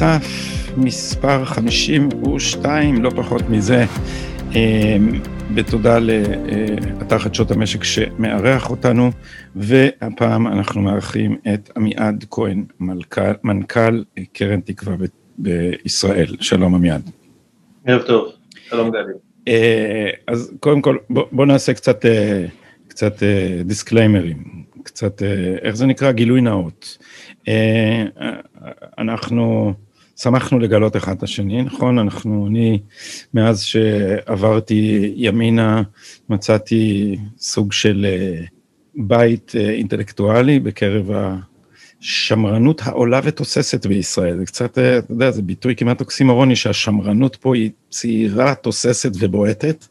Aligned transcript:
שומר 0.00 0.18
סף 0.18 0.76
מספר 0.76 1.44
52, 1.44 3.02
לא 3.02 3.10
פחות 3.10 3.42
מזה, 3.48 3.84
אה, 4.54 4.96
בתודה 5.54 5.98
לאתר 5.98 7.18
חדשות 7.18 7.50
המשק 7.50 7.84
שמארח 7.84 8.70
אותנו, 8.70 9.10
והפעם 9.56 10.46
אנחנו 10.46 10.82
מארחים 10.82 11.36
את 11.54 11.70
עמיעד 11.76 12.24
כהן, 12.30 12.64
מנכ"ל, 12.80 13.32
מנכ"ל 13.44 14.04
קרן 14.32 14.60
תקווה 14.60 14.94
בישראל. 15.38 16.36
שלום 16.40 16.74
עמיעד. 16.74 17.10
ערב 17.86 18.02
טוב, 18.02 18.32
שלום 18.68 18.90
גדי. 18.90 19.12
אה, 19.48 20.10
אז 20.26 20.52
קודם 20.60 20.82
כל 20.82 20.96
בוא, 21.10 21.24
בוא 21.32 21.46
נעשה 21.46 21.74
קצת, 21.74 22.06
אה, 22.06 22.44
קצת 22.88 23.22
דיסקליימרים, 23.64 24.44
קצת, 24.82 25.22
איך 25.62 25.76
זה 25.76 25.86
נקרא? 25.86 26.12
גילוי 26.12 26.40
נאות. 26.40 26.98
אנחנו 28.98 29.74
שמחנו 30.22 30.58
לגלות 30.58 30.96
אחד 30.96 31.16
את 31.16 31.22
השני, 31.22 31.62
נכון? 31.62 31.98
אנחנו, 31.98 32.46
אני, 32.46 32.78
מאז 33.34 33.62
שעברתי 33.62 35.12
ימינה, 35.16 35.82
מצאתי 36.28 37.16
סוג 37.38 37.72
של 37.72 38.06
אה, 38.08 38.44
בית 38.94 39.52
אה, 39.56 39.70
אינטלקטואלי 39.70 40.60
בקרב 40.60 41.10
השמרנות 42.00 42.80
העולה 42.84 43.20
ותוססת 43.24 43.86
בישראל. 43.86 44.38
זה 44.38 44.46
קצת, 44.46 44.78
אה, 44.78 44.98
אתה 44.98 45.12
יודע, 45.12 45.30
זה 45.30 45.42
ביטוי 45.42 45.76
כמעט 45.76 46.00
אוקסימורוני 46.00 46.56
שהשמרנות 46.56 47.36
פה 47.36 47.54
היא 47.54 47.70
צעירה, 47.90 48.54
תוססת 48.54 49.10
ובועטת. 49.18 49.86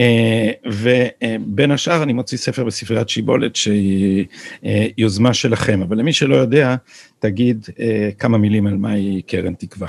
אה, 0.00 0.50
ובין 0.64 1.70
השאר 1.70 2.02
אני 2.02 2.12
מוציא 2.12 2.38
ספר 2.38 2.64
בספריית 2.64 3.08
שיבולת 3.08 3.56
שהיא 3.56 4.24
אה, 4.64 4.86
יוזמה 4.98 5.34
שלכם, 5.34 5.82
אבל 5.82 5.98
למי 5.98 6.12
שלא 6.12 6.36
יודע, 6.36 6.76
תגיד 7.18 7.66
אה, 7.80 8.10
כמה 8.18 8.38
מילים 8.38 8.66
על 8.66 8.76
מהי 8.76 9.22
קרן 9.26 9.54
תקווה. 9.54 9.88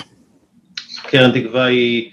קרן 1.03 1.41
תקווה 1.41 1.65
היא 1.65 2.11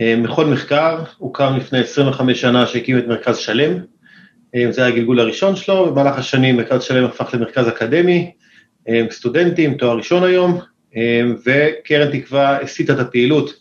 מכון 0.00 0.52
מחקר, 0.52 1.02
הוקם 1.18 1.54
לפני 1.56 1.78
25 1.78 2.40
שנה 2.40 2.66
שהקים 2.66 2.98
את 2.98 3.06
מרכז 3.06 3.36
שלם, 3.36 3.72
זה 4.70 4.80
היה 4.84 4.94
הגלגול 4.94 5.20
הראשון 5.20 5.56
שלו, 5.56 5.94
במהלך 5.94 6.18
השנים 6.18 6.56
מרכז 6.56 6.82
שלם 6.82 7.04
הפך 7.04 7.34
למרכז 7.34 7.68
אקדמי, 7.68 8.30
סטודנטים, 9.10 9.74
תואר 9.74 9.96
ראשון 9.96 10.24
היום, 10.24 10.58
וקרן 11.46 12.18
תקווה 12.18 12.60
הסיטה 12.62 12.92
את 12.92 12.98
הפעילות 12.98 13.54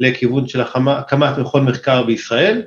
לכיוון 0.00 0.48
של 0.48 0.60
הקמת 0.60 1.38
מכון 1.38 1.64
מחקר 1.64 2.02
בישראל, 2.02 2.62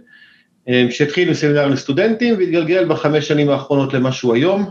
שהתחיל 0.89 1.29
מסמינר 1.29 1.67
לסטודנטים 1.67 2.37
והתגלגל 2.37 2.85
בחמש 2.85 3.27
שנים 3.27 3.49
האחרונות 3.49 3.93
למשהו 3.93 4.33
היום, 4.33 4.69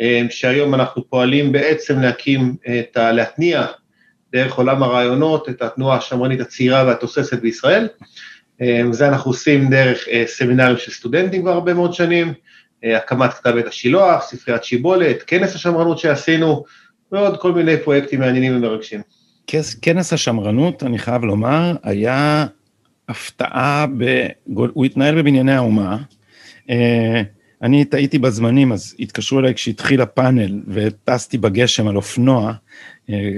אה, 0.00 0.22
שהיום 0.30 0.74
אנחנו 0.74 1.08
פועלים 1.08 1.52
בעצם 1.52 2.00
להקים 2.00 2.56
את 2.66 2.96
ה... 2.96 3.12
להתניע 3.12 3.66
דרך 4.32 4.54
עולם 4.54 4.82
הרעיונות 4.82 5.48
את 5.48 5.62
התנועה 5.62 5.96
השמרנית 5.96 6.40
הצעירה 6.40 6.84
והתוססת 6.86 7.40
בישראל. 7.40 7.88
אה, 8.62 8.82
זה 8.90 9.08
אנחנו 9.08 9.30
עושים 9.30 9.70
דרך 9.70 10.04
סמינרים 10.26 10.76
של 10.76 10.92
סטודנטים 10.92 11.42
כבר 11.42 11.52
הרבה 11.52 11.74
מאוד 11.74 11.94
שנים, 11.94 12.32
הקמת 12.96 13.32
כתב 13.32 13.56
עת 13.56 13.66
השילוח, 13.66 14.22
ספריית 14.22 14.64
שיבולת, 14.64 15.22
כנס 15.26 15.54
השמרנות 15.54 15.98
שעשינו, 15.98 16.64
ועוד 17.12 17.40
כל 17.40 17.52
מיני 17.52 17.76
פרויקטים 17.76 18.20
מעניינים 18.20 18.56
ומרגשים. 18.56 19.00
כנס 19.82 20.12
השמרנות, 20.12 20.82
אני 20.82 20.98
חייב 20.98 21.24
לומר, 21.24 21.72
היה 21.82 22.46
הפתעה, 23.08 23.86
ב... 23.98 24.26
הוא 24.54 24.84
התנהל 24.84 25.14
בבנייני 25.14 25.52
האומה. 25.52 25.96
אה, 26.70 27.22
אני 27.62 27.84
טעיתי 27.84 28.18
בזמנים, 28.18 28.72
אז 28.72 28.94
התקשרו 29.00 29.38
אליי 29.38 29.54
כשהתחיל 29.54 30.00
הפאנל 30.00 30.62
וטסתי 30.68 31.38
בגשם 31.38 31.88
על 31.88 31.96
אופנוע, 31.96 32.52
אה, 33.10 33.30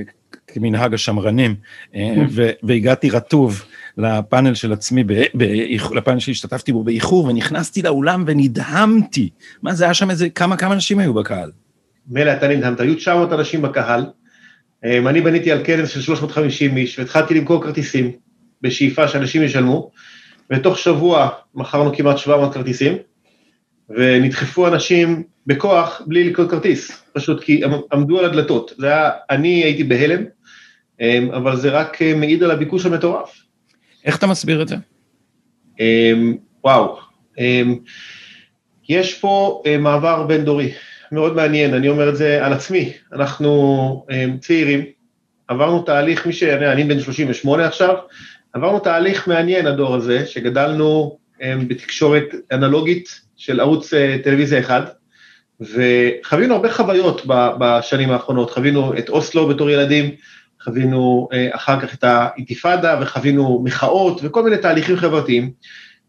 כמנהג 0.47 0.95
השמרנים, 0.95 1.55
אה, 1.95 2.15
והגעתי 2.63 3.11
רטוב 3.11 3.65
לפאנל 3.99 4.55
של 4.55 4.73
עצמי, 4.73 5.05
לפאנל 5.95 6.19
שהשתתפתי 6.19 6.73
בו 6.73 6.85
באיחור, 6.85 7.25
ונכנסתי 7.25 7.83
לאולם 7.83 8.25
ונדהמתי. 8.27 9.29
מה 9.63 9.75
זה 9.75 9.85
היה 9.85 9.95
שם 9.95 10.11
איזה, 10.11 10.31
כמה, 10.31 10.57
כמה 10.57 10.75
אנשים 10.75 10.99
היו 10.99 11.15
בקהל? 11.15 11.51
מילא 12.09 12.33
אתה 12.33 12.49
נדהמת, 12.49 12.81
היו 12.81 12.95
900 12.95 13.33
אנשים 13.33 13.63
בקהל. 13.63 14.07
אני 14.85 15.21
בניתי 15.21 15.53
על 15.53 15.65
כנס 15.65 15.89
של 15.89 16.01
350 16.01 16.77
איש, 16.77 16.99
והתחלתי 16.99 17.35
למכור 17.35 17.63
כרטיסים. 17.63 18.26
בשאיפה 18.63 19.09
שאנשים 19.09 19.43
ישלמו, 19.43 19.91
ותוך 20.51 20.79
שבוע 20.79 21.29
מכרנו 21.55 21.97
כמעט 21.97 22.19
700 22.19 22.55
כרטיסים, 22.55 22.97
ונדחפו 23.91 24.67
אנשים 24.67 25.23
בכוח 25.47 26.03
בלי 26.07 26.25
לקנות 26.25 26.51
כרטיס, 26.51 27.03
פשוט 27.13 27.45
כי 27.45 27.61
עמדו 27.93 28.19
על 28.19 28.25
הדלתות. 28.25 28.73
זה 28.79 28.87
היה, 28.87 29.11
אני 29.31 29.65
הייתי 29.65 29.85
בהלם, 29.85 30.25
אמ, 31.01 31.31
אבל 31.31 31.57
זה 31.57 31.71
רק 31.71 32.03
אה, 32.03 32.15
מעיד 32.15 32.43
על 32.43 32.51
הביקוש 32.51 32.87
המטורף. 32.87 33.43
איך 34.05 34.19
אתה 34.19 34.27
מסביר 34.27 34.63
את 34.63 34.69
זה? 34.69 34.77
אמ, 35.81 36.37
וואו, 36.65 36.99
אמ, 37.39 37.77
יש 38.89 39.15
פה 39.15 39.63
אה, 39.67 39.79
מעבר 39.79 40.23
בין 40.23 40.45
דורי, 40.45 40.73
מאוד 41.13 41.37
מעניין, 41.37 41.75
אני 41.75 41.89
אומר 41.89 42.09
את 42.09 42.17
זה 42.17 42.47
על 42.47 42.53
עצמי, 42.53 42.93
אנחנו 43.13 44.07
צעירים, 44.41 44.85
עברנו 45.49 45.83
תהליך, 45.83 46.27
מי 46.27 46.33
ש... 46.33 46.43
אני 46.43 46.85
בן 46.85 47.01
38 47.01 47.67
עכשיו, 47.67 47.95
עברנו 48.57 48.79
תהליך 48.79 49.29
מעניין, 49.29 49.67
הדור 49.67 49.95
הזה, 49.95 50.27
שגדלנו 50.27 51.19
um, 51.35 51.43
בתקשורת 51.69 52.25
אנלוגית 52.53 53.21
של 53.37 53.61
ערוץ 53.61 53.95
uh, 53.95 53.97
טלוויזיה 54.25 54.59
אחד, 54.59 54.83
וחווינו 55.61 56.55
הרבה 56.55 56.73
חוויות 56.73 57.23
בשנים 57.59 58.11
האחרונות, 58.11 58.51
חווינו 58.51 58.99
את 58.99 59.09
אוסלו 59.09 59.49
בתור 59.49 59.71
ילדים, 59.71 60.11
חווינו 60.63 61.29
uh, 61.33 61.57
אחר 61.57 61.81
כך 61.81 61.95
את 61.95 62.05
האינתיפאדה, 62.05 62.99
וחווינו 63.03 63.63
מחאות 63.65 64.21
וכל 64.23 64.43
מיני 64.43 64.59
תהליכים 64.59 64.97
חברתיים, 64.97 65.51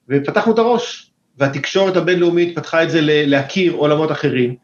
ופתחנו 0.10 0.54
את 0.54 0.60
הראש, 0.60 1.12
והתקשורת 1.38 1.98
הבינלאומית 1.98 2.56
פתחה 2.56 2.84
את 2.84 2.90
זה 2.90 3.00
להכיר 3.04 3.74
עולמות 3.74 4.12
אחרים, 4.12 4.56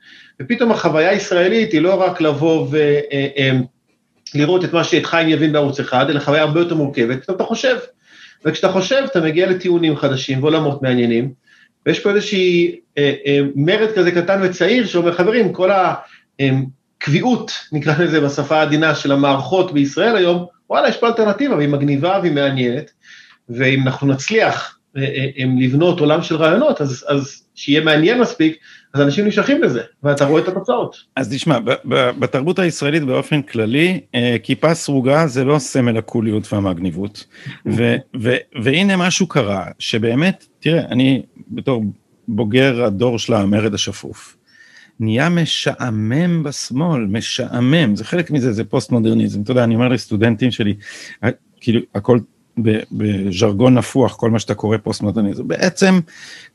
ופתאום 0.42 0.72
החוויה 0.72 1.10
הישראלית 1.10 1.72
היא 1.72 1.82
לא 1.82 2.02
רק 2.02 2.22
לבוא. 2.22 2.68
Uh, 2.68 2.74
um, 3.38 3.73
לראות 4.36 4.66
את 4.66 4.74
מה 4.74 4.84
שאת 4.84 5.06
חיים 5.06 5.30
יבין 5.30 5.54
בערוץ 5.54 5.80
אחד, 5.80 6.10
אלא 6.10 6.20
חוויה 6.20 6.42
הרבה 6.42 6.60
יותר 6.60 6.76
מורכבת, 6.76 7.30
אתה 7.30 7.44
חושב. 7.44 7.78
וכשאתה 8.46 8.72
חושב, 8.72 9.04
אתה 9.06 9.22
מגיע 9.22 9.50
לטיעונים 9.50 9.96
חדשים 9.96 10.44
ועולמות 10.44 10.82
מעניינים, 10.82 11.34
ויש 11.86 12.00
פה 12.00 12.10
איזושהי 12.10 12.80
אה, 12.98 13.14
אה, 13.26 13.40
מרד 13.56 13.90
כזה 13.96 14.12
קטן 14.12 14.40
וצעיר 14.44 14.86
שאומר, 14.86 15.14
חברים, 15.14 15.54
כל 15.54 15.70
הקביעות, 16.40 17.52
נקרא 17.72 17.94
לזה 18.00 18.22
בשפה 18.22 18.60
העדינה, 18.60 18.96
של 18.96 19.12
המערכות 19.12 19.74
בישראל 19.74 20.16
היום, 20.16 20.46
וואלה, 20.70 20.90
יש 20.90 20.98
פה 20.98 21.08
אלטרנטיבה, 21.08 21.56
והיא 21.56 21.70
מגניבה 21.70 22.20
והיא 22.22 22.34
מעניינת, 22.34 22.92
ואם 23.50 23.88
אנחנו 23.88 24.08
נצליח 24.08 24.78
אה, 24.98 25.04
אה, 25.04 25.26
אה 25.40 25.44
לבנות 25.60 26.00
עולם 26.00 26.24
של 26.24 26.36
רעיונות, 26.36 26.82
אז, 26.82 27.06
אז 27.08 27.44
שיהיה 27.56 27.82
מעניין 27.82 28.22
מספיק, 28.22 28.58
אז 28.94 29.02
אנשים 29.02 29.26
נמשכים 29.26 29.64
לזה, 29.64 29.81
ואתה 30.04 30.26
רואה 30.26 30.42
את 30.42 30.48
התוצאות. 30.48 31.04
אז 31.16 31.30
תשמע, 31.34 31.58
בתרבות 32.20 32.59
הישראלית 32.59 33.04
באופן 33.04 33.42
כללי, 33.42 34.00
אה, 34.16 34.36
כיפה 34.44 34.74
סרוגה 34.74 35.28
זה 35.28 35.44
לא 35.44 35.59
סמל 35.59 35.98
הקוליות 35.98 36.54
והמגניבות. 36.54 37.26
והנה 38.64 38.98
משהו 38.98 39.28
קרה, 39.28 39.66
שבאמת, 39.80 40.46
תראה, 40.59 40.86
אני 40.86 41.22
בתור 41.48 41.84
בוגר 42.28 42.84
הדור 42.84 43.20
של 43.20 43.34
המרד 43.34 43.74
השפוף, 43.74 44.38
נהיה 45.00 45.30
משעמם 45.30 46.44
בשמאל, 46.44 47.06
משעמם, 47.06 47.96
זה 47.96 48.06
חלק 48.06 48.31
מזה, 48.31 48.54
זה 48.54 48.64
פוסט 48.64 48.92
מודרניזם, 48.92 49.42
אתה 49.42 49.52
יודע, 49.52 49.64
אני 49.64 49.75
אומר 49.75 49.88
לסטודנטים 49.88 50.51
שלי, 50.51 50.75
כאילו 51.62 51.81
הכל 51.95 52.19
בז'רגון 52.92 53.78
נפוח, 53.78 54.16
כל 54.16 54.31
מה 54.31 54.40
שאתה 54.40 54.56
קורא 54.56 54.78
פוסט 54.78 55.01
מודרניזם, 55.01 55.48
בעצם 55.48 56.00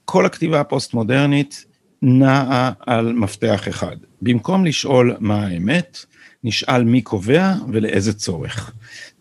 כל 0.05 0.27
הכתיבה 0.27 0.61
הפוסט 0.61 0.95
מודרנית 0.95 1.65
נעה 2.03 2.73
על 2.87 3.13
מפתח 3.13 3.69
אחד. 3.69 3.97
במקום 4.23 4.65
לשאול 4.65 5.17
מה 5.21 5.47
האמת, 5.47 6.05
נשאל 6.45 6.85
מי 6.85 7.03
קובע 7.03 7.55
ולאיזה 7.73 8.13
צורך. 8.13 8.73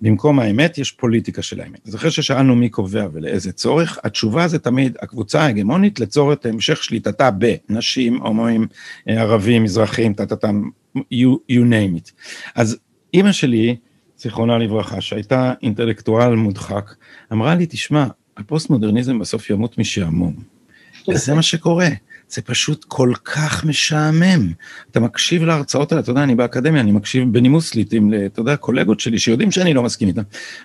במקום 0.01 0.39
האמת 0.39 0.77
יש 0.77 0.91
פוליטיקה 0.91 1.41
של 1.41 1.61
האמת. 1.61 1.87
אז 1.87 1.95
אחרי 1.95 2.11
ששאלנו 2.11 2.55
מי 2.55 2.69
קובע 2.69 3.07
ולאיזה 3.13 3.51
צורך, 3.51 3.99
התשובה 4.03 4.47
זה 4.47 4.59
תמיד 4.59 4.97
הקבוצה 5.01 5.41
ההגמונית 5.41 5.99
לצורך 5.99 6.37
המשך 6.45 6.83
שליטתה 6.83 7.29
בנשים, 7.31 8.21
הומואים, 8.21 8.67
ערבים, 9.05 9.63
מזרחים, 9.63 10.13
טה-טה-טה, 10.13 10.49
you, 10.97 11.51
you 11.51 11.61
name 11.69 11.97
it. 11.97 12.11
אז 12.55 12.77
אימא 13.13 13.31
שלי, 13.31 13.75
זיכרונה 14.17 14.57
לברכה, 14.57 15.01
שהייתה 15.01 15.53
אינטלקטואל 15.63 16.35
מודחק, 16.35 16.95
אמרה 17.31 17.55
לי, 17.55 17.65
תשמע, 17.69 18.07
הפוסט 18.37 18.69
מודרניזם 18.69 19.19
בסוף 19.19 19.49
ימות 19.49 19.77
משעמום. 19.77 20.33
וזה 21.07 21.33
מה 21.33 21.41
שקורה. 21.41 21.89
זה 22.29 22.41
פשוט 22.41 22.85
כל 22.87 23.13
כך 23.25 23.65
משעמם. 23.65 24.51
אתה 24.91 24.99
מקשיב 24.99 25.43
להרצאות 25.43 25.91
האלה, 25.91 26.01
אתה 26.01 26.11
יודע, 26.11 26.23
אני 26.23 26.35
באקדמיה, 26.35 26.81
אני 26.81 26.91
מקשיב 26.91 27.33
בנימוס 27.33 27.75
לעיתים, 27.75 28.13
אתה 28.25 28.41
יודע, 28.41 28.55
קולגות 28.55 28.99
שלי 28.99 29.19
שיודעים 29.19 29.51
שאני 29.51 29.73
לא 29.73 29.83
מסכים 29.83 30.07
איתם, 30.07 30.21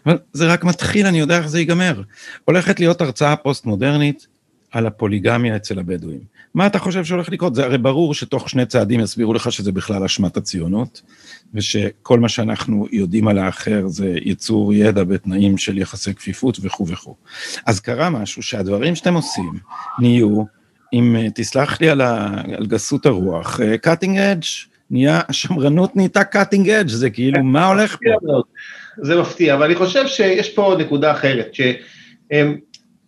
אבל 0.07 0.19
זה 0.33 0.53
רק 0.53 0.65
מתחיל, 0.65 1.07
אני 1.07 1.21
יודע 1.21 1.39
איך 1.39 1.47
זה 1.47 1.59
ייגמר. 1.59 2.03
הולכת 2.45 2.81
להיות 2.81 3.01
הרצאה 3.01 3.37
פוסט-מודרנית 3.37 4.27
על 4.71 4.87
הפוליגמיה 4.87 5.57
אצל 5.57 5.79
הבדואים. 5.79 6.21
מה 6.55 6.67
אתה 6.67 6.79
חושב 6.79 7.05
שהולך 7.05 7.29
לקרות? 7.29 7.55
זה 7.55 7.65
הרי 7.65 7.79
ברור 7.79 8.15
שתוך 8.15 8.51
שני 8.51 8.67
צעדים 8.67 9.01
יסבירו 9.01 9.35
לך 9.35 9.53
שזה 9.53 9.73
בכלל 9.73 10.05
אשמת 10.05 10.37
הציונות, 10.37 11.03
ושכל 11.55 12.21
מה 12.21 12.29
שאנחנו 12.29 12.87
יודעים 12.93 13.29
על 13.29 13.39
האחר 13.39 13.87
זה 13.87 14.15
ייצור 14.25 14.75
ידע 14.75 15.05
בתנאים 15.05 15.59
של 15.59 15.79
יחסי 15.79 16.15
כפיפות 16.15 16.59
וכו' 16.63 16.87
וכו'. 16.89 17.15
אז 17.67 17.81
קרה 17.81 18.11
משהו 18.11 18.43
שהדברים 18.43 18.95
שאתם 18.95 19.15
עושים 19.15 19.53
נהיו, 19.99 20.43
אם 20.93 21.17
תסלח 21.35 21.81
לי 21.81 21.91
על, 21.91 22.01
ה, 22.01 22.29
על 22.57 22.67
גסות 22.67 23.07
הרוח, 23.07 23.61
cutting 23.61 24.17
edge, 24.17 24.73
נהיה, 24.91 25.21
השמרנות 25.29 25.97
נהייתה 25.97 26.21
cutting 26.35 26.67
edge, 26.67 26.89
זה 26.89 27.11
כאילו, 27.11 27.43
מה 27.45 27.67
הולך 27.67 27.97
פה? 28.05 28.43
זה 29.03 29.21
מפתיע, 29.21 29.55
אבל 29.55 29.65
אני 29.65 29.75
חושב 29.75 30.07
שיש 30.07 30.51
פה 30.55 30.75
נקודה 30.79 31.13
אחרת, 31.13 31.55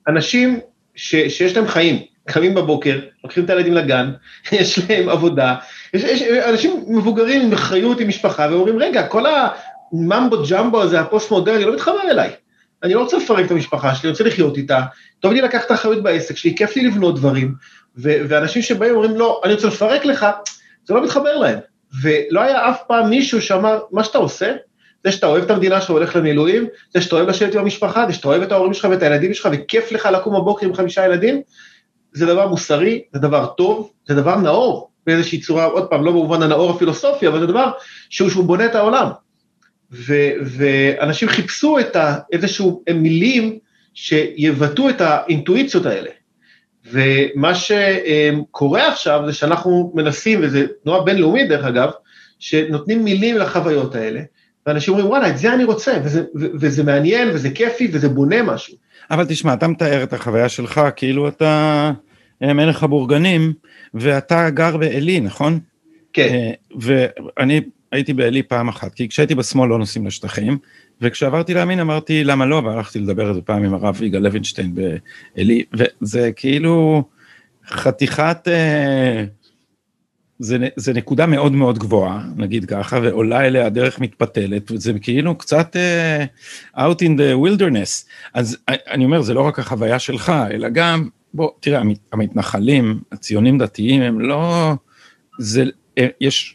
שאנשים 0.06 0.60
ש, 0.94 1.16
שיש 1.16 1.56
להם 1.56 1.68
חיים, 1.68 2.02
קמים 2.24 2.54
בבוקר, 2.54 3.00
לוקחים 3.24 3.44
את 3.44 3.50
הילדים 3.50 3.74
לגן, 3.74 4.12
יש 4.52 4.78
להם 4.78 5.08
עבודה, 5.08 5.54
יש, 5.94 6.02
יש 6.02 6.22
אנשים 6.22 6.84
מבוגרים 6.88 7.42
עם 7.42 7.52
אחריות, 7.52 8.00
עם 8.00 8.08
משפחה, 8.08 8.48
ואומרים, 8.50 8.78
רגע, 8.78 9.06
כל 9.06 9.24
הממבו 9.26 10.36
ג'מבו 10.50 10.82
הזה, 10.82 11.00
הפוסט 11.00 11.30
מודרני, 11.30 11.64
לא 11.64 11.74
מתחבר 11.74 12.10
אליי. 12.10 12.30
אני 12.84 12.94
לא 12.94 13.00
רוצה 13.00 13.16
לפרק 13.16 13.46
את 13.46 13.50
המשפחה 13.50 13.94
שלי, 13.94 14.08
אני 14.08 14.10
רוצה 14.10 14.24
לחיות 14.24 14.56
איתה, 14.56 14.80
טוב 15.20 15.32
לי 15.32 15.40
לקחת 15.40 15.66
את 15.66 15.70
האחריות 15.70 16.02
בעסק 16.02 16.36
שלי, 16.36 16.56
כיף 16.56 16.76
לי 16.76 16.86
לבנות 16.86 17.16
דברים, 17.16 17.54
ו- 17.96 18.20
ואנשים 18.28 18.62
שבאים 18.62 18.94
אומרים, 18.94 19.16
לא, 19.16 19.40
אני 19.44 19.52
רוצה 19.54 19.66
לפרק 19.66 20.04
לך, 20.04 20.26
זה 20.84 20.94
לא 20.94 21.04
מתחבר 21.04 21.38
להם. 21.38 21.58
ולא 22.02 22.40
היה 22.40 22.70
אף 22.70 22.82
פעם 22.88 23.10
מישהו 23.10 23.42
שאמר, 23.42 23.80
מה 23.90 24.04
שאתה 24.04 24.18
עושה, 24.18 24.52
זה 25.04 25.12
שאתה 25.12 25.26
אוהב 25.26 25.44
את 25.44 25.50
המדינה 25.50 25.80
שאתה 25.80 25.92
הולך 25.92 26.16
למילואים, 26.16 26.66
זה 26.94 27.00
שאתה 27.00 27.16
אוהב 27.16 27.28
לשבת 27.28 27.54
עם 27.54 27.60
המשפחה, 27.60 28.06
זה 28.06 28.12
שאתה 28.12 28.28
אוהב 28.28 28.42
את 28.42 28.52
ההורים 28.52 28.74
שלך 28.74 28.86
ואת 28.90 29.02
הילדים 29.02 29.34
שלך, 29.34 29.48
וכיף 29.52 29.92
לך 29.92 30.08
לקום 30.12 30.34
בבוקר 30.34 30.66
עם 30.66 30.74
חמישה 30.74 31.04
ילדים, 31.04 31.42
זה 32.12 32.26
דבר 32.26 32.48
מוסרי, 32.48 33.02
זה 33.12 33.20
דבר 33.20 33.46
טוב, 33.46 33.90
זה 34.08 34.14
דבר 34.14 34.36
נאור, 34.36 34.90
באיזושהי 35.06 35.40
צורה, 35.40 35.64
עוד 35.64 35.86
פעם, 35.86 36.04
לא 36.04 36.12
במובן 36.12 36.42
הנאור 36.42 36.70
הפילוסופי, 36.70 37.28
אבל 37.28 37.40
זה 37.40 37.46
דבר 37.46 37.70
שהוא, 38.10 38.30
שהוא 38.30 38.44
בונה 38.44 38.66
את 38.66 38.74
העולם. 38.74 39.08
ו, 39.92 40.14
ואנשים 40.44 41.28
חיפשו 41.28 41.78
את 41.78 41.96
ה, 41.96 42.18
איזשהו 42.32 42.82
מילים 42.94 43.58
שיבטאו 43.94 44.88
את 44.88 45.00
האינטואיציות 45.00 45.86
האלה. 45.86 46.10
ומה 46.92 47.52
שקורה 47.54 48.92
עכשיו 48.92 49.22
זה 49.26 49.32
שאנחנו 49.32 49.92
מנסים, 49.94 50.40
וזו 50.42 50.60
תנועה 50.82 51.04
בינלאומית 51.04 51.48
דרך 51.48 51.64
אגב, 51.64 51.90
שנותנים 52.38 53.04
מילים 53.04 53.36
לחוויות 53.36 53.94
האלה, 53.94 54.20
ואנשים 54.66 54.94
אומרים, 54.94 55.10
וואלה, 55.10 55.28
את 55.28 55.38
זה 55.38 55.54
אני 55.54 55.64
רוצה, 55.64 55.92
וזה, 56.04 56.24
וזה 56.34 56.82
מעניין, 56.82 57.28
וזה 57.28 57.50
כיפי, 57.50 57.88
וזה 57.92 58.08
בונה 58.08 58.42
משהו. 58.42 58.76
אבל 59.10 59.24
תשמע, 59.28 59.54
אתה 59.54 59.68
מתאר 59.68 60.02
את 60.02 60.12
החוויה 60.12 60.48
שלך 60.48 60.80
כאילו 60.96 61.28
אתה 61.28 61.92
מלך 62.40 62.82
הבורגנים, 62.82 63.52
ואתה 63.94 64.50
גר 64.50 64.76
בעלי, 64.76 65.20
נכון? 65.20 65.58
כן. 66.12 66.28
אה, 66.34 66.50
ואני 66.80 67.60
הייתי 67.94 68.12
בעלי 68.12 68.42
פעם 68.42 68.68
אחת, 68.68 68.94
כי 68.94 69.08
כשהייתי 69.08 69.34
בשמאל 69.34 69.68
לא 69.68 69.78
נוסעים 69.78 70.06
לשטחים, 70.06 70.58
וכשעברתי 71.00 71.54
לימין 71.54 71.80
אמרתי 71.80 72.24
למה 72.24 72.46
לא, 72.46 72.62
והלכתי 72.64 72.98
לדבר 72.98 73.28
איזה 73.28 73.40
פעם 73.40 73.64
עם 73.64 73.74
הרב 73.74 74.02
יגאל 74.02 74.22
לוינשטיין 74.22 74.74
בעלי, 74.74 75.64
וזה 75.72 76.30
כאילו 76.36 77.04
חתיכת... 77.66 78.48
אה, 78.48 79.24
זה, 80.38 80.68
זה 80.76 80.92
נקודה 80.92 81.26
מאוד 81.26 81.52
מאוד 81.52 81.78
גבוהה, 81.78 82.22
נגיד 82.36 82.64
ככה, 82.64 82.98
ועולה 83.02 83.46
אליה 83.46 83.68
דרך 83.68 84.00
מתפתלת, 84.00 84.70
וזה 84.70 84.92
כאילו 84.98 85.38
קצת 85.38 85.76
uh, 85.76 86.78
out 86.78 86.98
in 86.98 87.18
the 87.18 87.46
wilderness. 87.46 88.08
אז 88.34 88.56
אני 88.68 89.04
אומר, 89.04 89.22
זה 89.22 89.34
לא 89.34 89.40
רק 89.40 89.58
החוויה 89.58 89.98
שלך, 89.98 90.32
אלא 90.50 90.68
גם, 90.68 91.08
בוא, 91.34 91.50
תראה, 91.60 91.82
המתנחלים, 92.12 93.00
הציונים 93.12 93.58
דתיים, 93.58 94.02
הם 94.02 94.20
לא, 94.20 94.72
זה, 95.38 95.64
יש 96.20 96.53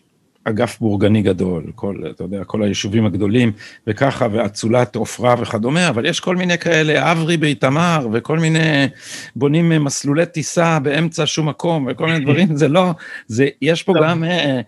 אגף 0.50 0.80
בורגני 0.80 1.22
גדול, 1.22 1.64
כל, 1.76 1.96
אתה 2.10 2.24
יודע, 2.24 2.44
כל 2.44 2.64
היישובים 2.64 3.06
הגדולים 3.06 3.52
וככה, 3.88 4.28
ואצולת 4.32 4.96
עופרה 4.96 5.36
וכדומה, 5.42 5.90
אבל 5.90 6.06
יש 6.06 6.20
כל 6.20 6.36
מיני 6.36 6.58
כאלה, 6.58 7.12
אברי 7.12 7.38
באיתמר, 7.38 8.08
וכל 8.14 8.40
מיני 8.40 8.88
בונים 9.36 9.84
מסלולי 9.84 10.26
טיסה 10.26 10.80
באמצע 10.80 11.26
שום 11.26 11.50
מקום, 11.50 11.88
וכל 11.92 12.06
מיני 12.06 12.20
דברים, 12.20 12.56
זה 12.56 12.68
לא, 12.68 12.92
זה, 13.28 13.48
יש 13.62 13.84
פה 13.84 13.94
גם 14.02 14.24
אה, 14.24 14.62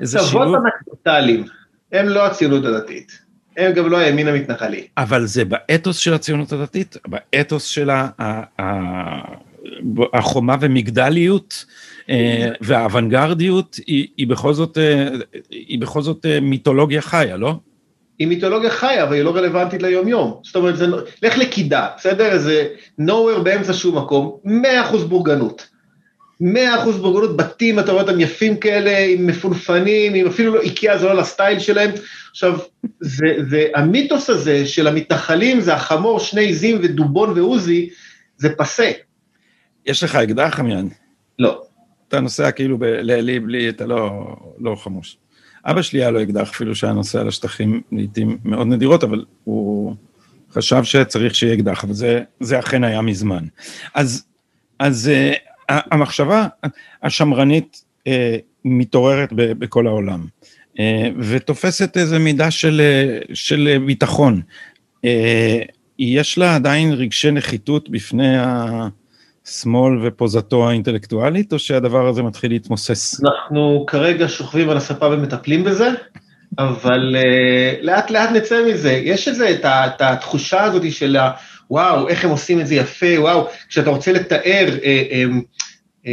איזה 0.00 0.18
שילוב. 0.18 0.42
אבות 0.42 0.58
אנקדוטליים, 0.64 1.44
הם 1.92 2.08
לא 2.08 2.26
הציונות 2.26 2.64
הדתית. 2.64 3.24
הם 3.56 3.72
גם 3.72 3.88
לא 3.88 3.96
הימין 3.96 4.28
המתנחלי. 4.28 4.86
אבל 4.96 5.26
זה 5.26 5.44
באתוס 5.44 5.96
של 5.96 6.14
הציונות 6.14 6.52
הדתית, 6.52 6.96
באתוס 7.06 7.64
של 7.64 7.90
החומה 10.12 10.56
ומגדליות, 10.60 11.64
והאוונגרדיות 12.60 13.76
היא, 13.86 14.06
היא 14.16 14.26
בכל 14.26 14.54
זאת, 14.54 14.78
אה, 14.78 15.08
היא 15.50 15.78
בכל 15.78 16.02
זאת 16.02 16.26
אה, 16.26 16.40
מיתולוגיה 16.40 17.02
חיה, 17.02 17.36
לא? 17.36 17.54
היא 18.18 18.28
מיתולוגיה 18.28 18.70
חיה, 18.70 19.02
אבל 19.02 19.14
היא 19.14 19.22
לא 19.22 19.36
רלוונטית 19.36 19.82
ליום-יום. 19.82 20.40
זאת 20.42 20.56
אומרת, 20.56 20.76
זה, 20.76 20.86
לך 21.22 21.38
לקידה, 21.38 21.88
בסדר? 21.96 22.32
איזה 22.32 22.68
nowhere 23.00 23.42
באמצע 23.42 23.72
שום 23.72 23.98
מקום, 23.98 24.36
100% 24.46 24.96
בורגנות. 25.08 25.68
100% 26.42 26.44
בורגנות, 27.00 27.36
בתים, 27.36 27.78
אתה 27.78 27.92
רואה 27.92 28.02
אותם 28.02 28.20
יפים 28.20 28.56
כאלה, 28.56 28.98
עם 28.98 29.26
מפונפנים, 29.26 30.14
עם 30.14 30.26
אפילו 30.26 30.54
לא 30.54 30.60
איקאה, 30.60 30.98
זה 30.98 31.06
לא 31.06 31.14
לסטייל 31.14 31.58
שלהם. 31.58 31.90
עכשיו, 32.30 32.58
זה, 33.00 33.26
זה, 33.50 33.66
המיתוס 33.74 34.30
הזה 34.30 34.66
של 34.66 34.86
המתנחלים, 34.86 35.60
זה 35.60 35.74
החמור, 35.74 36.20
שני 36.20 36.48
עזים 36.48 36.78
ודובון 36.82 37.30
ועוזי, 37.30 37.88
זה 38.36 38.48
פסה. 38.56 38.90
יש 39.86 40.02
לך 40.02 40.16
אקדח, 40.16 40.60
עמיין? 40.60 40.88
לא. 41.38 41.62
אתה 42.14 42.22
נוסע 42.22 42.50
כאילו 42.50 42.78
לעלי 42.80 43.40
בלי, 43.40 43.68
אתה 43.68 43.86
לא, 43.86 44.36
לא 44.58 44.76
חמוש. 44.76 45.16
אבא 45.64 45.82
שלי 45.82 46.00
היה 46.00 46.10
לו 46.10 46.22
אקדח, 46.22 46.50
אפילו 46.50 46.74
שהיה 46.74 46.92
נוסע 46.92 47.24
לשטחים 47.24 47.82
לעיתים 47.92 48.38
מאוד 48.44 48.66
נדירות, 48.66 49.04
אבל 49.04 49.24
הוא 49.44 49.94
חשב 50.52 50.84
שצריך 50.84 51.34
שיהיה 51.34 51.54
אקדח, 51.54 51.84
אבל 51.84 51.92
זה, 51.92 52.22
זה 52.40 52.58
אכן 52.58 52.84
היה 52.84 53.02
מזמן. 53.02 53.44
אז, 53.94 54.24
אז 54.78 55.10
uh, 55.10 55.72
המחשבה 55.90 56.46
השמרנית 57.02 57.82
uh, 57.98 58.10
מתעוררת 58.64 59.32
ב, 59.32 59.52
בכל 59.52 59.86
העולם, 59.86 60.26
uh, 60.76 60.80
ותופסת 61.18 61.96
איזו 61.96 62.20
מידה 62.20 62.50
של, 62.50 62.80
של 63.34 63.82
ביטחון. 63.86 64.40
Uh, 64.96 65.08
יש 65.98 66.38
לה 66.38 66.54
עדיין 66.54 66.92
רגשי 66.92 67.30
נחיתות 67.30 67.88
בפני 67.88 68.38
ה... 68.38 68.88
שמאל 69.48 69.98
ופוזתו 70.02 70.68
האינטלקטואלית, 70.68 71.52
או 71.52 71.58
שהדבר 71.58 72.08
הזה 72.08 72.22
מתחיל 72.22 72.50
להתמוסס? 72.50 73.24
אנחנו 73.24 73.84
כרגע 73.86 74.28
שוכבים 74.28 74.70
על 74.70 74.76
הספה 74.76 75.06
ומטפלים 75.06 75.64
בזה, 75.64 75.88
אבל 76.58 77.16
uh, 77.16 77.84
לאט 77.84 78.10
לאט 78.10 78.30
נצא 78.30 78.64
מזה. 78.68 78.92
יש 78.92 79.28
את 79.28 79.34
זה, 79.34 79.50
את, 79.50 79.64
את 79.64 80.02
התחושה 80.02 80.62
הזאת 80.62 80.92
של 80.92 81.16
ה... 81.16 81.30
וואו, 81.70 82.08
איך 82.08 82.24
הם 82.24 82.30
עושים 82.30 82.60
את 82.60 82.66
זה 82.66 82.74
יפה, 82.74 83.20
וואו, 83.20 83.48
כשאתה 83.68 83.90
רוצה 83.90 84.12
לתאר 84.12 84.66
uh, 84.68 84.82
um, 85.12 85.42
um, 86.04 86.08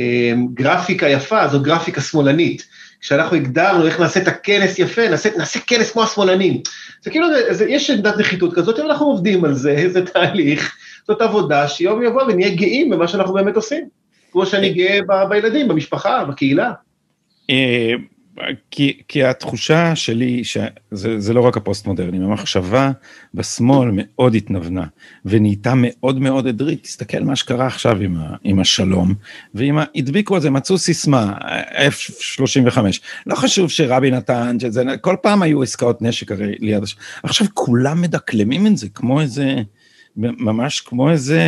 גרפיקה 0.53 1.09
יפה, 1.09 1.47
זו 1.47 1.61
גרפיקה 1.61 2.01
שמאלנית. 2.01 2.67
כשאנחנו 3.01 3.37
הגדרנו 3.37 3.85
איך 3.85 3.99
נעשה 3.99 4.19
את 4.19 4.27
הכנס 4.27 4.79
יפה, 4.79 5.09
נעשה, 5.09 5.29
נעשה 5.37 5.59
כנס 5.67 5.91
כמו 5.91 6.03
השמאלנים. 6.03 6.61
זה 7.01 7.09
כאילו, 7.09 7.27
זה, 7.51 7.69
יש 7.69 7.89
עמדת 7.89 8.17
נחיתות 8.17 8.53
כזאת, 8.53 8.79
ואנחנו 8.79 9.05
עובדים 9.05 9.45
על 9.45 9.53
זה, 9.53 9.83
זה 9.93 10.05
תהליך. 10.05 10.75
זאת 11.07 11.21
עבודה 11.21 11.67
שיום 11.67 12.03
יבוא 12.03 12.23
ונהיה 12.23 12.55
גאים 12.55 12.89
במה 12.89 13.07
שאנחנו 13.07 13.33
באמת 13.33 13.55
עושים. 13.55 13.89
כמו 14.31 14.45
שאני 14.45 14.67
אה. 14.69 14.73
גאה 14.73 14.99
ב, 15.07 15.29
בילדים, 15.29 15.67
במשפחה, 15.67 16.25
בקהילה. 16.25 16.71
אה, 17.49 17.93
כי, 18.71 19.01
כי 19.07 19.23
התחושה 19.23 19.95
שלי 19.95 20.43
שזה 20.43 21.33
לא 21.33 21.41
רק 21.41 21.57
הפוסט 21.57 21.87
מודרני, 21.87 22.17
המחשבה 22.17 22.91
בשמאל 23.33 23.89
מאוד 23.93 24.35
התנוונה 24.35 24.85
ונהייתה 25.25 25.73
מאוד 25.75 26.19
מאוד 26.19 26.47
עדרית, 26.47 26.83
תסתכל 26.83 27.19
מה 27.19 27.35
שקרה 27.35 27.67
עכשיו 27.67 28.01
עם, 28.01 28.17
ה, 28.17 28.35
עם 28.43 28.59
השלום, 28.59 29.13
ועם 29.53 29.77
ה... 29.77 29.83
הדביקו 29.95 30.35
על 30.35 30.41
זה, 30.41 30.49
מצאו 30.49 30.77
סיסמה, 30.77 31.33
F-35, 31.89 32.77
לא 33.25 33.35
חשוב 33.35 33.69
שרבין 33.69 34.13
נתן, 34.13 34.57
שזה, 34.59 34.83
כל 35.01 35.15
פעם 35.21 35.41
היו 35.41 35.63
עסקאות 35.63 36.01
נשק 36.01 36.31
הרי 36.31 36.55
ליד 36.59 36.83
השלום, 36.83 37.03
עכשיו 37.23 37.47
כולם 37.53 38.01
מדקלמים 38.01 38.67
את 38.67 38.77
זה 38.77 38.89
כמו 38.89 39.21
איזה... 39.21 39.55
ממש 40.17 40.81
כמו 40.81 41.11
איזה 41.11 41.41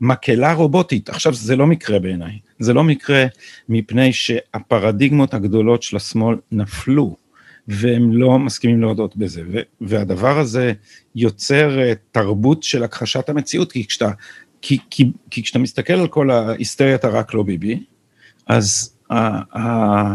מקהלה 0.00 0.52
רובוטית. 0.52 1.08
עכשיו, 1.08 1.34
זה 1.34 1.56
לא 1.56 1.66
מקרה 1.66 1.98
בעיניי, 1.98 2.38
זה 2.58 2.72
לא 2.72 2.84
מקרה 2.84 3.24
מפני 3.68 4.12
שהפרדיגמות 4.12 5.34
הגדולות 5.34 5.82
של 5.82 5.96
השמאל 5.96 6.36
נפלו, 6.52 7.16
והם 7.68 8.12
לא 8.12 8.38
מסכימים 8.38 8.80
להודות 8.80 9.16
בזה. 9.16 9.42
והדבר 9.80 10.38
הזה 10.38 10.72
יוצר 11.14 11.80
אה, 11.80 11.92
תרבות 12.12 12.62
של 12.62 12.82
הכחשת 12.82 13.28
המציאות, 13.28 13.72
כי 13.72 13.86
כשאתה, 13.86 14.10
כי, 14.62 14.78
כי, 14.90 15.10
כי 15.30 15.42
כשאתה 15.42 15.58
מסתכל 15.58 15.92
על 15.92 16.08
כל 16.08 16.30
ההיסטריית 16.30 17.04
הרק 17.04 17.34
לא 17.34 17.42
ביבי, 17.42 17.84
אז 18.46 18.96
ה, 19.10 19.58
ה, 19.58 20.14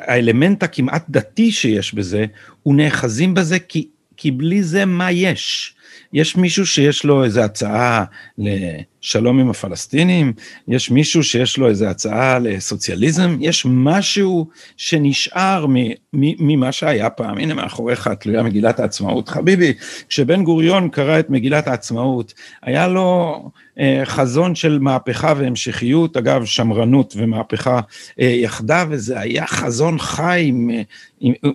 האלמנט 0.00 0.62
הכמעט 0.62 1.04
דתי 1.10 1.52
שיש 1.52 1.94
בזה, 1.94 2.26
הוא 2.62 2.74
נאחזים 2.74 3.34
בזה 3.34 3.58
כי 3.58 3.88
כי 4.16 4.30
בלי 4.30 4.62
זה 4.62 4.84
מה 4.84 5.12
יש? 5.12 5.76
יש 6.12 6.36
מישהו 6.36 6.66
שיש 6.66 7.04
לו 7.04 7.24
איזו 7.24 7.40
הצעה 7.40 8.04
לשלום 8.38 9.38
עם 9.40 9.50
הפלסטינים? 9.50 10.32
יש 10.68 10.90
מישהו 10.90 11.22
שיש 11.22 11.58
לו 11.58 11.68
איזו 11.68 11.86
הצעה 11.86 12.38
לסוציאליזם? 12.38 13.36
יש 13.40 13.66
משהו 13.68 14.48
שנשאר 14.76 15.66
ממה 16.12 16.72
שהיה 16.72 17.10
פעם? 17.10 17.38
הנה 17.38 17.54
מאחוריך 17.54 18.08
תלויה 18.20 18.42
מגילת 18.42 18.80
העצמאות. 18.80 19.28
חביבי, 19.28 19.72
כשבן 20.08 20.44
גוריון 20.44 20.88
קרא 20.88 21.18
את 21.18 21.30
מגילת 21.30 21.66
העצמאות, 21.66 22.34
היה 22.62 22.88
לו 22.88 23.42
אה, 23.78 24.02
חזון 24.04 24.54
של 24.54 24.78
מהפכה 24.78 25.34
והמשכיות, 25.36 26.16
אגב 26.16 26.44
שמרנות 26.44 27.14
ומהפכה 27.16 27.80
אה, 28.20 28.26
יחדיו, 28.26 28.86
וזה 28.90 29.20
היה 29.20 29.46
חזון 29.46 29.98
חי, 29.98 30.52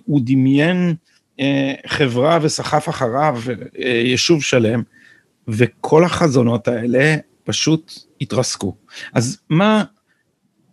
הוא 0.04 0.20
דמיין 0.24 0.88
אה, 0.88 1.11
חברה 1.86 2.38
וסחף 2.42 2.88
אחריו 2.88 3.36
אה, 3.78 4.02
יישוב 4.04 4.42
שלם, 4.42 4.82
וכל 5.48 6.04
החזונות 6.04 6.68
האלה 6.68 7.16
פשוט 7.44 7.92
התרסקו. 8.20 8.76
אז 9.14 9.40
מה, 9.50 9.84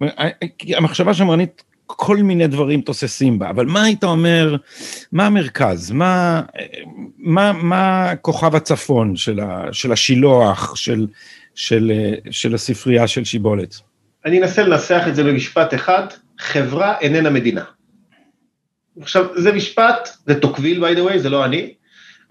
אה, 0.02 0.30
המחשבה 0.78 1.14
שמרנית, 1.14 1.64
כל 1.86 2.18
מיני 2.18 2.48
דברים 2.48 2.82
תוססים 2.82 3.40
בה, 3.40 3.50
אבל 3.50 3.66
מה 3.66 3.84
היית 3.84 4.04
אומר, 4.04 4.56
מה 5.12 5.26
המרכז, 5.26 5.92
מה, 5.92 6.42
מה, 7.18 7.54
מה 7.54 8.14
כוכב 8.22 8.56
הצפון 8.56 9.16
של, 9.16 9.40
ה, 9.40 9.66
של 9.72 9.92
השילוח, 9.92 10.76
של, 10.76 11.08
של, 11.56 11.92
של 12.32 12.56
הספרייה 12.56 13.08
של 13.08 13.24
שיבולת? 13.24 13.76
אני 14.26 14.42
אנסה 14.42 14.64
לנסח 14.64 15.02
את 15.08 15.16
זה 15.16 15.24
במשפט 15.24 15.74
אחד, 15.74 16.04
חברה 16.40 16.98
איננה 17.02 17.30
מדינה. 17.30 17.64
עכשיו, 19.02 19.26
זה 19.36 19.52
משפט, 19.52 20.10
זה 20.26 20.40
טוקוויל, 20.40 20.86
by 20.86 20.98
the 20.98 21.12
way, 21.12 21.18
זה 21.18 21.30
לא 21.30 21.46
אני, 21.46 21.74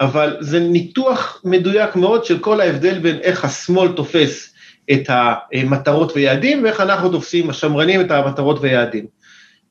אבל 0.00 0.36
זה 0.40 0.60
ניתוח 0.60 1.42
מדויק 1.44 1.96
מאוד 1.96 2.24
של 2.24 2.38
כל 2.38 2.60
ההבדל 2.60 2.98
בין 2.98 3.16
איך 3.16 3.44
השמאל 3.44 3.92
תופס 3.92 4.54
את 4.92 5.10
המטרות 5.10 6.12
ויעדים, 6.16 6.64
ואיך 6.64 6.80
אנחנו 6.80 7.08
תופסים, 7.08 7.50
השמרנים, 7.50 8.00
את 8.00 8.10
המטרות 8.10 8.58
ויעדים. 8.60 9.06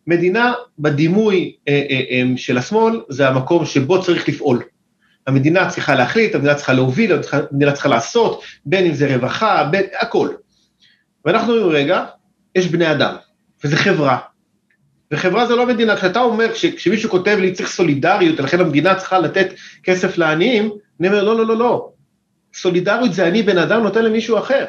מדינה 0.07 0.53
בדימוי 0.79 1.55
אה, 1.67 1.85
אה, 1.89 2.01
אה, 2.11 2.23
של 2.37 2.57
השמאל, 2.57 3.01
זה 3.09 3.27
המקום 3.27 3.65
שבו 3.65 4.01
צריך 4.01 4.29
לפעול. 4.29 4.63
המדינה 5.27 5.69
צריכה 5.69 5.95
להחליט, 5.95 6.35
המדינה 6.35 6.55
צריכה 6.55 6.73
להוביל, 6.73 7.11
המדינה 7.51 7.71
צריכה 7.71 7.89
לעשות, 7.89 8.43
בין 8.65 8.85
אם 8.85 8.93
זה 8.93 9.15
רווחה, 9.15 9.63
בין, 9.63 9.83
הכל. 10.01 10.29
ואנחנו 11.25 11.53
אומרים, 11.53 11.69
רגע, 11.71 12.05
יש 12.55 12.67
בני 12.67 12.91
אדם, 12.91 13.15
וזה 13.63 13.77
חברה, 13.77 14.17
וחברה 15.11 15.45
זה 15.45 15.55
לא 15.55 15.67
מדינה, 15.67 15.95
כשאתה 15.95 16.19
אומר, 16.19 16.47
כשמישהו 16.53 17.09
כותב 17.09 17.37
לי 17.41 17.51
צריך 17.51 17.69
סולידריות, 17.69 18.39
ולכן 18.39 18.59
המדינה 18.59 18.95
צריכה 18.95 19.19
לתת 19.19 19.47
כסף 19.83 20.17
לעניים, 20.17 20.71
אני 20.99 21.07
אומר, 21.07 21.23
לא, 21.23 21.37
לא, 21.37 21.45
לא, 21.45 21.57
לא. 21.57 21.89
סולידריות 22.53 23.13
זה 23.13 23.27
אני 23.27 23.43
בן 23.43 23.57
אדם 23.57 23.83
נותן 23.83 24.05
למישהו 24.05 24.37
אחר. 24.37 24.65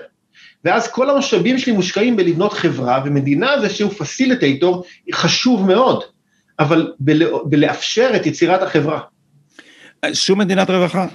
ואז 0.64 0.88
כל 0.88 1.10
המשאבים 1.10 1.58
שלי 1.58 1.72
מושקעים 1.72 2.16
בלבנות 2.16 2.52
חברה, 2.52 3.02
ומדינה 3.04 3.60
זה 3.60 3.70
שהוא 3.70 3.90
פסיליטייטור, 3.90 4.84
חשוב 5.12 5.66
מאוד, 5.66 6.04
אבל 6.58 6.92
בלא, 7.00 7.42
בלאפשר 7.44 8.10
את 8.16 8.26
יצירת 8.26 8.62
החברה. 8.62 9.00
שום 10.12 10.38
מדינת 10.38 10.70
רווחה. 10.70 11.06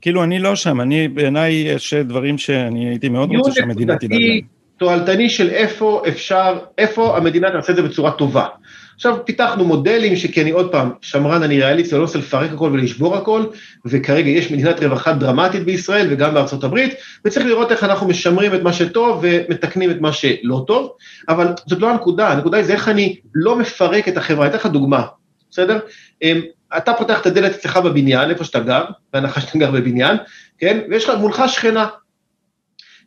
כאילו 0.00 0.24
אני 0.24 0.38
לא 0.38 0.56
שם, 0.56 0.80
אני 0.80 1.08
בעיניי 1.08 1.52
יש 1.52 1.94
דברים 1.94 2.38
שאני 2.38 2.88
הייתי 2.88 3.08
מאוד 3.08 3.30
רוצה 3.36 3.52
שהמדינה 3.52 3.96
תדאג 3.96 4.12
להם. 4.12 4.55
תועלתני 4.76 5.30
של 5.30 5.50
איפה 5.50 6.02
אפשר, 6.08 6.58
איפה 6.78 7.16
המדינה 7.16 7.50
תעשה 7.50 7.72
את 7.72 7.76
זה 7.76 7.82
בצורה 7.82 8.10
טובה. 8.10 8.46
עכשיו 8.94 9.16
פיתחנו 9.24 9.64
מודלים 9.64 10.16
שכי 10.16 10.42
אני 10.42 10.50
עוד 10.50 10.72
פעם, 10.72 10.90
שמרן 11.00 11.42
אני 11.42 11.60
ריאליסט, 11.60 11.92
אני 11.92 11.98
לא 12.00 12.04
רוצה 12.04 12.18
לפרק 12.18 12.50
הכל 12.52 12.70
ולשבור 12.72 13.16
הכל, 13.16 13.44
וכרגע 13.84 14.30
יש 14.30 14.50
מדינת 14.50 14.82
רווחה 14.82 15.12
דרמטית 15.12 15.64
בישראל 15.64 16.06
וגם 16.10 16.34
בארצות 16.34 16.64
הברית, 16.64 16.94
וצריך 17.24 17.46
לראות 17.46 17.72
איך 17.72 17.84
אנחנו 17.84 18.08
משמרים 18.08 18.54
את 18.54 18.62
מה 18.62 18.72
שטוב 18.72 19.18
ומתקנים 19.22 19.90
את 19.90 20.00
מה 20.00 20.12
שלא 20.12 20.64
טוב, 20.66 20.92
אבל 21.28 21.46
זאת 21.66 21.80
לא 21.80 21.90
הנקודה, 21.90 22.28
הנקודה 22.28 22.56
היא 22.56 22.66
זה 22.66 22.72
איך 22.72 22.88
אני 22.88 23.16
לא 23.34 23.58
מפרק 23.58 24.08
את 24.08 24.16
החברה, 24.16 24.46
אתן 24.46 24.56
לך 24.56 24.66
דוגמה, 24.66 25.02
בסדר? 25.50 25.78
אמ, 26.22 26.40
אתה 26.76 26.92
פותח 26.92 27.20
את 27.20 27.26
הדלת 27.26 27.54
אצלך 27.54 27.76
בבניין, 27.76 28.30
איפה 28.30 28.44
שאתה 28.44 28.60
גר, 28.60 28.84
בהנחה 29.12 29.40
שאתה 29.40 29.58
גר 29.58 29.70
בבניין, 29.70 30.16
כן? 30.58 30.80
ויש 30.90 31.08
לך 31.08 31.18
מולך 31.18 31.42
שכנה. 31.46 31.86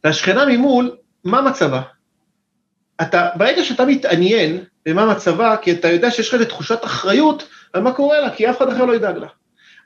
והשכנה 0.04 0.46
ממול 0.46 0.92
מה 1.24 1.42
מצבה? 1.42 1.82
אתה, 3.02 3.30
ברגע 3.36 3.64
שאתה 3.64 3.86
מתעניין 3.86 4.64
במה 4.86 5.06
מצבה, 5.06 5.56
כי 5.62 5.72
אתה 5.72 5.88
יודע 5.88 6.12
שיש 6.12 6.28
לך 6.28 6.34
איזו 6.34 6.46
תחושת 6.46 6.86
אחריות 6.86 7.48
על 7.74 7.82
מה 7.82 7.92
קורה 7.92 8.20
לה, 8.20 8.30
כי 8.30 8.50
אף 8.50 8.58
אחד 8.58 8.70
אחר 8.70 8.86
לא 8.86 8.96
ידאג 8.96 9.18
לה. 9.18 9.28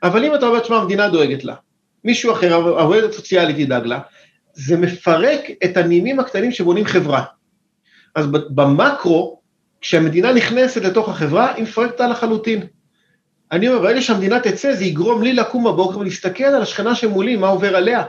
אבל 0.02 0.24
אם 0.24 0.34
אתה 0.34 0.46
אומר, 0.46 0.60
תשמע, 0.60 0.76
המדינה 0.76 1.08
דואגת 1.08 1.44
לה, 1.44 1.54
מישהו 2.04 2.32
אחר, 2.32 2.54
העובדת 2.54 3.10
הסוציאלית 3.10 3.58
ידאג 3.58 3.86
לה, 3.86 4.00
זה 4.52 4.76
מפרק 4.76 5.40
את 5.64 5.76
הנימים 5.76 6.20
הקטנים 6.20 6.52
שבונים 6.52 6.84
חברה. 6.84 7.24
אז 8.14 8.26
במקרו, 8.26 9.40
כשהמדינה 9.80 10.32
נכנסת 10.32 10.82
לתוך 10.82 11.08
החברה, 11.08 11.54
היא 11.54 11.62
מפרקת 11.62 11.92
אותה 11.92 12.06
לחלוטין. 12.06 12.66
אני 13.52 13.68
אומר, 13.68 13.80
ברגע 13.80 14.02
שהמדינה 14.02 14.40
תצא, 14.40 14.74
זה 14.74 14.84
יגרום 14.84 15.22
לי 15.22 15.32
לקום 15.32 15.64
בבוקר 15.64 15.98
ולהסתכל 15.98 16.44
על 16.44 16.62
השכנה 16.62 16.94
שמולי, 16.94 17.36
מה 17.36 17.48
עובר 17.48 17.76
עליה. 17.76 18.02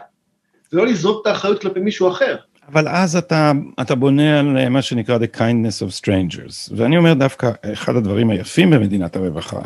זה 0.72 0.78
לא 0.78 0.88
לזרוק 0.88 1.22
את 1.22 1.28
האחריות 1.28 1.62
כלפי 1.62 1.80
מישהו 1.80 2.10
אחר. 2.10 2.36
אבל 2.68 2.88
אז 2.88 3.16
אתה, 3.16 3.52
אתה 3.82 3.96
בונה 3.96 4.40
על 4.40 4.58
אה, 4.58 4.70
מה 4.70 4.82
שנקרא 4.82 5.18
The 5.18 5.38
kindness 5.38 5.88
of 5.88 6.02
strangers, 6.02 6.74
ואני 6.76 6.98
אומר 6.98 7.14
דווקא, 7.14 7.52
אחד 7.74 7.96
הדברים 7.96 8.30
היפים 8.30 8.70
במדינת 8.70 9.16
הרווחה, 9.16 9.62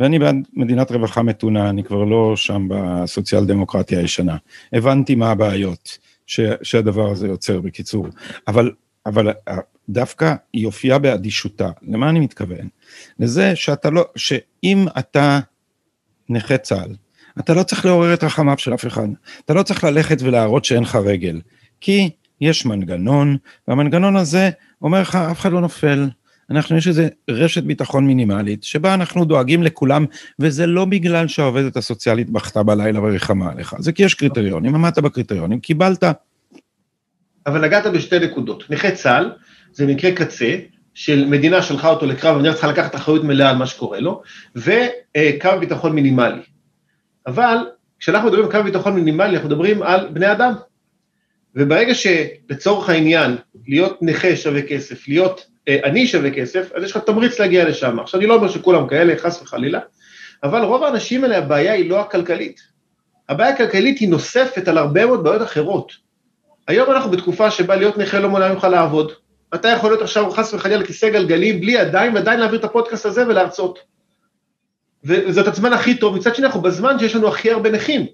ואני 0.00 0.18
בעד 0.18 0.36
מדינת 0.54 0.92
רווחה 0.92 1.22
מתונה, 1.22 1.70
אני 1.70 1.84
כבר 1.84 2.04
לא 2.04 2.36
שם 2.36 2.68
בסוציאל 2.70 3.44
דמוקרטיה 3.44 3.98
הישנה. 3.98 4.36
הבנתי 4.72 5.14
מה 5.14 5.30
הבעיות 5.30 5.98
ש, 6.26 6.40
שהדבר 6.62 7.10
הזה 7.10 7.26
יוצר 7.26 7.60
בקיצור, 7.60 8.06
אבל, 8.48 8.70
אבל 9.06 9.28
אה, 9.48 9.58
דווקא 9.88 10.34
היא 10.52 10.66
הופיעה 10.66 10.98
באדישותה. 10.98 11.70
למה 11.82 12.08
אני 12.08 12.20
מתכוון? 12.20 12.68
לזה 13.18 13.56
שאתה 13.56 13.90
לא, 13.90 14.04
שאם 14.16 14.86
אתה 14.98 15.40
נכה 16.28 16.58
צה"ל, 16.58 16.94
אתה 17.38 17.54
לא 17.54 17.62
צריך 17.62 17.84
לעורר 17.84 18.14
את 18.14 18.24
רחמיו 18.24 18.58
של 18.58 18.74
אף 18.74 18.86
אחד, 18.86 19.08
אתה 19.44 19.54
לא 19.54 19.62
צריך 19.62 19.84
ללכת 19.84 20.22
ולהראות 20.22 20.64
שאין 20.64 20.82
לך 20.82 20.96
רגל, 20.96 21.40
כי 21.80 22.10
יש 22.42 22.66
מנגנון, 22.66 23.36
והמנגנון 23.68 24.16
הזה 24.16 24.50
אומר 24.82 25.00
לך, 25.00 25.14
אף 25.14 25.40
אחד 25.40 25.52
לא 25.52 25.60
נופל. 25.60 26.08
אנחנו, 26.50 26.76
יש 26.76 26.88
איזה 26.88 27.08
רשת 27.30 27.62
ביטחון 27.62 28.06
מינימלית, 28.06 28.64
שבה 28.64 28.94
אנחנו 28.94 29.24
דואגים 29.24 29.62
לכולם, 29.62 30.04
וזה 30.38 30.66
לא 30.66 30.84
בגלל 30.84 31.28
שהעובדת 31.28 31.76
הסוציאלית 31.76 32.30
בכתה 32.30 32.62
בלילה 32.62 33.00
וריחמה 33.00 33.50
עליך, 33.50 33.74
זה 33.78 33.92
כי 33.92 34.02
יש 34.02 34.14
קריטריונים, 34.14 34.74
עמדת 34.74 34.98
בקריטריונים, 34.98 35.60
קיבלת. 35.60 36.04
אבל 37.46 37.60
נגעת 37.60 37.86
בשתי 37.86 38.18
נקודות. 38.18 38.70
נכה 38.70 38.90
צה"ל 38.90 39.32
זה 39.72 39.86
מקרה 39.86 40.12
קצה, 40.12 40.56
של 40.94 41.26
מדינה 41.28 41.62
שלחה 41.62 41.88
אותו 41.88 42.06
לקרב, 42.06 42.36
המדינה 42.36 42.54
צריכה 42.54 42.72
לקחת 42.72 42.94
אחריות 42.94 43.24
מלאה 43.24 43.50
על 43.50 43.56
מה 43.56 43.66
שקורה 43.66 44.00
לו, 44.00 44.22
וקו 44.56 45.50
ביטחון 45.60 45.92
מינימלי. 45.92 46.40
אבל 47.26 47.56
כשאנחנו 47.98 48.28
מדברים 48.28 48.44
על 48.44 48.52
קו 48.52 48.62
ביטחון 48.62 48.94
מינימלי, 48.94 49.34
אנחנו 49.34 49.48
מדברים 49.48 49.82
על 49.82 50.08
בני 50.12 50.32
אדם. 50.32 50.52
וברגע 51.56 51.94
שלצורך 51.94 52.88
העניין, 52.88 53.36
להיות 53.68 53.98
נכה 54.02 54.36
שווה 54.36 54.62
כסף, 54.62 55.08
להיות 55.08 55.46
אה, 55.68 55.78
עני 55.84 56.06
שווה 56.06 56.30
כסף, 56.30 56.72
אז 56.74 56.82
יש 56.84 56.90
לך 56.90 56.96
תמריץ 56.96 57.40
להגיע 57.40 57.68
לשם. 57.68 58.00
עכשיו, 58.00 58.20
אני 58.20 58.28
לא 58.28 58.34
אומר 58.34 58.48
שכולם 58.48 58.88
כאלה, 58.88 59.16
חס 59.16 59.42
וחלילה, 59.42 59.80
אבל 60.42 60.62
רוב 60.62 60.84
האנשים 60.84 61.24
האלה, 61.24 61.38
הבעיה 61.38 61.72
היא 61.72 61.90
לא 61.90 62.00
הכלכלית. 62.00 62.60
הבעיה 63.28 63.54
הכלכלית 63.54 63.98
היא 63.98 64.08
נוספת 64.08 64.68
על 64.68 64.78
הרבה 64.78 65.06
מאוד 65.06 65.24
בעיות 65.24 65.42
אחרות. 65.42 65.92
היום 66.68 66.90
אנחנו 66.90 67.10
בתקופה 67.10 67.50
שבה 67.50 67.76
להיות 67.76 67.98
נכה 67.98 68.20
לא 68.20 68.28
מונע 68.28 68.52
ממך 68.52 68.64
לעבוד. 68.64 69.12
אתה 69.54 69.68
יכול 69.68 69.90
להיות 69.90 70.02
עכשיו 70.02 70.30
חס 70.30 70.54
וחלילה 70.54 70.80
על 70.80 70.86
כיסא 70.86 71.10
גלגלים, 71.10 71.60
בלי 71.60 71.78
עדיין 71.78 72.14
ועדיין 72.14 72.40
להעביר 72.40 72.58
את 72.58 72.64
הפודקאסט 72.64 73.06
הזה 73.06 73.28
ולהרצות. 73.28 73.78
וזאת 75.04 75.46
הזמן 75.46 75.72
הכי 75.72 75.94
טוב, 75.94 76.16
מצד 76.16 76.34
שני 76.34 76.46
אנחנו 76.46 76.60
בזמן 76.60 76.98
שיש 76.98 77.16
לנו 77.16 77.28
הכי 77.28 77.50
הרבה 77.50 77.70
נכים. 77.70 78.06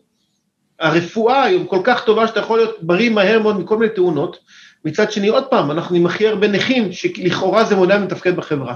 הרפואה 0.80 1.42
היום 1.42 1.66
כל 1.66 1.80
כך 1.84 2.04
טובה 2.04 2.26
שאתה 2.26 2.40
יכול 2.40 2.58
להיות 2.58 2.76
בריא 2.82 3.10
מהר 3.10 3.42
מאוד 3.42 3.60
מכל 3.60 3.78
מיני 3.78 3.92
תאונות, 3.94 4.38
מצד 4.84 5.12
שני, 5.12 5.28
עוד 5.28 5.44
פעם, 5.44 5.70
אנחנו 5.70 5.96
עם 5.96 6.06
הכי 6.06 6.28
הרבה 6.28 6.48
נכים, 6.48 6.92
שלכאורה 6.92 7.64
זה 7.64 7.76
מונע 7.76 7.98
מתפקד 7.98 8.36
בחברה. 8.36 8.74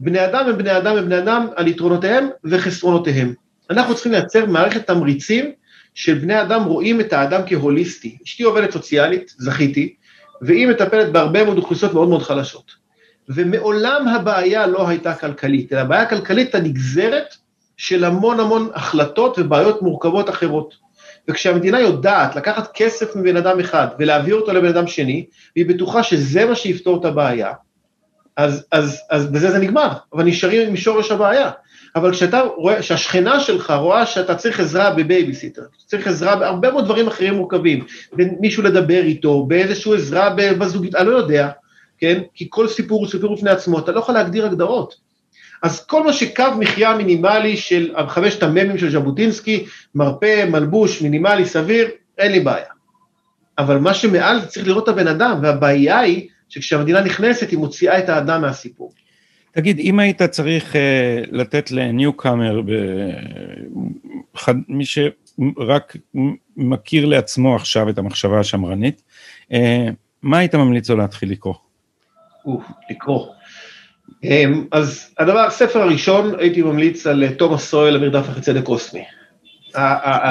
בני 0.00 0.24
אדם 0.24 0.46
הם 0.48 0.58
בני 0.58 0.76
אדם 0.76 0.96
הם 0.96 1.04
בני 1.04 1.18
אדם 1.18 1.46
על 1.56 1.68
יתרונותיהם 1.68 2.28
וחסרונותיהם. 2.44 3.34
אנחנו 3.70 3.94
צריכים 3.94 4.12
לייצר 4.12 4.46
מערכת 4.46 4.86
תמריצים 4.86 5.52
של 5.94 6.14
בני 6.14 6.42
אדם 6.42 6.64
רואים 6.64 7.00
את 7.00 7.12
האדם 7.12 7.40
כהוליסטי. 7.46 8.18
אשתי 8.24 8.42
עובדת 8.42 8.70
סוציאלית, 8.70 9.34
זכיתי, 9.38 9.94
והיא 10.42 10.66
מטפלת 10.66 11.12
בהרבה 11.12 11.44
מאוד 11.44 11.58
אוכלוסיות 11.58 11.94
מאוד 11.94 12.08
מאוד 12.08 12.22
חלשות. 12.22 12.72
ומעולם 13.28 14.08
הבעיה 14.08 14.66
לא 14.66 14.88
הייתה 14.88 15.14
כלכלית, 15.14 15.72
אלא 15.72 15.80
הבעיה 15.80 16.02
הכלכלית 16.02 16.54
הנגזרת 16.54 17.34
של 17.76 18.04
המון 18.04 18.40
המון 18.40 18.70
החלטות 18.74 19.38
ובעיות 19.38 19.82
מורכבות 19.82 20.30
אחרות. 20.30 20.74
וכשהמדינה 21.28 21.80
יודעת 21.80 22.36
לקחת 22.36 22.70
כסף 22.74 23.16
מבן 23.16 23.36
אדם 23.36 23.60
אחד 23.60 23.86
ולהעביר 23.98 24.34
אותו 24.34 24.52
לבן 24.52 24.68
אדם 24.68 24.86
שני, 24.86 25.26
והיא 25.56 25.66
בטוחה 25.66 26.02
שזה 26.02 26.44
מה 26.44 26.54
שיפתור 26.54 27.00
את 27.00 27.04
הבעיה, 27.04 27.52
אז, 28.36 28.66
אז, 28.72 29.00
אז 29.10 29.26
בזה 29.26 29.50
זה 29.50 29.58
נגמר, 29.58 29.88
אבל 30.12 30.24
נשארים 30.24 30.68
עם 30.68 30.76
שורש 30.76 31.10
הבעיה. 31.10 31.50
אבל 31.96 32.12
כשאתה 32.12 32.40
רואה, 32.40 32.82
שהשכנה 32.82 33.40
שלך 33.40 33.70
רואה 33.70 34.06
שאתה 34.06 34.34
צריך 34.34 34.60
עזרה 34.60 34.90
בבייביסיטר, 34.90 35.62
צריך 35.86 36.06
עזרה 36.06 36.36
בהרבה 36.36 36.70
מאוד 36.70 36.84
דברים 36.84 37.08
אחרים 37.08 37.34
מורכבים, 37.34 37.84
בין 38.12 38.36
מישהו 38.40 38.62
לדבר 38.62 39.02
איתו, 39.02 39.44
באיזושהי 39.46 39.94
עזרה 39.94 40.30
בזוגית, 40.30 40.94
אני 40.94 41.08
לא 41.08 41.16
יודע, 41.16 41.48
כן? 41.98 42.22
כי 42.34 42.46
כל 42.50 42.68
סיפור 42.68 43.00
הוא 43.00 43.08
סיפור 43.08 43.36
בפני 43.36 43.50
עצמו, 43.50 43.78
אתה 43.78 43.92
לא 43.92 44.00
יכול 44.00 44.14
להגדיר 44.14 44.46
הגדרות. 44.46 45.09
אז 45.62 45.86
כל 45.86 46.04
מה 46.04 46.12
שקו 46.12 46.44
מחיה 46.58 46.96
מינימלי 46.96 47.56
של 47.56 47.94
חמשת 48.08 48.42
המ"מים 48.42 48.78
של 48.78 48.90
ז'בוטינסקי, 48.90 49.64
מרפא, 49.94 50.48
מלבוש, 50.50 51.02
מינימלי, 51.02 51.44
סביר, 51.44 51.88
אין 52.18 52.32
לי 52.32 52.40
בעיה. 52.40 52.66
אבל 53.58 53.78
מה 53.78 53.94
שמעל 53.94 54.40
זה 54.40 54.46
צריך 54.46 54.66
לראות 54.66 54.84
את 54.84 54.88
הבן 54.88 55.08
אדם, 55.08 55.38
והבעיה 55.42 55.98
היא 55.98 56.28
שכשהמדינה 56.48 57.00
נכנסת 57.00 57.50
היא 57.50 57.58
מוציאה 57.58 57.98
את 57.98 58.08
האדם 58.08 58.40
מהסיפור. 58.40 58.92
תגיד, 59.52 59.78
אם 59.78 59.98
היית 59.98 60.22
צריך 60.22 60.72
uh, 60.72 60.76
לתת 61.32 61.70
לניוקאמר, 61.70 62.60
מי 64.68 64.84
שרק 64.84 65.96
מכיר 66.56 67.06
לעצמו 67.06 67.56
עכשיו 67.56 67.88
את 67.88 67.98
המחשבה 67.98 68.40
השמרנית, 68.40 69.02
uh, 69.52 69.54
מה 70.22 70.38
היית 70.38 70.54
ממליץ 70.54 70.90
לו 70.90 70.96
להתחיל 70.96 71.30
לקרוא? 71.30 71.54
אוף, 72.46 72.64
לקרוא. 72.90 73.26
Um, 74.24 74.28
אז 74.72 75.14
הדבר, 75.18 75.38
הספר 75.38 75.82
הראשון, 75.82 76.34
הייתי 76.38 76.62
ממליץ 76.62 77.06
על 77.06 77.24
אה, 77.24 77.32
תומאס 77.32 77.68
סואל, 77.68 77.96
המרדף 77.96 78.28
אחרי 78.28 78.42
צדק 78.42 78.62
קוסמי. 78.62 79.04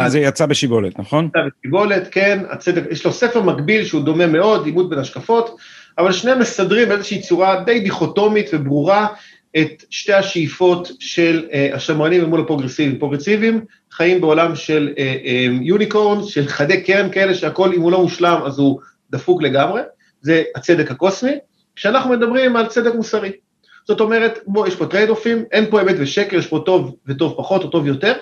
זה 0.07 0.19
יצא 0.19 0.45
בשיבולת, 0.45 0.99
נכון? 0.99 1.25
יצא 1.25 1.39
בשיבולת, 1.59 2.07
כן, 2.11 2.43
הצדק, 2.49 2.83
יש 2.91 3.05
לו 3.05 3.11
ספר 3.11 3.41
מקביל 3.41 3.85
שהוא 3.85 4.01
דומה 4.01 4.27
מאוד, 4.27 4.65
עימות 4.65 4.89
בין 4.89 4.99
השקפות, 4.99 5.57
אבל 5.97 6.11
שניהם 6.11 6.39
מסדרים 6.39 6.89
באיזושהי 6.89 7.21
צורה 7.21 7.63
די 7.63 7.79
דיכוטומית 7.79 8.49
וברורה 8.53 9.07
את 9.57 9.83
שתי 9.89 10.13
השאיפות 10.13 10.91
של 10.99 11.47
אה, 11.49 11.75
השמרנים 11.75 12.23
מול 12.23 12.41
הפרוגרסיבים. 12.41 12.99
פרוגרסיבים 12.99 13.65
חיים 13.91 14.21
בעולם 14.21 14.55
של 14.55 14.93
unicorn, 15.61 16.19
אה, 16.19 16.23
אמ, 16.23 16.29
של 16.29 16.47
חדי 16.47 16.83
קרן 16.83 17.11
כאלה 17.11 17.33
שהכל, 17.33 17.73
אם 17.73 17.81
הוא 17.81 17.91
לא 17.91 18.01
מושלם 18.01 18.41
אז 18.45 18.59
הוא 18.59 18.79
דפוק 19.11 19.41
לגמרי, 19.41 19.81
זה 20.21 20.43
הצדק 20.55 20.91
הקוסמי, 20.91 21.31
כשאנחנו 21.75 22.09
מדברים 22.09 22.55
על 22.55 22.65
צדק 22.65 22.95
מוסרי. 22.95 23.31
זאת 23.89 23.99
אומרת, 23.99 24.39
בוא, 24.47 24.67
יש 24.67 24.75
פה 24.75 24.85
trade-off 24.85 25.09
ים, 25.09 25.43
אין 25.51 25.65
פה 25.69 25.81
אמת 25.81 25.95
ושקר, 25.99 26.37
יש 26.37 26.47
פה 26.47 26.63
טוב 26.65 26.95
וטוב 27.07 27.33
פחות 27.37 27.63
או 27.63 27.69
טוב 27.69 27.87
יותר, 27.87 28.13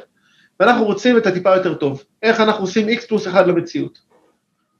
ואנחנו 0.59 0.85
רוצים 0.85 1.17
את 1.17 1.27
הטיפה 1.27 1.55
יותר 1.55 1.73
טוב. 1.73 2.03
איך 2.23 2.39
אנחנו 2.39 2.63
עושים 2.63 2.89
x 2.89 3.07
פלוס 3.07 3.27
1 3.27 3.47
למציאות. 3.47 3.99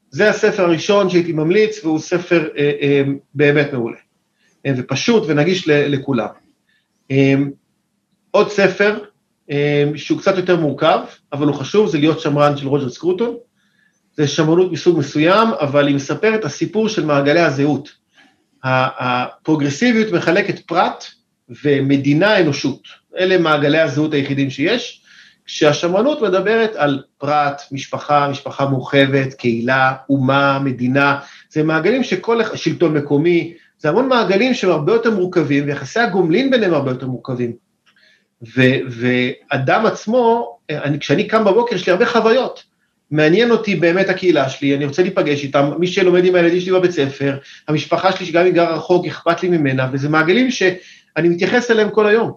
זה 0.09 0.29
הספר 0.29 0.63
הראשון 0.63 1.09
שהייתי 1.09 1.31
ממליץ, 1.31 1.85
והוא 1.85 1.99
ספר 1.99 2.49
אה, 2.57 2.71
אה, 2.81 3.01
באמת 3.33 3.73
מעולה. 3.73 3.97
אה, 4.65 4.71
ופשוט 4.77 5.23
ונגיש 5.27 5.67
ל, 5.67 5.71
לכולם. 5.95 6.27
אה, 7.11 7.35
עוד 8.31 8.49
ספר 8.49 8.99
אה, 9.51 9.83
שהוא 9.95 10.19
קצת 10.19 10.37
יותר 10.37 10.55
מורכב, 10.55 10.99
אבל 11.33 11.47
הוא 11.47 11.55
חשוב, 11.55 11.87
זה 11.89 11.97
להיות 11.97 12.19
שמרן 12.19 12.57
של 12.57 12.67
רוג'ר 12.67 12.89
סקרוטון. 12.89 13.35
זה 14.13 14.27
שמרנות 14.27 14.71
מסוג 14.71 14.99
מסוים, 14.99 15.47
אבל 15.59 15.87
היא 15.87 15.95
מספרת 15.95 16.39
את 16.39 16.45
הסיפור 16.45 16.89
של 16.89 17.05
מעגלי 17.05 17.41
הזהות. 17.41 18.06
הפרוגרסיביות 18.99 20.13
מחלקת 20.13 20.59
פרט 20.59 21.05
ומדינה 21.63 22.39
אנושות. 22.39 22.81
אלה 23.17 23.37
מעגלי 23.37 23.79
הזהות 23.79 24.13
היחידים 24.13 24.49
שיש. 24.49 25.01
כשהשמרנות 25.45 26.21
מדברת 26.21 26.75
על 26.75 27.03
פרט, 27.17 27.61
משפחה, 27.71 28.27
משפחה 28.31 28.65
מורחבת, 28.65 29.33
קהילה, 29.33 29.93
אומה, 30.09 30.59
מדינה, 30.59 31.19
זה 31.49 31.63
מעגלים 31.63 32.03
שכל, 32.03 32.39
שלטון 32.55 32.93
מקומי, 32.93 33.53
זה 33.77 33.89
המון 33.89 34.07
מעגלים 34.07 34.53
שהם 34.53 34.71
הרבה 34.71 34.93
יותר 34.93 35.11
מורכבים, 35.11 35.65
ויחסי 35.67 35.99
הגומלין 35.99 36.51
ביניהם 36.51 36.73
הרבה 36.73 36.91
יותר 36.91 37.07
מורכבים. 37.07 37.53
ו, 38.41 38.61
ואדם 38.89 39.85
עצמו, 39.85 40.57
אני, 40.69 40.99
כשאני 40.99 41.27
קם 41.27 41.45
בבוקר, 41.45 41.75
יש 41.75 41.87
לי 41.87 41.91
הרבה 41.91 42.05
חוויות. 42.05 42.63
מעניין 43.11 43.51
אותי 43.51 43.75
באמת 43.75 44.09
הקהילה 44.09 44.49
שלי, 44.49 44.75
אני 44.75 44.85
רוצה 44.85 45.01
להיפגש 45.01 45.43
איתם, 45.43 45.69
מי 45.79 45.87
שלומד 45.87 46.25
עם 46.25 46.35
הילדים 46.35 46.59
שלי 46.59 46.71
בבית 46.71 46.91
ספר, 46.91 47.37
המשפחה 47.67 48.11
שלי 48.11 48.25
שגם 48.25 48.45
היא 48.45 48.53
גרה 48.53 48.75
רחוק, 48.75 49.05
אכפת 49.05 49.43
לי 49.43 49.49
ממנה, 49.49 49.89
וזה 49.93 50.09
מעגלים 50.09 50.51
שאני 50.51 51.29
מתייחס 51.29 51.71
אליהם 51.71 51.89
כל 51.89 52.07
היום, 52.07 52.31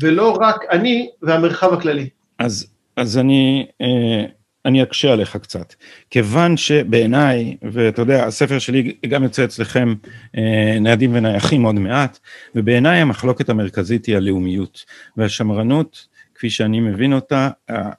ולא 0.00 0.38
רק 0.40 0.56
אני 0.70 1.08
והמרחב 1.22 1.72
הכללי. 1.72 2.08
אז, 2.38 2.66
אז 2.96 3.18
אני, 3.18 3.66
אה, 3.80 4.24
אני 4.64 4.82
אקשה 4.82 5.12
עליך 5.12 5.36
קצת. 5.36 5.74
כיוון 6.10 6.56
שבעיניי, 6.56 7.56
ואתה 7.72 8.02
יודע, 8.02 8.24
הספר 8.26 8.58
שלי 8.58 8.94
גם 9.08 9.22
יוצא 9.22 9.44
אצלכם 9.44 9.94
אה, 10.36 10.78
ניידים 10.80 11.14
ונייחים 11.14 11.62
עוד 11.62 11.74
מעט, 11.74 12.18
ובעיניי 12.54 13.00
המחלוקת 13.00 13.48
המרכזית 13.48 14.06
היא 14.06 14.16
הלאומיות. 14.16 14.84
והשמרנות, 15.16 16.06
כפי 16.34 16.50
שאני 16.50 16.80
מבין 16.80 17.12
אותה, 17.12 17.50
אה, 17.70 17.90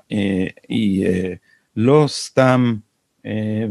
היא 0.70 1.08
לא 1.76 2.06
סתם 2.08 2.76
אה, 3.26 3.66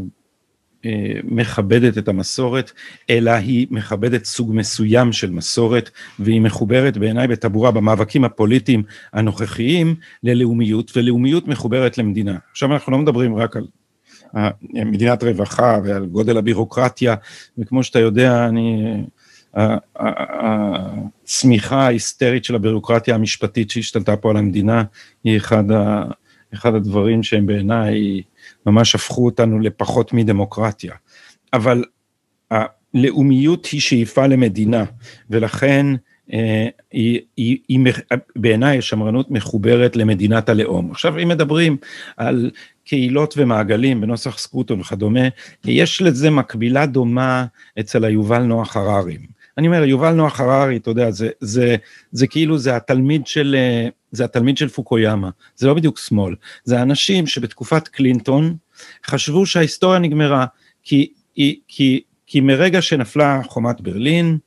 מכבדת 1.25 1.99
את 1.99 2.09
המסורת, 2.09 2.73
אלא 3.11 3.31
היא 3.31 3.67
מכבדת 3.71 4.25
סוג 4.25 4.55
מסוים 4.55 5.13
של 5.13 5.31
מסורת, 5.31 5.91
והיא 6.19 6.41
מחוברת 6.41 6.97
בעיניי 6.97 7.29
בטבורה 7.29 7.71
במאבקים 7.71 8.25
הפוליטיים 8.25 8.83
הנוכחיים 9.13 9.95
ללאומיות, 10.23 10.97
ולאומיות 10.97 11.49
מחוברת 11.49 11.99
למדינה. 11.99 12.37
עכשיו 12.51 12.73
אנחנו 12.73 12.93
לא 12.93 12.99
מדברים 12.99 13.37
רק 13.37 13.57
על 13.57 13.67
מדינת 14.75 15.23
רווחה 15.23 15.79
ועל 15.85 16.07
גודל 16.07 16.37
הבירוקרטיה, 16.37 17.15
וכמו 17.59 17.83
שאתה 17.83 17.99
יודע, 17.99 18.47
אני... 18.49 19.05
הצמיחה 21.25 21.77
ההיסטרית 21.77 22.45
של 22.45 22.55
הבירוקרטיה 22.55 23.15
המשפטית 23.15 23.71
שהשתלטה 23.71 24.17
פה 24.17 24.31
על 24.31 24.37
המדינה 24.37 24.85
היא 25.25 25.37
אחד, 25.37 25.65
אחד 26.55 26.75
הדברים 26.75 27.23
שהם 27.23 27.47
בעיניי 27.47 28.23
ממש 28.67 28.95
הפכו 28.95 29.25
אותנו 29.25 29.61
לפחות 29.61 30.13
מדמוקרטיה. 30.13 30.95
אבל 31.53 31.85
הלאומיות 32.51 33.67
היא 33.67 33.81
שאיפה 33.81 34.27
למדינה, 34.27 34.85
ולכן 35.31 35.87
אה, 36.33 36.69
היא, 36.93 37.21
היא, 37.37 37.59
היא, 37.69 37.93
בעיניי 38.37 38.79
השמרנות 38.79 39.31
מחוברת 39.31 39.97
למדינת 39.97 40.49
הלאום. 40.49 40.91
עכשיו 40.91 41.19
אם 41.19 41.29
מדברים 41.29 41.77
על 42.17 42.51
קהילות 42.85 43.35
ומעגלים 43.37 44.01
בנוסח 44.01 44.39
סקרוטון 44.39 44.81
וכדומה, 44.81 45.29
יש 45.65 46.03
לזה 46.03 46.31
מקבילה 46.31 46.87
דומה 46.87 47.47
אצל 47.81 48.05
היובל 48.05 48.43
נוח 48.43 48.77
הררים. 48.77 49.34
אני 49.59 49.67
אומר, 49.67 49.85
יובל 49.85 50.13
נוח 50.13 50.41
הררי, 50.41 50.77
אתה 50.77 50.91
יודע, 50.91 51.11
זה, 51.11 51.29
זה, 51.41 51.77
זה 52.13 52.27
כאילו, 52.27 52.59
זה 52.59 52.77
התלמיד 52.77 53.27
של, 53.27 53.57
זה 54.13 54.25
התלמיד 54.25 54.57
של 54.57 54.69
פוקויאמה, 54.69 55.31
זה 55.57 55.67
לא 55.67 55.75
בדיוק 55.75 55.99
שמאל, 55.99 56.35
זה 56.65 56.83
אנשים 56.83 57.27
שבתקופת 57.27 57.89
קלינטון 57.89 58.57
חשבו 59.07 59.47
שההיסטוריה 59.47 59.99
נגמרה, 59.99 60.47
כי, 60.83 61.13
כי, 61.69 62.03
כי 62.27 62.41
מרגע 62.41 62.83
שנפלה 62.83 63.41
חומת 63.47 63.81
ברלין 63.81 64.39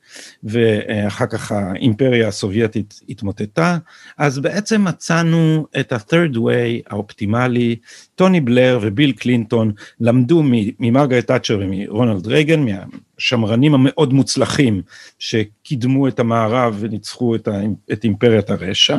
ואחר 0.43 1.25
כך 1.25 1.51
האימפריה 1.51 2.27
הסובייטית 2.27 3.01
התמוטטה, 3.09 3.77
אז 4.17 4.39
בעצם 4.39 4.83
מצאנו 4.83 5.67
את 5.79 5.91
ה-third 5.91 6.35
way 6.35 6.89
האופטימלי, 6.89 7.75
טוני 8.15 8.41
בלר 8.41 8.79
וביל 8.81 9.11
קלינטון 9.11 9.71
למדו 9.99 10.43
ממרגרט 10.79 11.27
תאצ'ר 11.27 11.59
ומרונלד 11.61 12.27
רייגן, 12.27 12.65
מהשמרנים 12.65 13.73
המאוד 13.73 14.13
מוצלחים 14.13 14.81
שקידמו 15.19 16.07
את 16.07 16.19
המערב 16.19 16.77
וניצחו 16.79 17.35
את, 17.35 17.47
את 17.91 18.03
אימפריית 18.03 18.49
הרשע, 18.49 18.97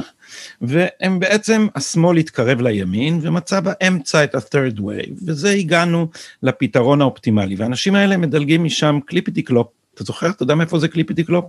והם 0.60 1.20
בעצם, 1.20 1.66
השמאל 1.74 2.16
התקרב 2.16 2.60
לימין 2.60 3.18
ומצא 3.22 3.60
באמצע 3.60 4.24
את 4.24 4.34
ה-third 4.34 4.78
way, 4.78 5.10
וזה 5.26 5.50
הגענו 5.50 6.08
לפתרון 6.42 7.00
האופטימלי, 7.00 7.54
והאנשים 7.54 7.94
האלה 7.94 8.16
מדלגים 8.16 8.64
משם 8.64 8.98
קליפיטי 9.06 9.42
קלופ, 9.42 9.66
אתה 9.98 10.04
זוכר? 10.04 10.30
אתה 10.30 10.42
יודע 10.42 10.54
מאיפה 10.54 10.78
זה 10.78 10.88
קליפיטי 10.88 11.24
קלופ? 11.24 11.44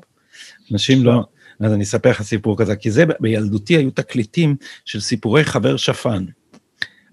אנשים 0.71 1.03
לא, 1.03 1.23
אז 1.59 1.73
אני 1.73 1.83
אספר 1.83 2.09
לך 2.09 2.21
סיפור 2.21 2.57
כזה, 2.57 2.75
כי 2.75 2.91
זה 2.91 3.05
בילדותי 3.19 3.75
היו 3.77 3.91
תקליטים 3.91 4.55
של 4.85 4.99
סיפורי 4.99 5.43
חבר 5.43 5.77
שפן. 5.77 6.25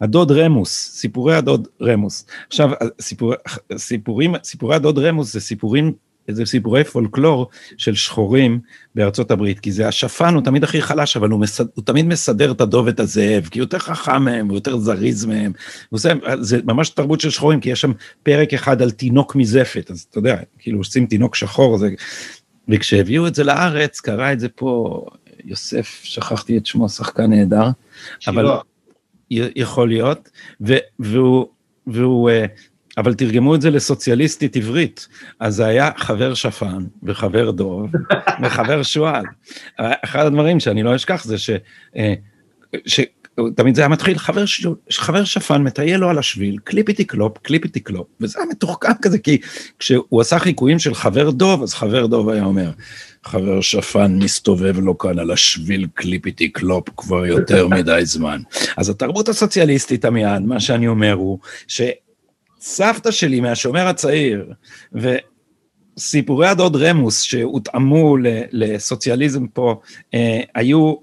הדוד 0.00 0.32
רמוס, 0.32 0.90
סיפורי 0.94 1.36
הדוד 1.36 1.68
רמוס. 1.82 2.26
עכשיו, 2.46 2.70
סיפור, 3.00 3.34
סיפורים, 3.76 4.34
סיפורי 4.44 4.76
הדוד 4.76 4.98
רמוס 4.98 5.32
זה 5.32 5.40
סיפורים 5.40 5.92
איזה 6.28 6.46
סיפורי 6.46 6.84
פולקלור 6.84 7.50
של 7.76 7.94
שחורים 7.94 8.60
בארצות 8.94 9.30
הברית, 9.30 9.60
כי 9.60 9.72
זה 9.72 9.88
השפן 9.88 10.34
הוא 10.34 10.42
תמיד 10.42 10.64
הכי 10.64 10.82
חלש, 10.82 11.16
אבל 11.16 11.30
הוא, 11.30 11.40
מסד, 11.40 11.64
הוא 11.74 11.84
תמיד 11.84 12.06
מסדר 12.06 12.52
את 12.52 12.60
הדוב 12.60 12.86
ואת 12.86 13.00
הזאב, 13.00 13.48
כי 13.50 13.58
הוא 13.58 13.64
יותר 13.64 13.78
חכם 13.78 14.22
מהם, 14.22 14.48
הוא 14.48 14.56
יותר 14.56 14.78
זריז 14.78 15.24
מהם. 15.24 15.52
זה, 15.94 16.12
זה 16.40 16.60
ממש 16.64 16.90
תרבות 16.90 17.20
של 17.20 17.30
שחורים, 17.30 17.60
כי 17.60 17.70
יש 17.70 17.80
שם 17.80 17.92
פרק 18.22 18.54
אחד 18.54 18.82
על 18.82 18.90
תינוק 18.90 19.36
מזפת, 19.36 19.90
אז 19.90 20.06
אתה 20.10 20.18
יודע, 20.18 20.36
כאילו 20.58 20.78
עושים 20.78 21.06
תינוק 21.06 21.34
שחור, 21.34 21.78
זה... 21.78 21.88
וכשהביאו 22.68 23.26
את 23.26 23.34
זה 23.34 23.44
לארץ, 23.44 24.00
קרא 24.00 24.32
את 24.32 24.40
זה 24.40 24.48
פה 24.48 25.02
יוסף, 25.44 26.00
שכחתי 26.02 26.58
את 26.58 26.66
שמו, 26.66 26.88
שחקן 26.88 27.30
נהדר, 27.30 27.68
אבל 28.26 28.46
יכול 29.30 29.88
להיות, 29.88 30.28
ו, 30.60 30.74
והוא, 30.98 31.46
והוא, 31.86 32.30
אה, 32.30 32.46
אבל 32.96 33.14
תרגמו 33.14 33.54
את 33.54 33.60
זה 33.60 33.70
לסוציאליסטית 33.70 34.56
עברית, 34.56 35.08
אז 35.40 35.54
זה 35.54 35.66
היה 35.66 35.90
חבר 35.96 36.34
שפן 36.34 36.84
וחבר 37.02 37.50
דוב 37.50 37.90
וחבר 38.42 38.82
שועל. 38.82 39.24
אחד 39.78 40.26
הדברים 40.26 40.60
שאני 40.60 40.82
לא 40.82 40.96
אשכח 40.96 41.24
זה 41.24 41.38
ש... 41.38 41.50
אה, 41.96 42.14
ש... 42.86 43.00
תמיד 43.56 43.74
זה 43.74 43.82
היה 43.82 43.88
מתחיל, 43.88 44.18
חבר, 44.18 44.46
ש... 44.46 44.66
חבר 44.90 45.24
שפן 45.24 45.62
מטייל 45.62 46.00
לו 46.00 46.10
על 46.10 46.18
השביל, 46.18 46.58
קליפיטי 46.64 47.04
קלופ, 47.04 47.38
קליפיטי 47.38 47.80
קלופ, 47.80 48.06
וזה 48.20 48.38
היה 48.38 48.48
מתוחכם 48.50 48.92
כזה, 49.02 49.18
כי 49.18 49.38
כשהוא 49.78 50.20
עשה 50.20 50.38
חיקויים 50.38 50.78
של 50.78 50.94
חבר 50.94 51.30
דוב, 51.30 51.62
אז 51.62 51.74
חבר 51.74 52.06
דוב 52.06 52.28
היה 52.28 52.44
אומר, 52.44 52.70
חבר 53.24 53.60
שפן 53.60 54.18
מסתובב 54.22 54.78
לו 54.78 54.98
כאן 54.98 55.18
על 55.18 55.30
השביל 55.30 55.86
קליפיטי 55.94 56.48
קלופ 56.48 56.88
כבר 56.96 57.26
יותר 57.26 57.68
מדי 57.68 58.00
זמן. 58.04 58.40
אז 58.76 58.88
התרבות 58.88 59.28
הסוציאליסטית, 59.28 60.04
עמיעד, 60.04 60.42
מה 60.42 60.60
שאני 60.60 60.88
אומר 60.88 61.12
הוא, 61.12 61.38
שסבתא 62.66 63.10
שלי 63.10 63.40
מהשומר 63.40 63.86
הצעיר, 63.86 64.52
וסיפורי 64.92 66.48
הדוד 66.48 66.76
רמוס 66.76 67.22
שהותאמו 67.22 68.16
לסוציאליזם 68.52 69.46
פה, 69.46 69.80
אה, 70.14 70.40
היו 70.54 70.94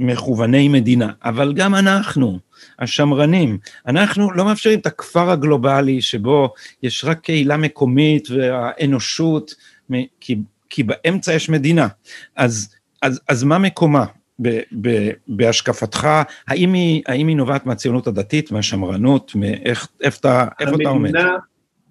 מכווני 0.00 0.68
מדינה, 0.68 1.12
אבל 1.24 1.52
גם 1.52 1.74
אנחנו, 1.74 2.38
השמרנים, 2.78 3.58
אנחנו 3.86 4.32
לא 4.32 4.44
מאפשרים 4.44 4.78
את 4.78 4.86
הכפר 4.86 5.30
הגלובלי 5.30 6.02
שבו 6.02 6.54
יש 6.82 7.04
רק 7.04 7.20
קהילה 7.20 7.56
מקומית 7.56 8.28
והאנושות, 8.30 9.54
כי, 10.20 10.36
כי 10.70 10.82
באמצע 10.82 11.32
יש 11.32 11.48
מדינה. 11.48 11.88
אז, 12.36 12.74
אז, 13.02 13.20
אז 13.28 13.44
מה 13.44 13.58
מקומה 13.58 14.04
ב, 14.42 14.60
ב, 14.80 15.10
בהשקפתך? 15.28 16.08
האם 16.48 16.72
היא, 16.72 17.02
האם 17.06 17.28
היא 17.28 17.36
נובעת 17.36 17.66
מהציונות 17.66 18.06
הדתית, 18.06 18.52
מהשמרנות, 18.52 19.34
מאיך, 19.34 19.88
איפה 20.00 20.18
אתה, 20.20 20.46
איפה 20.60 20.76
אתה 20.82 20.88
עומד? 20.88 21.16
המדינה 21.16 21.36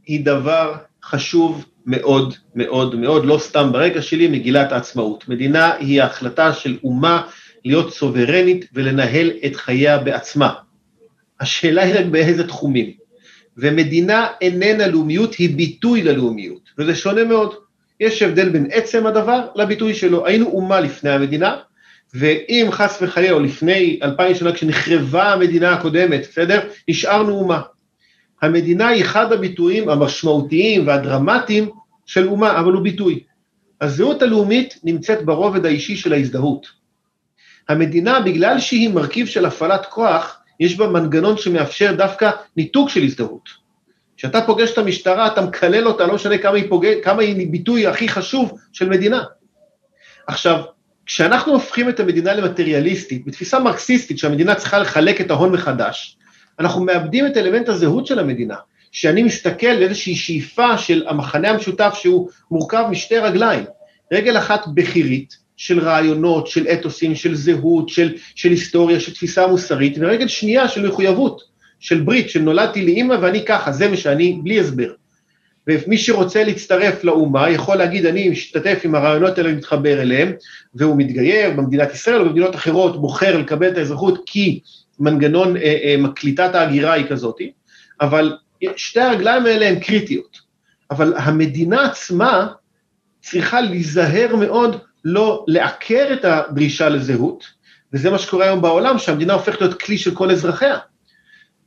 היא 0.05 0.25
דבר 0.25 0.75
חשוב 1.03 1.65
מאוד 1.85 2.33
מאוד 2.55 2.95
מאוד, 2.95 3.25
לא 3.25 3.37
סתם 3.37 3.69
ברקע 3.71 4.01
שלי 4.01 4.27
מגילת 4.27 4.71
העצמאות. 4.71 5.29
מדינה 5.29 5.73
היא 5.73 6.01
ההחלטה 6.01 6.53
של 6.53 6.77
אומה 6.83 7.21
להיות 7.65 7.93
סוברנית 7.93 8.65
ולנהל 8.73 9.31
את 9.45 9.55
חייה 9.55 9.97
בעצמה. 9.97 10.53
השאלה 11.39 11.83
היא 11.83 11.99
רק 11.99 12.05
באיזה 12.05 12.47
תחומים. 12.47 12.91
ומדינה 13.57 14.27
איננה 14.41 14.87
לאומיות, 14.87 15.35
היא 15.35 15.57
ביטוי 15.57 16.01
ללאומיות, 16.01 16.69
וזה 16.77 16.95
שונה 16.95 17.23
מאוד. 17.23 17.53
יש 17.99 18.21
הבדל 18.21 18.49
בין 18.49 18.67
עצם 18.71 19.05
הדבר 19.05 19.47
לביטוי 19.55 19.93
שלו. 19.93 20.25
היינו 20.25 20.45
אומה 20.45 20.79
לפני 20.79 21.09
המדינה, 21.09 21.55
ואם 22.13 22.67
חס 22.71 22.97
וחלילה, 23.01 23.33
או 23.33 23.39
לפני 23.39 23.99
אלפיים 24.03 24.35
שנה 24.35 24.51
כשנחרבה 24.51 25.33
המדינה 25.33 25.73
הקודמת, 25.73 26.21
בסדר? 26.21 26.59
נשארנו 26.87 27.39
אומה. 27.39 27.61
המדינה 28.41 28.87
היא 28.87 29.03
אחד 29.03 29.31
הביטויים 29.31 29.89
המשמעותיים 29.89 30.87
והדרמטיים 30.87 31.69
של 32.05 32.27
אומה, 32.27 32.59
אבל 32.59 32.73
הוא 32.73 32.83
ביטוי. 32.83 33.23
הזהות 33.81 34.21
הלאומית 34.21 34.79
נמצאת 34.83 35.25
ברובד 35.25 35.65
האישי 35.65 35.95
של 35.95 36.13
ההזדהות. 36.13 36.67
המדינה, 37.69 38.19
בגלל 38.19 38.59
שהיא 38.59 38.89
מרכיב 38.89 39.27
של 39.27 39.45
הפעלת 39.45 39.85
כוח, 39.85 40.39
יש 40.59 40.77
בה 40.77 40.87
מנגנון 40.87 41.37
שמאפשר 41.37 41.93
דווקא 41.97 42.31
ניתוק 42.57 42.89
של 42.89 43.03
הזדהות. 43.03 43.49
כשאתה 44.17 44.41
פוגש 44.41 44.71
את 44.71 44.77
המשטרה, 44.77 45.27
אתה 45.27 45.41
מקלל 45.41 45.87
אותה, 45.87 46.07
לא 46.07 46.15
משנה 46.15 46.37
כמה 46.37 46.55
היא, 46.55 46.69
פוגש, 46.69 46.95
כמה 47.03 47.21
היא 47.21 47.51
ביטוי 47.51 47.87
הכי 47.87 48.09
חשוב 48.09 48.59
של 48.73 48.89
מדינה. 48.89 49.23
עכשיו, 50.27 50.61
כשאנחנו 51.07 51.53
הופכים 51.53 51.89
את 51.89 51.99
המדינה 51.99 52.33
למטריאליסטית, 52.33 53.25
בתפיסה 53.25 53.59
מרקסיסטית 53.59 54.17
שהמדינה 54.17 54.55
צריכה 54.55 54.79
לחלק 54.79 55.21
את 55.21 55.31
ההון 55.31 55.51
מחדש, 55.51 56.17
אנחנו 56.59 56.83
מאבדים 56.83 57.27
את 57.27 57.37
אלמנט 57.37 57.69
הזהות 57.69 58.07
של 58.07 58.19
המדינה, 58.19 58.55
שאני 58.91 59.23
מסתכל 59.23 59.67
לאיזושהי 59.67 60.15
שאיפה 60.15 60.77
של 60.77 61.03
המחנה 61.07 61.49
המשותף 61.49 61.93
שהוא 62.01 62.29
מורכב 62.51 62.85
משתי 62.91 63.17
רגליים, 63.17 63.63
רגל 64.13 64.37
אחת 64.37 64.67
בכירית, 64.73 65.37
של 65.57 65.79
רעיונות, 65.79 66.47
של 66.47 66.67
אתוסים, 66.67 67.15
של 67.15 67.35
זהות, 67.35 67.89
של, 67.89 68.13
של 68.35 68.49
היסטוריה, 68.49 68.99
של 68.99 69.13
תפיסה 69.13 69.47
מוסרית, 69.47 69.95
ורגל 69.99 70.27
שנייה 70.27 70.67
של 70.67 70.87
מחויבות, 70.87 71.41
של 71.79 72.01
ברית, 72.01 72.29
של 72.29 72.41
נולדתי 72.41 72.85
לאימא 72.85 73.15
ואני 73.21 73.45
ככה, 73.45 73.71
זה 73.71 73.87
מה 73.87 73.97
שאני, 73.97 74.39
בלי 74.43 74.59
הסבר. 74.59 74.91
ומי 75.67 75.97
שרוצה 75.97 76.43
להצטרף 76.43 77.03
לאומה 77.03 77.49
יכול 77.49 77.75
להגיד, 77.75 78.05
אני 78.05 78.29
משתתף 78.29 78.79
עם 78.83 78.95
הרעיונות 78.95 79.37
האלה, 79.37 79.53
מתחבר 79.53 80.01
אליהם, 80.01 80.31
והוא 80.75 80.95
מתגייר 80.97 81.49
במדינת 81.49 81.93
ישראל 81.93 82.21
או 82.21 82.25
במדינות 82.25 82.55
אחרות, 82.55 83.01
בוחר 83.01 83.37
לקבל 83.37 83.69
את 83.69 83.77
האזרחות 83.77 84.23
כי 84.25 84.59
מנגנון 84.99 85.57
אה, 85.57 85.61
אה, 85.61 85.95
מקליטת 85.99 86.55
ההגירה 86.55 86.93
היא 86.93 87.05
כזאתי, 87.09 87.51
אבל 88.01 88.37
שתי 88.75 88.99
הרגליים 88.99 89.45
האלה 89.45 89.69
הן 89.69 89.79
קריטיות. 89.79 90.47
אבל 90.91 91.13
המדינה 91.17 91.85
עצמה 91.85 92.47
צריכה 93.21 93.61
להיזהר 93.61 94.35
מאוד 94.35 94.75
לא 95.05 95.45
לעקר 95.47 96.07
את 96.13 96.25
הדרישה 96.25 96.89
לזהות, 96.89 97.43
וזה 97.93 98.09
מה 98.09 98.19
שקורה 98.19 98.45
היום 98.45 98.61
בעולם, 98.61 98.99
שהמדינה 98.99 99.33
הופכת 99.33 99.61
להיות 99.61 99.81
כלי 99.81 99.97
של 99.97 100.15
כל 100.15 100.31
אזרחיה. 100.31 100.77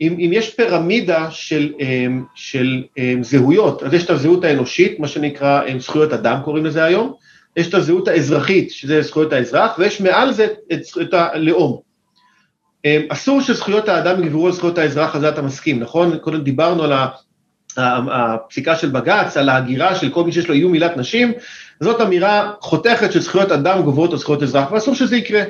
אם, 0.00 0.16
אם 0.18 0.30
יש 0.32 0.54
פירמידה 0.54 1.30
של, 1.30 1.72
אמ, 1.80 2.24
של 2.34 2.82
אמ, 2.98 3.22
זהויות, 3.22 3.82
אז 3.82 3.94
יש 3.94 4.04
את 4.04 4.10
הזהות 4.10 4.44
האנושית, 4.44 5.00
מה 5.00 5.08
שנקרא 5.08 5.66
אמ, 5.66 5.80
זכויות 5.80 6.12
אדם 6.12 6.38
קוראים 6.44 6.66
לזה 6.66 6.84
היום, 6.84 7.12
יש 7.56 7.68
את 7.68 7.74
הזהות 7.74 8.08
האזרחית, 8.08 8.70
שזה 8.70 9.02
זכויות 9.02 9.32
האזרח, 9.32 9.78
ויש 9.78 10.00
מעל 10.00 10.32
זה 10.32 10.46
את, 10.72 10.80
את 11.00 11.14
הלאום. 11.14 11.80
אסור 13.08 13.40
שזכויות 13.40 13.88
האדם 13.88 14.24
יגברו 14.24 14.46
על 14.46 14.52
זכויות 14.52 14.78
האזרח, 14.78 15.14
על 15.14 15.20
זה 15.20 15.28
אתה 15.28 15.42
מסכים, 15.42 15.80
נכון? 15.80 16.18
קודם 16.18 16.42
דיברנו 16.42 16.84
על 16.84 16.92
הפסיקה 17.76 18.76
של 18.76 18.88
בג"ץ, 18.88 19.36
על 19.36 19.48
ההגירה 19.48 19.94
של 19.94 20.10
כל 20.10 20.24
מי 20.24 20.32
שיש 20.32 20.48
לו 20.48 20.54
איום 20.54 20.72
מילת 20.72 20.96
נשים, 20.96 21.32
זאת 21.80 22.00
אמירה 22.00 22.52
חותכת 22.60 23.12
של 23.12 23.20
זכויות 23.20 23.52
אדם 23.52 23.82
גוברות 23.82 24.12
על 24.12 24.18
זכויות 24.18 24.42
אזרח, 24.42 24.72
ואסור 24.72 24.94
שזה 24.94 25.16
יקרה. 25.16 25.42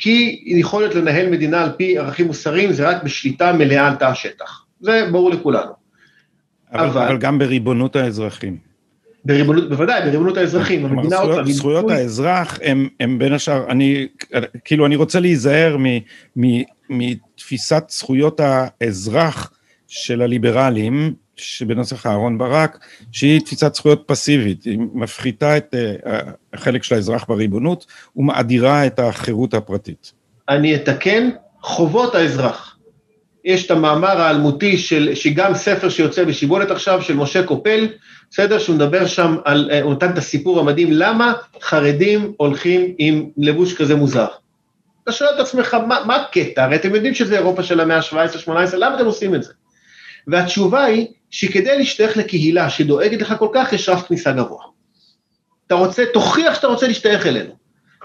כי 0.00 0.42
יכולת 0.46 0.94
לנהל 0.94 1.30
מדינה 1.30 1.62
על 1.62 1.70
פי 1.76 1.98
ערכים 1.98 2.26
מוסריים 2.26 2.72
זה 2.72 2.88
רק 2.88 3.02
בשליטה 3.02 3.52
מלאה 3.52 3.88
על 3.88 3.94
תא 3.94 4.04
השטח. 4.04 4.64
זה 4.80 5.08
ברור 5.12 5.30
לכולנו. 5.30 5.72
אבל, 6.72 6.86
אבל, 6.86 7.02
אבל 7.02 7.18
גם 7.18 7.38
בריבונות 7.38 7.96
האזרחים. 7.96 8.56
בריבונות, 9.24 9.68
בוודאי, 9.68 10.02
בריבונות 10.02 10.36
האזרחים. 10.36 10.88
כלומר, 10.88 11.02
זכויות, 11.08 11.38
אותה, 11.38 11.52
זכויות 11.52 11.84
ריבונות... 11.84 12.00
האזרח 12.00 12.58
הם, 12.62 12.88
הם 13.00 13.18
בין 13.18 13.32
השאר, 13.32 13.70
אני, 13.70 14.06
כאילו, 14.64 14.86
אני 14.86 14.96
רוצה 14.96 15.20
להיזהר 15.20 15.76
מתפיסת 16.90 17.84
זכויות 17.88 18.40
האזרח 18.40 19.52
של 19.88 20.22
הליברלים, 20.22 21.14
שבנוסח 21.40 22.06
אהרן 22.06 22.38
ברק, 22.38 22.78
שהיא 23.12 23.40
תפיסת 23.40 23.74
זכויות 23.74 24.02
פסיבית, 24.06 24.64
היא 24.64 24.78
מפחיתה 24.94 25.56
את 25.56 25.74
אה, 25.74 26.20
החלק 26.52 26.82
של 26.82 26.94
האזרח 26.94 27.24
בריבונות 27.28 27.86
ומאדירה 28.16 28.86
את 28.86 28.98
החירות 28.98 29.54
הפרטית. 29.54 30.12
אני 30.48 30.74
אתקן, 30.74 31.30
חובות 31.62 32.14
האזרח. 32.14 32.76
יש 33.44 33.66
את 33.66 33.70
המאמר 33.70 34.20
האלמותי 34.20 34.78
של, 34.78 35.14
שגם 35.14 35.54
ספר 35.54 35.88
שיוצא 35.88 36.24
בשיבולת 36.24 36.70
עכשיו, 36.70 37.02
של 37.02 37.16
משה 37.16 37.42
קופל, 37.42 37.88
בסדר? 38.30 38.58
שהוא 38.58 38.76
מדבר 38.76 39.06
שם 39.06 39.36
על, 39.44 39.70
אה, 39.72 39.82
הוא 39.82 39.92
נתן 39.92 40.10
את 40.10 40.18
הסיפור 40.18 40.60
המדהים, 40.60 40.92
למה 40.92 41.32
חרדים 41.62 42.32
הולכים 42.36 42.94
עם 42.98 43.30
לבוש 43.36 43.74
כזה 43.74 43.96
מוזר. 43.96 44.26
אתה 45.02 45.12
שואל 45.12 45.30
את 45.34 45.40
עצמך, 45.40 45.74
מה, 45.74 45.98
מה 46.06 46.16
הקטע? 46.16 46.64
הרי 46.64 46.76
אתם 46.76 46.94
יודעים 46.94 47.14
שזה 47.14 47.38
אירופה 47.38 47.62
של 47.62 47.80
המאה 47.80 47.96
ה-17-18, 47.96 48.76
למה 48.76 48.96
אתם 48.96 49.06
עושים 49.06 49.34
את 49.34 49.42
זה? 49.42 49.52
והתשובה 50.26 50.84
היא 50.84 51.06
שכדי 51.30 51.78
להשתייך 51.78 52.16
לקהילה 52.16 52.70
שדואגת 52.70 53.20
לך 53.20 53.34
כל 53.38 53.48
כך, 53.54 53.72
יש 53.72 53.88
רף 53.88 54.06
כניסה 54.06 54.32
גבוה. 54.32 54.64
אתה 55.66 55.74
רוצה, 55.74 56.04
תוכיח 56.12 56.54
שאתה 56.54 56.66
רוצה 56.66 56.88
להשתייך 56.88 57.26
אלינו. 57.26 57.56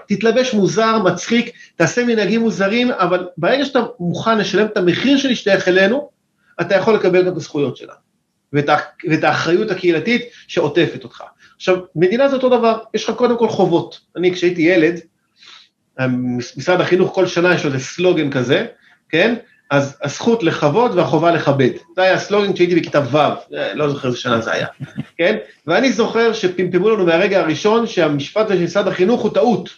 תתלבש 0.08 0.54
מוזר, 0.54 0.98
מצחיק, 0.98 1.56
תעשה 1.76 2.04
מנהגים 2.04 2.40
מוזרים, 2.40 2.90
אבל 2.90 3.28
ברגע 3.36 3.64
שאתה 3.64 3.80
מוכן 4.00 4.38
לשלם 4.38 4.66
את 4.66 4.76
המחיר 4.76 5.18
של 5.18 5.28
להשתייך 5.28 5.68
אלינו, 5.68 6.10
אתה 6.60 6.74
יכול 6.74 6.94
לקבל 6.94 7.22
גם 7.22 7.32
את 7.32 7.36
הזכויות 7.36 7.76
שלה, 7.76 7.94
ואת, 8.52 8.68
ואת 9.10 9.24
האחריות 9.24 9.70
הקהילתית 9.70 10.22
שעוטפת 10.48 11.04
אותך. 11.04 11.22
עכשיו, 11.56 11.76
מדינה 11.96 12.28
זה 12.28 12.36
אותו 12.36 12.48
דבר, 12.48 12.78
יש 12.94 13.04
לך 13.04 13.16
קודם 13.16 13.38
כל 13.38 13.48
חובות. 13.48 14.00
אני, 14.16 14.32
כשהייתי 14.32 14.62
ילד, 14.62 15.00
משרד 16.56 16.80
החינוך 16.80 17.14
כל 17.14 17.26
שנה 17.26 17.54
יש 17.54 17.64
לו 17.64 17.72
איזה 17.72 17.84
סלוגן 17.84 18.30
כזה, 18.30 18.66
כן? 19.08 19.34
אז 19.70 19.98
הזכות 20.02 20.42
לכבוד 20.42 20.94
והחובה 20.94 21.30
לכבד. 21.30 21.70
זה 21.96 22.02
היה 22.02 22.14
הסלוגן 22.14 22.52
כשהייתי 22.52 22.74
בכיתה 22.80 23.00
ו', 23.00 23.16
אה, 23.16 23.74
לא 23.74 23.88
זוכר 23.88 24.08
איזה 24.08 24.18
שנה 24.18 24.40
זה 24.40 24.52
היה, 24.52 24.66
כן? 25.18 25.36
ואני 25.66 25.92
זוכר 25.92 26.32
שפמפמו 26.32 26.90
לנו 26.90 27.06
מהרגע 27.06 27.40
הראשון 27.40 27.86
שהמשפט 27.86 28.44
הזה 28.46 28.56
של 28.56 28.64
משרד 28.64 28.88
החינוך 28.88 29.22
הוא 29.22 29.34
טעות, 29.34 29.70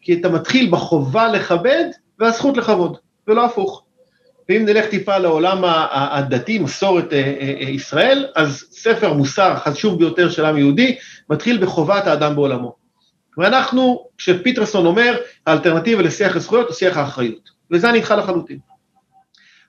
כי 0.00 0.14
אתה 0.14 0.28
מתחיל 0.28 0.70
בחובה 0.70 1.28
לכבד 1.28 1.84
והזכות 2.18 2.56
לכבוד, 2.56 2.96
ולא 3.28 3.44
הפוך. 3.44 3.82
ואם 4.48 4.64
נלך 4.64 4.86
טיפה 4.86 5.18
לעולם 5.18 5.62
הדתי, 5.92 6.58
מסורת 6.58 7.12
אה, 7.12 7.34
אה, 7.40 7.68
ישראל, 7.68 8.26
אז 8.36 8.66
ספר 8.70 9.12
מוסר 9.12 9.56
חשוב 9.56 9.98
ביותר 9.98 10.30
של 10.30 10.44
עם 10.44 10.58
יהודי, 10.58 10.96
מתחיל 11.30 11.58
בחובת 11.64 12.06
האדם 12.06 12.34
בעולמו. 12.34 12.74
ואנחנו, 13.38 14.06
כשפיטרסון 14.18 14.86
אומר, 14.86 15.16
האלטרנטיבה 15.46 16.02
לשיח 16.02 16.36
הזכויות 16.36 16.66
הוא 16.66 16.74
שיח 16.74 16.96
האחריות, 16.96 17.50
וזה 17.70 17.90
אני 17.90 17.98
איתך 17.98 18.14
לחלוטין. 18.18 18.58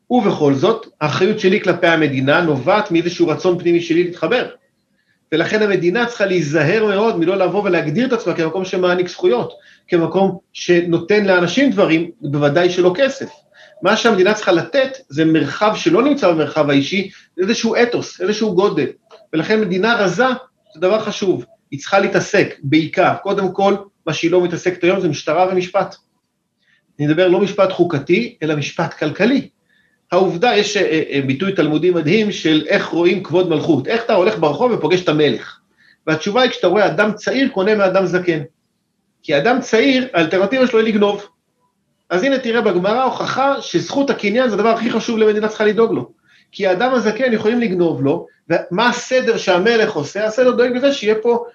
ובכל 0.09 0.53
זאת, 0.53 0.85
האחריות 1.01 1.39
שלי 1.39 1.61
כלפי 1.61 1.87
המדינה 1.87 2.41
נובעת 2.41 2.91
מאיזשהו 2.91 3.27
רצון 3.27 3.59
פנימי 3.59 3.81
שלי 3.81 4.03
להתחבר. 4.03 4.49
ולכן 5.31 5.61
המדינה 5.61 6.05
צריכה 6.05 6.25
להיזהר 6.25 6.85
מאוד 6.85 7.19
מלא 7.19 7.35
לבוא 7.35 7.63
ולהגדיר 7.63 8.07
את 8.07 8.13
עצמה 8.13 8.33
כמקום 8.33 8.65
שמעניק 8.65 9.07
זכויות, 9.07 9.53
כמקום 9.87 10.37
שנותן 10.53 11.25
לאנשים 11.25 11.71
דברים, 11.71 12.11
בוודאי 12.21 12.69
שלא 12.69 12.93
כסף. 12.95 13.29
מה 13.81 13.97
שהמדינה 13.97 14.33
צריכה 14.33 14.51
לתת 14.51 14.97
זה 15.09 15.25
מרחב 15.25 15.73
שלא 15.75 16.03
נמצא 16.03 16.31
במרחב 16.31 16.69
האישי, 16.69 17.09
איזשהו 17.37 17.75
אתוס, 17.75 18.21
איזשהו 18.21 18.55
גודל. 18.55 18.87
ולכן 19.33 19.61
מדינה 19.61 19.95
רזה 19.95 20.27
זה 20.73 20.79
דבר 20.81 20.99
חשוב, 20.99 21.45
היא 21.71 21.79
צריכה 21.79 21.99
להתעסק 21.99 22.55
בעיקר, 22.63 23.13
קודם 23.23 23.53
כל, 23.53 23.75
מה 24.07 24.13
שהיא 24.13 24.31
לא 24.31 24.43
מתעסקת 24.43 24.83
היום 24.83 24.99
זה 24.99 25.09
משטרה 25.09 25.47
ומשפט. 25.51 25.95
אני 26.99 27.07
מדבר 27.07 27.27
לא 27.27 27.39
משפט 27.39 27.71
חוקתי, 27.71 28.37
אלא 28.43 28.55
משפט 28.55 28.93
כלכלי. 28.93 29.49
העובדה, 30.11 30.57
יש 30.57 30.77
אה, 30.77 31.03
אה, 31.09 31.21
ביטוי 31.25 31.51
תלמודי 31.51 31.91
מדהים 31.91 32.31
של 32.31 32.65
איך 32.67 32.85
רואים 32.87 33.23
כבוד 33.23 33.49
מלכות, 33.49 33.87
איך 33.87 34.03
אתה 34.05 34.13
הולך 34.13 34.39
ברחוב 34.39 34.71
ופוגש 34.71 35.03
את 35.03 35.09
המלך. 35.09 35.59
והתשובה 36.07 36.41
היא 36.41 36.51
כשאתה 36.51 36.67
רואה 36.67 36.87
אדם 36.87 37.13
צעיר 37.13 37.49
קונה 37.49 37.75
מאדם 37.75 38.05
זקן. 38.05 38.39
כי 39.23 39.37
אדם 39.37 39.61
צעיר, 39.61 40.07
האלטרנטיבה 40.13 40.67
שלו 40.67 40.79
היא 40.79 40.87
לגנוב. 40.87 41.25
אז 42.09 42.23
הנה 42.23 42.37
תראה 42.37 42.61
בגמרא 42.61 43.03
הוכחה 43.03 43.61
שזכות 43.61 44.09
הקניין 44.09 44.49
זה 44.49 44.55
הדבר 44.55 44.69
הכי 44.69 44.91
חשוב 44.91 45.17
למדינה 45.17 45.47
צריכה 45.47 45.65
לדאוג 45.65 45.93
לו. 45.93 46.11
כי 46.51 46.67
האדם 46.67 46.93
הזקן 46.93 47.33
יכולים 47.33 47.59
לגנוב 47.59 48.03
לו, 48.03 48.27
ומה 48.49 48.89
הסדר 48.89 49.37
שהמלך 49.37 49.93
עושה? 49.93 50.25
הסדר 50.25 50.51
דואג 50.51 50.71
לזה 50.71 50.93
שיהיה 50.93 51.15
פה 51.21 51.45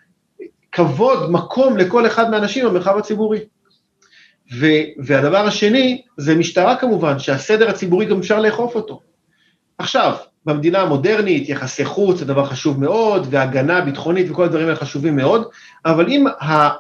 כבוד, 0.73 1.31
מקום 1.31 1.77
לכל 1.77 2.07
אחד 2.07 2.31
מהאנשים 2.31 2.65
במרחב 2.65 2.99
הציבורי. 2.99 3.39
ו, 4.53 4.67
והדבר 4.99 5.47
השני 5.47 6.03
זה 6.17 6.35
משטרה 6.35 6.77
כמובן, 6.77 7.19
שהסדר 7.19 7.71
הציבורי 7.71 8.07
גם 8.07 8.19
אפשר 8.19 8.41
לאכוף 8.41 8.75
אותו. 8.75 9.01
עכשיו, 9.79 10.15
במדינה 10.47 10.81
המודרנית, 10.81 11.49
יחסי 11.49 11.85
חוץ 11.85 12.19
זה 12.19 12.25
דבר 12.25 12.47
חשוב 12.47 12.81
מאוד, 12.81 13.27
והגנה 13.31 13.81
ביטחונית 13.81 14.31
וכל 14.31 14.45
הדברים 14.45 14.67
האלה 14.67 14.77
חשובים 14.77 15.17
מאוד, 15.17 15.49
אבל 15.85 16.09
אם 16.09 16.27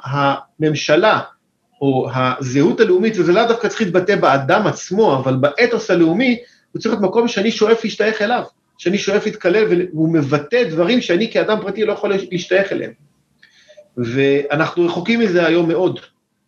הממשלה 0.03 1.21
או 1.81 2.09
הזהות 2.15 2.81
הלאומית, 2.81 3.19
וזה 3.19 3.33
לאו 3.33 3.49
דווקא 3.49 3.69
צריך 3.69 3.81
להתבטא 3.81 4.17
באדם 4.17 4.67
עצמו, 4.67 5.17
אבל 5.17 5.37
באתוס 5.37 5.91
הלאומי, 5.91 6.39
הוא 6.73 6.81
צריך 6.81 6.95
להיות 6.95 7.05
מקום 7.05 7.29
שאני 7.29 7.51
שואף 7.51 7.85
להשתייך 7.85 8.23
אליו, 8.23 8.45
שאני 8.79 8.99
שואף 8.99 9.27
להתקלל, 9.27 9.65
והוא 9.69 10.13
מבטא 10.13 10.65
דברים 10.65 11.01
שאני 11.01 11.33
כאדם 11.33 11.59
פרטי 11.61 11.85
לא 11.85 11.93
יכול 11.93 12.13
להשתייך 12.31 12.73
אליהם. 12.73 12.93
ואנחנו 13.97 14.87
רחוקים 14.87 15.21
מזה 15.21 15.47
היום 15.47 15.69
מאוד, 15.69 16.01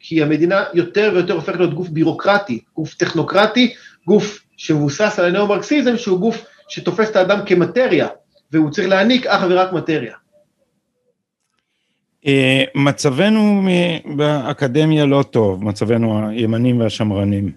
כי 0.03 0.23
המדינה 0.23 0.65
יותר 0.75 1.11
ויותר 1.15 1.35
הופכת 1.35 1.59
להיות 1.59 1.75
גוף 1.75 1.89
בירוקרטי, 1.89 2.61
גוף 2.77 2.95
טכנוקרטי, 2.95 3.75
גוף 4.07 4.45
שמבוסס 4.57 5.19
על 5.19 5.25
הנאו-מרקסיזם, 5.25 5.97
שהוא 5.97 6.21
גוף 6.21 6.45
שתופס 6.69 7.11
את 7.11 7.17
האדם 7.17 7.39
כמטריה, 7.47 8.09
והוא 8.53 8.71
צריך 8.71 8.89
להעניק 8.89 9.27
אך 9.27 9.43
ורק 9.51 9.73
מטריה. 9.73 10.15
אה, 12.27 12.65
מצבנו 12.75 13.63
באקדמיה 14.17 15.07
לא 15.07 15.25
טוב, 15.31 15.65
מצבנו 15.65 16.29
הימנים 16.29 16.81
והשמרנים. 16.81 17.53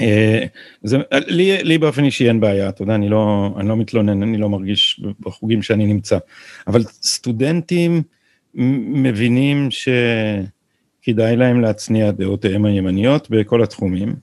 אה, 0.00 0.44
זה, 0.82 0.98
לי, 1.12 1.62
לי 1.62 1.78
באופן 1.78 2.04
אישי 2.04 2.28
אין 2.28 2.40
בעיה, 2.40 2.68
אתה 2.68 2.82
יודע, 2.82 2.94
אני 2.94 3.08
לא, 3.08 3.50
אני 3.56 3.68
לא 3.68 3.76
מתלונן, 3.76 4.22
אני 4.22 4.38
לא 4.38 4.48
מרגיש 4.48 5.00
בחוגים 5.20 5.62
שאני 5.62 5.86
נמצא, 5.86 6.18
אבל 6.66 6.82
סטודנטים 7.02 8.02
מבינים 8.54 9.68
שכדאי 11.02 11.36
להם 11.36 11.60
להצניע 11.60 12.10
דעותיהם 12.10 12.64
הימניות 12.64 13.30
בכל 13.30 13.62
התחומים. 13.62 14.14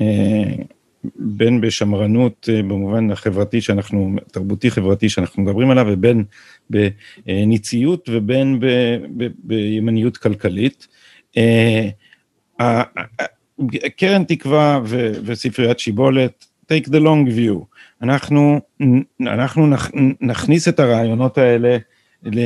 אה, 0.00 0.54
בין 1.16 1.60
בשמרנות 1.60 2.48
אה, 2.52 2.62
במובן 2.62 3.10
החברתי 3.10 3.60
שאנחנו, 3.60 4.16
תרבותי 4.32 4.70
חברתי 4.70 5.08
שאנחנו 5.08 5.42
מדברים 5.42 5.70
עליו, 5.70 5.86
ובין 5.88 6.24
בניציות 6.70 8.08
ובין 8.12 8.60
ב, 8.60 8.66
ב, 9.16 9.26
בימניות 9.38 10.16
כלכלית. 10.16 10.88
אה, 11.36 11.88
קרן 13.96 14.24
תקווה 14.24 14.80
וספריית 15.24 15.78
שיבולת, 15.78 16.46
take 16.72 16.86
the 16.86 17.00
long 17.00 17.36
view. 17.36 17.64
אנחנו, 18.02 18.60
אנחנו 19.20 19.68
נכניס 20.20 20.68
את 20.68 20.80
הרעיונות 20.80 21.38
האלה 21.38 21.78
אל, 22.26 22.38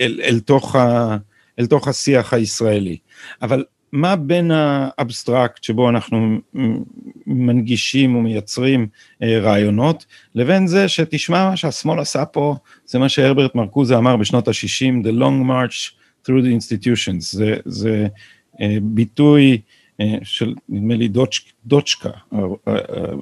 אל, 0.00 0.20
אל, 0.22 0.40
תוך 0.40 0.76
ה, 0.76 1.16
אל 1.58 1.66
תוך 1.66 1.88
השיח 1.88 2.32
הישראלי. 2.32 2.96
אבל 3.42 3.64
מה 3.92 4.16
בין 4.16 4.50
האבסטרקט 4.54 5.64
שבו 5.64 5.88
אנחנו 5.88 6.38
מנגישים 7.26 8.16
ומייצרים 8.16 8.86
אה, 9.22 9.38
רעיונות, 9.40 10.06
לבין 10.34 10.66
זה 10.66 10.88
שתשמע 10.88 11.50
מה 11.50 11.56
שהשמאל 11.56 12.00
עשה 12.00 12.24
פה, 12.24 12.56
זה 12.86 12.98
מה 12.98 13.08
שהרברט 13.08 13.54
מרקוזה 13.54 13.96
אמר 13.98 14.16
בשנות 14.16 14.48
ה-60, 14.48 15.06
The 15.06 15.12
long 15.12 15.48
march 15.48 15.94
through 16.24 16.42
the 16.42 16.52
institutions, 16.58 17.20
זה, 17.20 17.56
זה 17.64 18.06
אה, 18.60 18.76
ביטוי 18.82 19.60
של 20.22 20.54
נדמה 20.68 20.94
לי 20.94 21.08
דוצ', 21.08 21.40
דוצ'קה, 21.66 22.10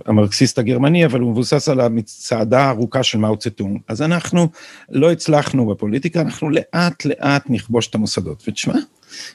המרקסיסט 0.07 0.59
הגרמני, 0.59 1.05
אבל 1.05 1.21
הוא 1.21 1.31
מבוסס 1.31 1.69
על 1.69 1.81
הצעדה 1.81 2.65
הארוכה 2.65 3.03
של 3.03 3.19
מאו 3.19 3.37
צטונג. 3.37 3.81
אז 3.89 4.03
אנחנו 4.03 4.49
לא 4.91 5.13
הצלחנו 5.13 5.67
בפוליטיקה, 5.67 6.21
אנחנו 6.21 6.51
לאט 6.51 7.05
לאט 7.05 7.51
נכבוש 7.51 7.87
את 7.89 7.95
המוסדות. 7.95 8.45
ותשמע, 8.49 8.75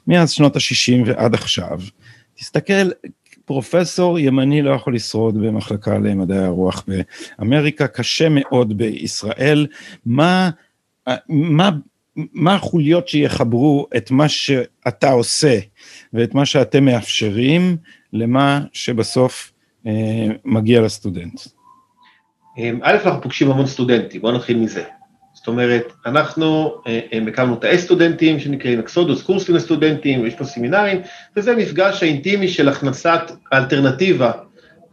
מאז 0.07 0.31
שנות 0.31 0.55
ה-60 0.55 1.03
ועד 1.05 1.33
עכשיו, 1.33 1.79
תסתכל, 2.35 2.89
פרופסור 3.45 4.19
ימני 4.19 4.61
לא 4.61 4.71
יכול 4.71 4.95
לשרוד 4.95 5.37
במחלקה 5.41 5.97
למדעי 5.97 6.37
הרוח 6.37 6.85
באמריקה, 7.39 7.87
קשה 7.87 8.27
מאוד 8.29 8.77
בישראל. 8.77 9.67
מה, 10.05 10.49
מה, 11.29 11.69
מה 12.15 12.55
החוליות 12.55 13.07
שיחברו 13.07 13.87
את 13.97 14.11
מה 14.11 14.29
שאתה 14.29 15.11
עושה 15.11 15.59
ואת 16.13 16.33
מה 16.33 16.45
שאתם 16.45 16.85
מאפשרים 16.85 17.77
למה 18.13 18.61
שבסוף 18.73 19.51
אה, 19.87 19.91
מגיע 20.45 20.81
לסטודנט? 20.81 21.41
א', 22.81 22.97
אנחנו 23.05 23.21
פוגשים 23.21 23.51
המון 23.51 23.65
סטודנטים, 23.65 24.21
בואו 24.21 24.33
נתחיל 24.33 24.57
מזה. 24.57 24.83
זאת 25.33 25.47
אומרת, 25.47 25.93
אנחנו 26.05 26.73
אה, 26.87 26.99
אה, 27.13 27.19
הקמנו 27.27 27.55
תאי 27.55 27.77
סטודנטים 27.77 28.39
שנקראים 28.39 28.79
אקסודוס, 28.79 29.23
קורסים 29.23 29.55
לסטודנטים, 29.55 30.25
יש 30.25 30.35
פה 30.35 30.43
סמינרים, 30.43 31.01
וזה 31.35 31.55
מפגש 31.55 32.03
האינטימי 32.03 32.47
של 32.47 32.69
הכנסת 32.69 33.19
האלטרנטיבה 33.51 34.31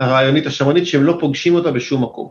הרעיונית 0.00 0.46
השמרנית 0.46 0.86
שהם 0.86 1.02
לא 1.02 1.16
פוגשים 1.20 1.54
אותה 1.54 1.70
בשום 1.70 2.02
מקום. 2.02 2.28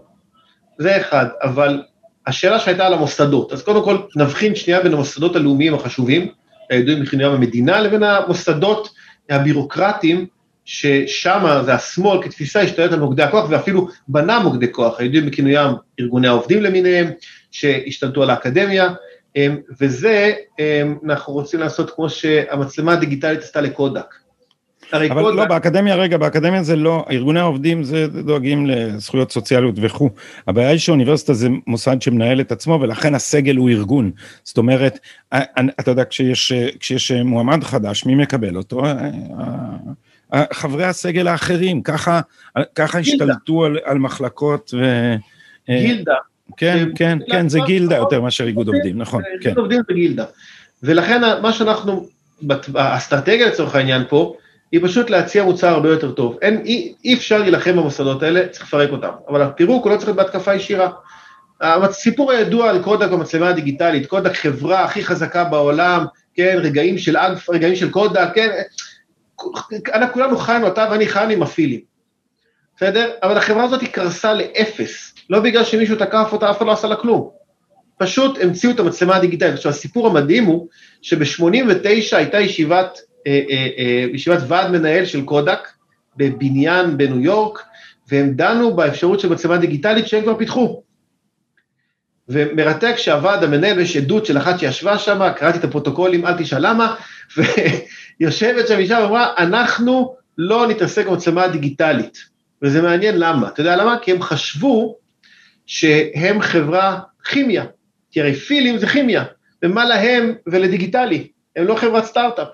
זה 0.78 0.98
אחד, 0.98 1.26
אבל 1.44 1.84
השאלה 2.28 2.60
שהייתה 2.60 2.88
על 2.88 2.94
המוסדות, 2.94 3.54
אז 3.54 3.64
קודם 3.64 3.84
כל 3.84 3.98
נבחין 4.16 4.56
שנייה 4.56 4.84
בין 4.84 4.94
המוסדות 4.94 5.36
הלאומיים 5.36 5.74
החשובים, 5.74 6.28
הידועים 6.70 7.02
בכינויים 7.04 7.34
המדינה, 7.34 7.82
לבין 7.82 8.04
המוסדות 8.04 8.90
הבירוקרטיים, 9.30 10.26
ששם 10.66 11.62
זה 11.66 11.74
השמאל 11.74 12.24
כתפיסה 12.24 12.62
השתלט 12.62 12.92
על 12.92 13.00
מוקדי 13.00 13.24
הכוח 13.24 13.50
ואפילו 13.50 13.88
בנה 14.08 14.40
מוקדי 14.40 14.72
כוח, 14.72 15.00
הידועים 15.00 15.26
בכינויים 15.26 15.72
ארגוני 16.00 16.28
העובדים 16.28 16.64
למיניהם, 16.64 17.12
שהשתלטו 17.52 18.24
על 18.24 18.30
האקדמיה, 18.30 18.94
וזה 19.82 20.34
אנחנו 21.06 21.34
רוצים 21.34 21.60
לעשות 21.60 21.92
כמו 21.96 22.10
שהמצלמה 22.10 22.94
הדיגיטלית 22.94 23.40
עשתה 23.40 23.62
לקודק. 23.62 24.16
אבל. 24.94 25.34
לא, 25.34 25.46
באקדמיה, 25.46 25.96
רגע, 25.96 26.18
באקדמיה 26.18 26.64
זה 26.64 26.76
לא, 26.76 27.06
ארגוני 27.12 27.40
העובדים 27.40 27.84
זה 27.84 28.08
דואגים 28.08 28.66
לזכויות 28.66 29.32
סוציאליות 29.32 29.76
וכו'. 29.82 30.10
הבעיה 30.48 30.70
היא 30.70 30.80
שאוניברסיטה 30.80 31.34
זה 31.34 31.50
מוסד 31.68 32.02
שמנהל 32.02 32.42
את 32.42 32.52
עצמו, 32.52 32.80
ולכן 32.82 33.16
הסגל 33.16 33.56
הוא 33.56 33.70
ארגון. 33.70 34.12
זאת 34.44 34.58
אומרת, 34.58 35.00
אתה 35.80 35.92
יודע, 35.92 36.06
כשיש, 36.06 36.54
כשיש 36.80 37.12
מועמד 37.12 37.64
חדש, 37.64 38.06
מי 38.06 38.16
מקבל 38.16 38.58
אותו? 38.58 38.84
חברי 40.54 40.86
הסגל 40.86 41.28
האחרים, 41.28 41.82
ככה, 41.82 42.22
ככה 42.76 43.00
השתלטו 43.00 43.66
על, 43.66 43.78
על 43.84 43.98
מחלקות 43.98 44.74
ו... 44.78 45.16
גילדה, 45.70 46.16
כן, 46.58 46.90
כן, 46.96 47.18
כן, 47.32 47.50
זה 47.50 47.60
גילדה 47.66 47.96
יותר 47.96 48.22
מאשר 48.22 48.48
איגוד 48.48 48.68
עובדים, 48.68 48.98
נכון, 48.98 49.24
כן. 49.42 49.50
איגוד 49.50 49.58
עובדים 49.58 49.82
זה 49.88 49.94
גילדה. 49.94 50.26
ולכן 50.84 51.22
מה 51.42 51.54
שאנחנו, 51.54 52.08
האסטרטגיה 52.76 53.48
לצורך 53.48 53.76
העניין 53.76 54.04
פה, 54.10 54.36
היא 54.76 54.84
פשוט 54.84 55.10
להציע 55.10 55.44
מוצר 55.44 55.68
הרבה 55.68 55.90
יותר 55.90 56.12
טוב. 56.12 56.38
אין, 56.42 56.62
אי, 56.66 56.94
אי 57.06 57.14
אפשר 57.14 57.38
להילחם 57.38 57.72
במוסדות 57.72 58.24
האלה, 58.24 58.48
צריך 58.48 58.66
לפרק 58.66 58.90
אותם. 58.92 59.10
אבל 59.30 59.42
הפירוק 59.42 59.84
הוא 59.84 59.92
לא 59.92 59.98
צריך 59.98 60.08
להיות 60.08 60.18
בהתקפה 60.18 60.56
ישירה. 60.56 60.90
הסיפור 61.62 62.32
הידוע 62.32 62.70
על 62.70 62.84
קודק 62.84 63.08
במצלמה 63.08 63.50
הדיגיטלית, 63.50 64.06
קודק 64.06 64.34
חברה 64.34 64.84
הכי 64.84 65.04
חזקה 65.04 65.44
בעולם, 65.44 66.06
כן, 66.34 66.58
רגעים 66.62 66.98
של 66.98 67.18
אגף, 67.18 67.50
רגעים 67.50 67.76
של 67.76 67.92
קודק, 67.92 68.28
כן, 68.36 68.50
אנחנו 69.94 70.14
כולנו 70.14 70.38
חיינו, 70.38 70.68
אתה 70.68 70.88
ואני 70.92 71.08
חיינו 71.08 71.32
עם 71.32 71.44
הפילים, 71.44 71.80
בסדר? 72.78 73.12
אבל 73.24 73.38
החברה 73.38 73.64
הזאת 73.64 73.82
היא 73.82 73.90
קרסה 73.90 74.34
לאפס. 74.34 75.16
לא 75.30 75.40
בגלל 75.40 75.64
שמישהו 75.64 75.96
תקף 75.96 76.30
אותה, 76.32 76.52
אף 76.52 76.58
אחד 76.58 76.66
לא 76.66 76.72
עשה 76.72 76.88
לה 76.88 76.96
כלום. 76.96 77.30
פשוט 77.98 78.38
המציאו 78.42 78.72
את 78.72 78.80
המצלמה 78.80 79.16
הדיגיטלית. 79.16 79.54
עכשיו, 79.54 79.72
הסיפור 79.72 80.08
המדהים 80.08 80.46
הוא 80.46 80.68
שב-89 81.02 82.16
הייתה 82.16 82.40
ישיבת, 82.40 83.00
ישיבת 84.14 84.40
ועד 84.48 84.72
מנהל 84.72 85.06
של 85.06 85.26
קודק 85.26 85.68
בבניין 86.18 86.98
בניו 86.98 87.20
יורק, 87.20 87.64
והם 88.12 88.34
דנו 88.34 88.76
באפשרות 88.76 89.20
של 89.20 89.30
מצלמה 89.30 89.58
דיגיטלית 89.58 90.08
שהם 90.08 90.24
כבר 90.24 90.38
פיתחו. 90.38 90.82
ומרתק 92.30 92.94
שהוועד 92.98 93.44
המנהל, 93.44 93.80
יש 93.80 93.98
עדות 93.98 94.26
של 94.26 94.38
אחת 94.38 94.60
שישבה 94.60 94.98
שם, 94.98 95.20
קראתי 95.36 95.58
את 95.58 95.64
הפרוטוקולים, 95.64 96.26
אל 96.26 96.38
תשאל 96.38 96.70
למה, 96.70 96.96
ויושבת 98.20 98.68
שם 98.68 98.78
אישה 98.78 99.00
ואמרה, 99.04 99.34
אנחנו 99.38 100.16
לא 100.38 100.68
נתעסק 100.68 101.08
במצלמה 101.08 101.48
דיגיטלית. 101.48 102.36
וזה 102.62 102.82
מעניין 102.82 103.20
למה. 103.20 103.48
אתה 103.48 103.62
יודע 103.62 103.76
למה? 103.76 103.98
כי 104.02 104.12
הם 104.12 104.22
חשבו 104.22 104.98
שהם 105.66 106.42
חברה 106.42 107.00
כימיה. 107.24 107.66
כי 108.12 108.22
הרי 108.22 108.34
פילים 108.34 108.78
זה 108.78 108.88
כימיה, 108.88 109.24
ומה 109.64 109.86
להם 109.86 110.34
ולדיגיטלי? 110.48 111.28
הם 111.56 111.68
לא 111.68 111.76
חברת 111.76 112.06
סטארט-אפ. 112.06 112.48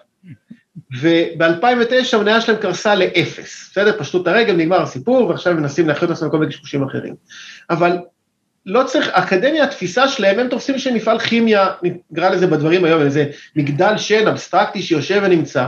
וב-2009 0.99 2.17
המניה 2.17 2.41
שלהם 2.41 2.57
קרסה 2.57 2.95
לאפס, 2.95 3.69
בסדר? 3.71 3.99
פשטו 3.99 4.21
את 4.21 4.27
הרגל, 4.27 4.55
נגמר 4.55 4.81
הסיפור, 4.81 5.27
ועכשיו 5.27 5.53
מנסים 5.53 5.87
להחיות 5.87 6.11
עצמם 6.11 6.29
כל 6.29 6.37
מיני 6.37 6.51
קשקושים 6.51 6.83
אחרים. 6.83 7.15
אבל 7.69 7.97
לא 8.65 8.83
צריך, 8.83 9.07
אקדמיה, 9.07 9.63
התפיסה 9.63 10.07
שלהם, 10.07 10.39
הם 10.39 10.47
תופסים 10.47 10.79
של 10.79 10.93
מפעל 10.93 11.19
כימיה, 11.19 11.67
נקרא 12.11 12.29
לזה 12.29 12.47
בדברים 12.47 12.85
היום, 12.85 13.01
איזה 13.01 13.25
מגדל 13.55 13.97
שן 13.97 14.27
אבסטרקטי 14.27 14.81
שיושב 14.81 15.21
ונמצא, 15.23 15.67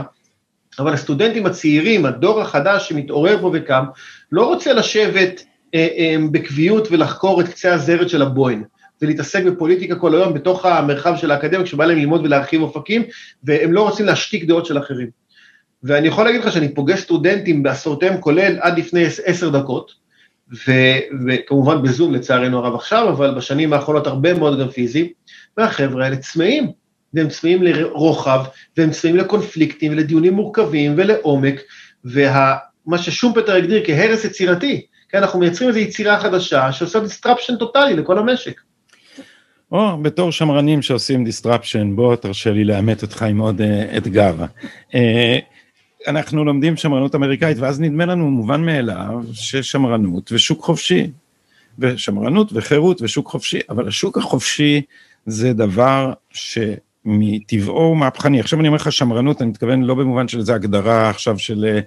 אבל 0.78 0.92
הסטודנטים 0.92 1.46
הצעירים, 1.46 2.06
הדור 2.06 2.40
החדש 2.40 2.88
שמתעורר 2.88 3.40
פה 3.40 3.50
וקם, 3.54 3.84
לא 4.32 4.46
רוצה 4.46 4.72
לשבת 4.72 5.44
אה, 5.74 5.88
אה, 5.98 6.16
בקביעות 6.30 6.88
ולחקור 6.90 7.40
את 7.40 7.48
קצה 7.48 7.74
הזרת 7.74 8.08
של 8.08 8.22
הבוין. 8.22 8.64
ולהתעסק 9.04 9.44
בפוליטיקה 9.44 9.94
כל 9.94 10.14
היום 10.14 10.34
בתוך 10.34 10.64
המרחב 10.66 11.16
של 11.16 11.30
האקדמיה, 11.30 11.64
כשבא 11.64 11.84
להם 11.84 11.98
ללמוד 11.98 12.20
ולהרחיב 12.24 12.62
אופקים, 12.62 13.02
והם 13.44 13.72
לא 13.72 13.82
רוצים 13.88 14.06
להשתיק 14.06 14.44
דעות 14.44 14.66
של 14.66 14.78
אחרים. 14.78 15.08
ואני 15.82 16.08
יכול 16.08 16.24
להגיד 16.24 16.40
לך 16.40 16.52
שאני 16.52 16.74
פוגש 16.74 17.00
סטודנטים 17.00 17.62
בעשורותיהם, 17.62 18.20
כולל 18.20 18.58
עד 18.60 18.78
לפני 18.78 19.04
עשר 19.24 19.48
דקות, 19.48 19.92
ו, 20.52 20.72
וכמובן 21.26 21.82
בזום 21.82 22.14
לצערנו 22.14 22.58
הרב 22.58 22.74
עכשיו, 22.74 23.08
אבל 23.08 23.34
בשנים 23.34 23.72
האחרונות 23.72 24.06
הרבה 24.06 24.34
מאוד 24.34 24.60
גם 24.60 24.68
פיזיים, 24.68 25.06
והחבר'ה 25.56 26.04
האלה 26.04 26.16
צמאים, 26.16 26.70
והם 27.14 27.28
צמאים 27.28 27.62
לרוחב, 27.62 28.44
והם 28.76 28.90
צמאים 28.90 29.16
לקונפליקטים 29.16 29.92
ולדיונים 29.92 30.32
מורכבים 30.32 30.94
ולעומק, 30.96 31.60
ומה 32.04 32.98
ששומפטר 32.98 33.54
הגדיר 33.54 33.82
כהרס 33.86 34.24
יצירתי, 34.24 34.86
כן, 35.08 35.18
אנחנו 35.18 35.38
מייצרים 35.38 35.68
איזו 35.68 35.78
יצירה 35.78 36.20
חדשה 36.20 36.72
שעושה 36.72 37.00
disruption 37.00 37.56
טוטאלי 37.56 37.94
לכל 37.94 38.18
המשק. 38.18 38.60
או 39.72 40.02
בתור 40.02 40.32
שמרנים 40.32 40.82
שעושים 40.82 41.24
disruption, 41.26 41.94
בוא 41.94 42.16
תרשה 42.16 42.50
לי 42.50 42.64
לאמת 42.64 43.02
אותך 43.02 43.22
עם 43.22 43.38
עוד 43.38 43.60
uh, 43.60 43.96
אתגר. 43.96 44.34
Uh, 44.90 44.94
אנחנו 46.06 46.44
לומדים 46.44 46.76
שמרנות 46.76 47.14
אמריקאית, 47.14 47.58
ואז 47.58 47.80
נדמה 47.80 48.06
לנו 48.06 48.30
מובן 48.30 48.64
מאליו 48.64 49.22
ששמרנות 49.32 50.32
ושוק 50.32 50.64
חופשי, 50.64 51.10
ושמרנות 51.78 52.50
וחירות 52.52 53.02
ושוק 53.02 53.28
חופשי, 53.28 53.58
אבל 53.68 53.88
השוק 53.88 54.18
החופשי 54.18 54.82
זה 55.26 55.52
דבר 55.52 56.12
שמטבעו 56.30 57.82
הוא 57.82 57.96
מהפכני. 57.96 58.40
עכשיו 58.40 58.60
אני 58.60 58.68
אומר 58.68 58.76
לך 58.76 58.92
שמרנות, 58.92 59.42
אני 59.42 59.50
מתכוון 59.50 59.82
לא 59.82 59.94
במובן 59.94 60.28
של 60.28 60.38
איזה 60.38 60.54
הגדרה 60.54 61.10
עכשיו 61.10 61.38
של 61.38 61.64
אה, 61.64 61.80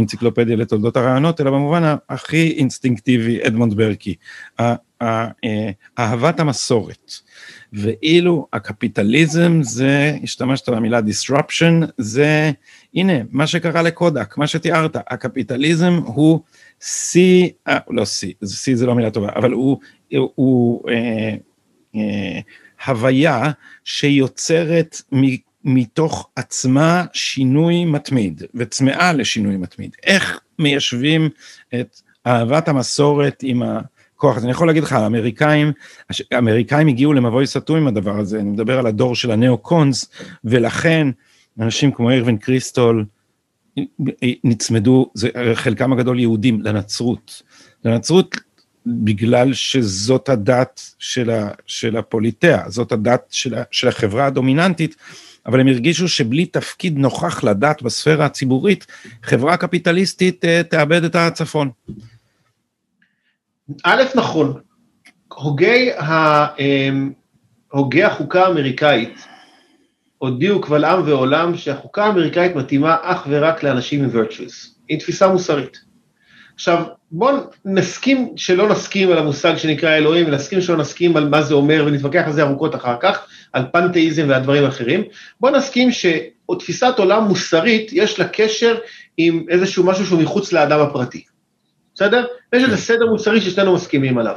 אנציקלופדיה 0.00 0.56
לתולדות 0.56 0.96
הרעיונות, 0.96 1.40
אלא 1.40 1.50
במובן 1.50 1.94
הכי 2.08 2.54
אינסטינקטיבי, 2.56 3.46
אדמונד 3.46 3.74
ברקי, 3.74 4.14
אהבת 5.98 6.40
המסורת. 6.40 7.12
ואילו 7.72 8.46
הקפיטליזם 8.52 9.62
זה, 9.62 10.16
השתמשת 10.22 10.68
במילה 10.68 10.98
disruption, 10.98 11.86
זה, 11.98 12.50
הנה, 12.94 13.12
מה 13.30 13.46
שקרה 13.46 13.82
לקודק, 13.82 14.38
מה 14.38 14.46
שתיארת, 14.46 14.96
הקפיטליזם 14.96 15.92
הוא 16.04 16.40
שיא, 16.80 17.48
אה, 17.68 17.78
לא 17.90 18.04
שיא, 18.04 18.32
שיא 18.46 18.76
זה 18.76 18.86
לא 18.86 18.94
מילה 18.94 19.10
טובה, 19.10 19.28
אבל 19.36 19.52
הוא, 19.52 19.78
הוא, 20.12 20.30
הוא 20.34 20.90
אה, 20.90 21.34
אה, 21.96 22.40
הוויה 22.86 23.50
שיוצרת 23.84 24.96
מ, 25.14 25.20
מתוך 25.64 26.28
עצמה 26.36 27.04
שינוי 27.12 27.84
מתמיד, 27.84 28.42
וצמאה 28.54 29.12
לשינוי 29.12 29.56
מתמיד. 29.56 29.96
איך 30.02 30.40
מיישבים 30.58 31.28
את 31.74 32.00
אהבת 32.26 32.68
המסורת 32.68 33.42
עם 33.42 33.62
ה... 33.62 33.80
כוח. 34.16 34.36
אז 34.36 34.44
אני 34.44 34.50
יכול 34.50 34.66
להגיד 34.66 34.82
לך, 34.82 34.92
האמריקאים, 34.92 35.72
האמריקאים 36.32 36.88
הגיעו 36.88 37.12
למבוי 37.12 37.46
סתום 37.46 37.76
עם 37.76 37.86
הדבר 37.86 38.18
הזה, 38.18 38.40
אני 38.40 38.50
מדבר 38.50 38.78
על 38.78 38.86
הדור 38.86 39.16
של 39.16 39.30
הנאו-קונס, 39.30 40.10
ולכן 40.44 41.08
אנשים 41.60 41.92
כמו 41.92 42.10
ארווין 42.10 42.36
קריסטול 42.36 43.04
נצמדו, 44.44 45.10
זה, 45.14 45.28
חלקם 45.54 45.92
הגדול 45.92 46.20
יהודים, 46.20 46.62
לנצרות. 46.62 47.42
לנצרות 47.84 48.36
בגלל 48.86 49.52
שזאת 49.52 50.28
הדת 50.28 50.80
של, 50.98 51.30
ה, 51.30 51.50
של 51.66 51.96
הפוליטאה, 51.96 52.70
זאת 52.70 52.92
הדת 52.92 53.26
של, 53.30 53.54
ה, 53.54 53.62
של 53.70 53.88
החברה 53.88 54.26
הדומיננטית, 54.26 54.96
אבל 55.46 55.60
הם 55.60 55.68
הרגישו 55.68 56.08
שבלי 56.08 56.46
תפקיד 56.46 56.98
נוכח 56.98 57.44
לדת 57.44 57.82
בספירה 57.82 58.26
הציבורית, 58.26 58.86
חברה 59.22 59.56
קפיטליסטית 59.56 60.44
uh, 60.44 60.68
תאבד 60.70 61.04
את 61.04 61.14
הצפון. 61.14 61.70
א', 63.84 64.02
נכון, 64.14 64.60
הוגי, 65.34 65.92
ה, 65.92 66.46
אמ, 66.58 67.12
הוגי 67.70 68.04
החוקה 68.04 68.46
האמריקאית 68.46 69.26
הודיעו 70.18 70.60
קבל 70.60 70.84
עם 70.84 71.02
ועולם 71.06 71.56
שהחוקה 71.56 72.04
האמריקאית 72.04 72.56
מתאימה 72.56 72.96
אך 73.02 73.26
ורק 73.28 73.62
לאנשים 73.62 74.04
עם 74.04 74.10
virtues, 74.10 74.68
עם 74.88 74.98
תפיסה 74.98 75.28
מוסרית. 75.28 75.80
עכשיו, 76.54 76.84
בואו 77.10 77.36
נסכים 77.64 78.32
שלא 78.36 78.68
נסכים 78.68 79.10
על 79.10 79.18
המושג 79.18 79.56
שנקרא 79.56 79.96
אלוהים, 79.96 80.26
ונסכים 80.26 80.60
שלא 80.60 80.76
נסכים 80.76 81.16
על 81.16 81.28
מה 81.28 81.42
זה 81.42 81.54
אומר, 81.54 81.84
ונתווכח 81.86 82.22
על 82.26 82.32
זה 82.32 82.42
ארוכות 82.42 82.74
אחר 82.74 82.96
כך, 83.00 83.26
על 83.52 83.64
פנתאיזם 83.72 84.26
והדברים 84.28 84.64
האחרים. 84.64 85.02
בואו 85.40 85.56
נסכים 85.56 85.88
שתפיסת 85.92 86.94
עולם 86.98 87.24
מוסרית, 87.24 87.92
יש 87.92 88.18
לה 88.18 88.28
קשר 88.28 88.78
עם 89.16 89.44
איזשהו 89.48 89.84
משהו 89.84 90.06
שהוא 90.06 90.22
מחוץ 90.22 90.52
לאדם 90.52 90.80
הפרטי. 90.80 91.24
בסדר? 91.94 92.26
יש 92.52 92.64
איזה 92.64 92.76
סדר 92.76 93.06
מוסרי 93.06 93.40
ששנינו 93.40 93.74
מסכימים 93.74 94.18
עליו. 94.18 94.36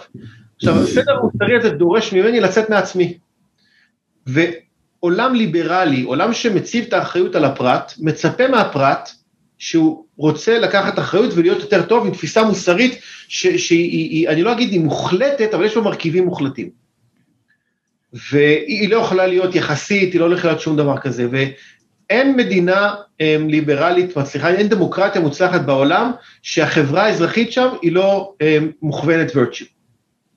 עכשיו, 0.55 0.83
הסדר 0.83 1.17
המוסרי 1.17 1.57
הזה 1.57 1.69
דורש 1.69 2.13
ממני 2.13 2.39
לצאת 2.39 2.69
מעצמי. 2.69 3.17
ועולם 4.27 5.35
ליברלי, 5.35 6.03
עולם 6.03 6.33
שמציב 6.33 6.85
את 6.87 6.93
האחריות 6.93 7.35
על 7.35 7.45
הפרט, 7.45 7.93
מצפה 7.99 8.47
מהפרט 8.47 9.09
שהוא 9.57 10.05
רוצה 10.17 10.59
לקחת 10.59 10.99
אחריות 10.99 11.33
ולהיות 11.35 11.59
יותר 11.59 11.85
טוב 11.85 12.05
עם 12.05 12.13
תפיסה 12.13 12.43
מוסרית 12.43 12.99
שהיא, 13.27 14.29
אני 14.29 14.43
לא 14.43 14.51
אגיד 14.51 14.71
היא 14.71 14.79
מוחלטת, 14.79 15.53
אבל 15.53 15.65
יש 15.65 15.75
בה 15.75 15.81
מרכיבים 15.81 16.25
מוחלטים. 16.25 16.69
והיא 18.31 18.89
לא 18.89 18.97
יכולה 18.97 19.27
להיות 19.27 19.55
יחסית, 19.55 20.13
היא 20.13 20.21
לא 20.21 20.33
יכולה 20.33 20.53
להיות 20.53 20.61
שום 20.61 20.77
דבר 20.77 20.97
כזה. 20.97 21.27
אין 22.09 22.37
מדינה 22.37 22.95
הם, 23.19 23.41
אמ, 23.41 23.49
ליברלית 23.49 24.17
מצליחה, 24.17 24.49
אין 24.49 24.67
דמוקרטיה 24.67 25.21
מוצלחת 25.21 25.61
בעולם 25.61 26.11
שהחברה 26.41 27.03
האזרחית 27.03 27.51
שם 27.51 27.67
היא 27.81 27.91
לא 27.91 28.33
הם, 28.39 28.63
אמ, 28.63 28.71
מוכוונת 28.81 29.31
virtue. 29.31 29.65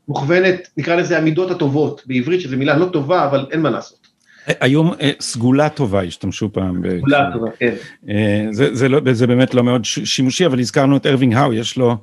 מוכוונת, 0.08 0.68
נקרא 0.76 0.94
לזה 0.94 1.18
המידות 1.18 1.50
הטובות, 1.50 2.02
בעברית 2.06 2.40
שזו 2.40 2.56
מילה 2.56 2.76
לא 2.76 2.86
טובה, 2.92 3.24
אבל 3.24 3.46
אין 3.50 3.60
מה 3.60 3.70
לעשות. 3.70 4.06
היום 4.46 4.92
אה, 5.00 5.10
סגולה 5.20 5.68
טובה 5.68 6.02
השתמשו 6.02 6.52
פעם. 6.52 6.82
סגולה 6.98 7.30
טובה, 7.32 7.50
כן. 7.58 7.74
אה, 8.08 8.46
זה, 8.50 8.74
זה, 8.74 8.88
לא, 8.88 9.00
זה 9.12 9.26
באמת 9.26 9.54
לא 9.54 9.62
מאוד 9.62 9.84
שימושי, 9.84 10.46
אבל 10.46 10.60
הזכרנו 10.60 10.96
את 10.96 11.06
ארווינג 11.06 11.34
האו, 11.34 11.52
יש 11.52 11.76
לו, 11.76 11.96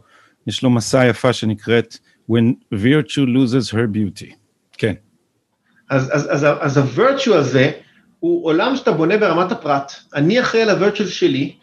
יש 0.47 0.63
לו 0.63 0.69
מסע 0.69 1.07
יפה 1.07 1.33
שנקראת 1.33 1.97
When 2.31 2.73
virtue 2.73 3.25
loses 3.25 3.73
her 3.73 3.87
beauty. 3.95 4.33
כן. 4.77 4.93
אז, 5.89 6.09
אז, 6.13 6.27
אז, 6.29 6.45
אז 6.59 6.77
ה-virtue 6.77 7.33
הזה, 7.33 7.71
הוא 8.19 8.45
עולם 8.45 8.75
שאתה 8.75 8.91
בונה 8.91 9.17
ברמת 9.17 9.51
הפרט. 9.51 9.91
אני 10.15 10.41
אחראי 10.41 10.63
על 10.63 10.69
ה-virtues 10.69 11.07
שלי, 11.07 11.53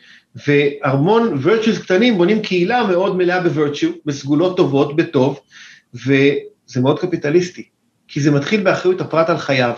והמון 0.47 1.38
virtues 1.45 1.83
קטנים 1.83 2.19
בונים 2.19 2.43
קהילה 2.43 2.87
מאוד 2.87 3.17
מלאה 3.17 3.40
ב-virtue, 3.40 3.93
בסגולות 4.07 4.57
טובות, 4.57 4.97
בטוב, 4.97 5.40
וזה 5.95 6.81
מאוד 6.83 6.99
קפיטליסטי, 6.99 7.69
כי 8.09 8.21
זה 8.21 8.31
מתחיל 8.31 8.62
באחריות 8.62 9.01
הפרט 9.01 9.31
על 9.31 9.38
חייו. 9.38 9.75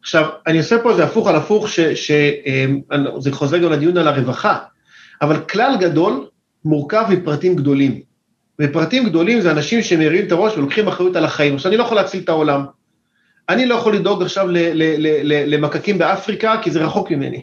עכשיו, 0.00 0.28
אני 0.46 0.58
עושה 0.58 0.82
פה 0.82 0.90
איזה 0.90 1.04
הפוך 1.04 1.28
על 1.28 1.36
הפוך, 1.36 1.68
שזה 1.68 3.32
חוזר 3.32 3.58
גם 3.58 3.72
לדיון 3.72 3.96
על 3.96 4.08
הרווחה, 4.08 4.58
אבל 5.22 5.40
כלל 5.40 5.76
גדול 5.80 6.26
מורכב 6.64 7.04
מפרטים 7.10 7.56
גדולים. 7.56 8.00
ופרטים 8.60 9.04
גדולים 9.04 9.40
זה 9.40 9.50
אנשים 9.50 9.82
שמרימים 9.82 10.26
את 10.26 10.32
הראש 10.32 10.56
ולוקחים 10.56 10.88
אחריות 10.88 11.16
על 11.16 11.24
החיים. 11.24 11.54
עכשיו, 11.54 11.70
אני 11.70 11.78
לא 11.78 11.84
יכול 11.84 11.96
להציל 11.96 12.22
את 12.22 12.28
העולם. 12.28 12.64
אני 13.48 13.66
לא 13.66 13.74
יכול 13.74 13.96
לדאוג 13.96 14.22
עכשיו 14.22 14.46
למקקים 15.46 15.98
באפריקה, 15.98 16.60
כי 16.62 16.70
זה 16.70 16.84
רחוק 16.84 17.10
ממני. 17.10 17.42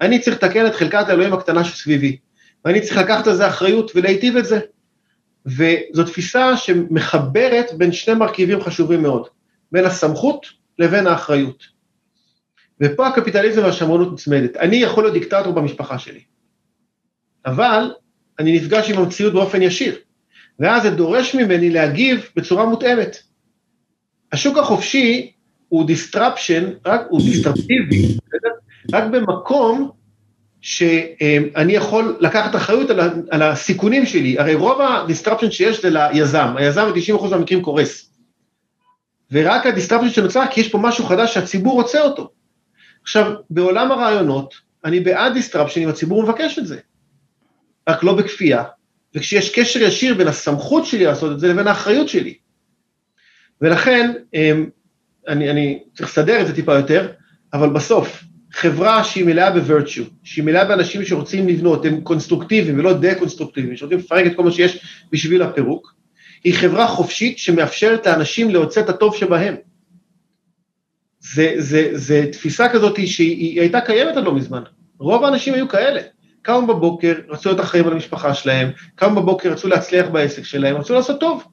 אני 0.00 0.18
צריך 0.18 0.36
לתקן 0.36 0.66
את 0.66 0.74
חלקת 0.74 1.08
האלוהים 1.08 1.32
הקטנה 1.32 1.64
שסביבי, 1.64 2.16
ואני 2.64 2.80
צריך 2.80 2.96
לקחת 2.96 3.26
על 3.26 3.34
זה 3.34 3.48
אחריות 3.48 3.92
ולהיטיב 3.94 4.36
את 4.36 4.44
זה. 4.44 4.60
וזו 5.46 6.04
תפיסה 6.06 6.56
שמחברת 6.56 7.72
בין 7.76 7.92
שני 7.92 8.14
מרכיבים 8.14 8.60
חשובים 8.60 9.02
מאוד, 9.02 9.26
בין 9.72 9.84
הסמכות 9.84 10.46
לבין 10.78 11.06
האחריות. 11.06 11.64
ופה 12.80 13.06
הקפיטליזם 13.06 13.62
והשמרנות 13.64 14.12
נצמדת. 14.12 14.56
אני 14.56 14.76
יכול 14.76 15.04
להיות 15.04 15.14
דיקטטור 15.14 15.52
במשפחה 15.52 15.98
שלי, 15.98 16.20
אבל 17.46 17.94
אני 18.38 18.56
נפגש 18.56 18.90
עם 18.90 18.98
המציאות 18.98 19.32
באופן 19.32 19.62
ישיר. 19.62 19.98
ואז 20.58 20.82
זה 20.82 20.90
דורש 20.90 21.34
ממני 21.34 21.70
להגיב 21.70 22.28
בצורה 22.36 22.66
מותאמת. 22.66 23.16
השוק 24.32 24.58
החופשי 24.58 25.32
הוא 25.72 25.86
disruption, 25.86 26.70
רק, 26.86 27.00
הוא 27.08 27.20
דיסרפטיבי, 27.20 28.16
רק 28.92 29.04
במקום 29.04 29.90
שאני 30.60 31.72
יכול 31.72 32.16
לקחת 32.20 32.56
אחריות 32.56 32.90
על, 32.90 33.00
על 33.30 33.42
הסיכונים 33.42 34.06
שלי, 34.06 34.38
הרי 34.38 34.54
רוב 34.54 34.80
ה 34.80 34.86
disruption 34.86 35.50
שיש 35.50 35.82
זה 35.82 35.90
ליזם, 35.90 36.54
היזם 36.56 36.90
ב-90% 36.94 37.30
מהמקרים 37.30 37.62
קורס. 37.62 38.12
ורק 39.30 39.66
ה 39.66 39.70
disruption 39.70 40.10
שנוצר 40.10 40.44
כי 40.50 40.60
יש 40.60 40.68
פה 40.68 40.78
משהו 40.78 41.04
חדש 41.04 41.34
שהציבור 41.34 41.72
רוצה 41.72 42.00
אותו. 42.00 42.30
עכשיו, 43.02 43.32
בעולם 43.50 43.92
הרעיונות, 43.92 44.54
אני 44.84 45.00
בעד 45.00 45.32
disruption 45.32 45.82
אם 45.82 45.88
הציבור 45.88 46.22
מבקש 46.22 46.58
את 46.58 46.66
זה, 46.66 46.78
רק 47.88 48.04
לא 48.04 48.16
בכפייה, 48.16 48.64
וכשיש 49.14 49.58
קשר 49.58 49.82
ישיר 49.82 50.14
בין 50.14 50.28
הסמכות 50.28 50.86
שלי 50.86 51.04
לעשות 51.04 51.32
את 51.32 51.40
זה 51.40 51.48
לבין 51.48 51.66
האחריות 51.66 52.08
שלי. 52.08 52.34
ולכן, 53.60 54.12
אמ, 54.34 54.66
אני, 55.28 55.50
אני 55.50 55.82
צריך 55.94 56.08
לסדר 56.08 56.40
את 56.40 56.46
זה 56.46 56.54
טיפה 56.54 56.74
יותר, 56.74 57.08
אבל 57.52 57.70
בסוף, 57.70 58.24
חברה 58.52 59.04
שהיא 59.04 59.24
מלאה 59.24 59.50
ב 59.50 59.57
virtue, 59.57 60.06
שהיא 60.22 60.44
מלאה 60.44 60.64
באנשים 60.64 61.04
שרוצים 61.04 61.48
לבנות, 61.48 61.84
הם 61.84 62.00
קונסטרוקטיביים 62.00 62.78
ולא 62.78 62.92
דה-קונסטרוקטיביים, 62.92 63.76
שרוצים 63.76 63.98
לפרק 63.98 64.26
את 64.26 64.36
כל 64.36 64.42
מה 64.42 64.50
שיש 64.50 64.86
בשביל 65.12 65.42
הפירוק, 65.42 65.94
היא 66.44 66.54
חברה 66.54 66.86
חופשית 66.86 67.38
שמאפשרת 67.38 68.06
לאנשים 68.06 68.50
להוצא 68.50 68.80
את 68.80 68.88
הטוב 68.88 69.16
שבהם. 69.16 69.54
זה, 71.20 71.54
זה, 71.58 71.88
זה 71.92 72.26
תפיסה 72.32 72.68
כזאת 72.68 73.06
שהיא 73.06 73.60
הייתה 73.60 73.80
קיימת 73.80 74.16
עד 74.16 74.24
לא 74.24 74.34
מזמן. 74.34 74.62
רוב 74.98 75.24
האנשים 75.24 75.54
היו 75.54 75.68
כאלה. 75.68 76.00
קמו 76.42 76.66
בבוקר, 76.66 77.14
רצו 77.28 77.48
להיות 77.48 77.60
אחראים 77.60 77.86
על 77.86 77.92
המשפחה 77.92 78.34
שלהם, 78.34 78.70
קמו 78.94 79.22
בבוקר, 79.22 79.52
רצו 79.52 79.68
להצליח 79.68 80.08
בעסק 80.08 80.44
שלהם, 80.44 80.76
רצו 80.76 80.94
לעשות 80.94 81.20
טוב. 81.20 81.44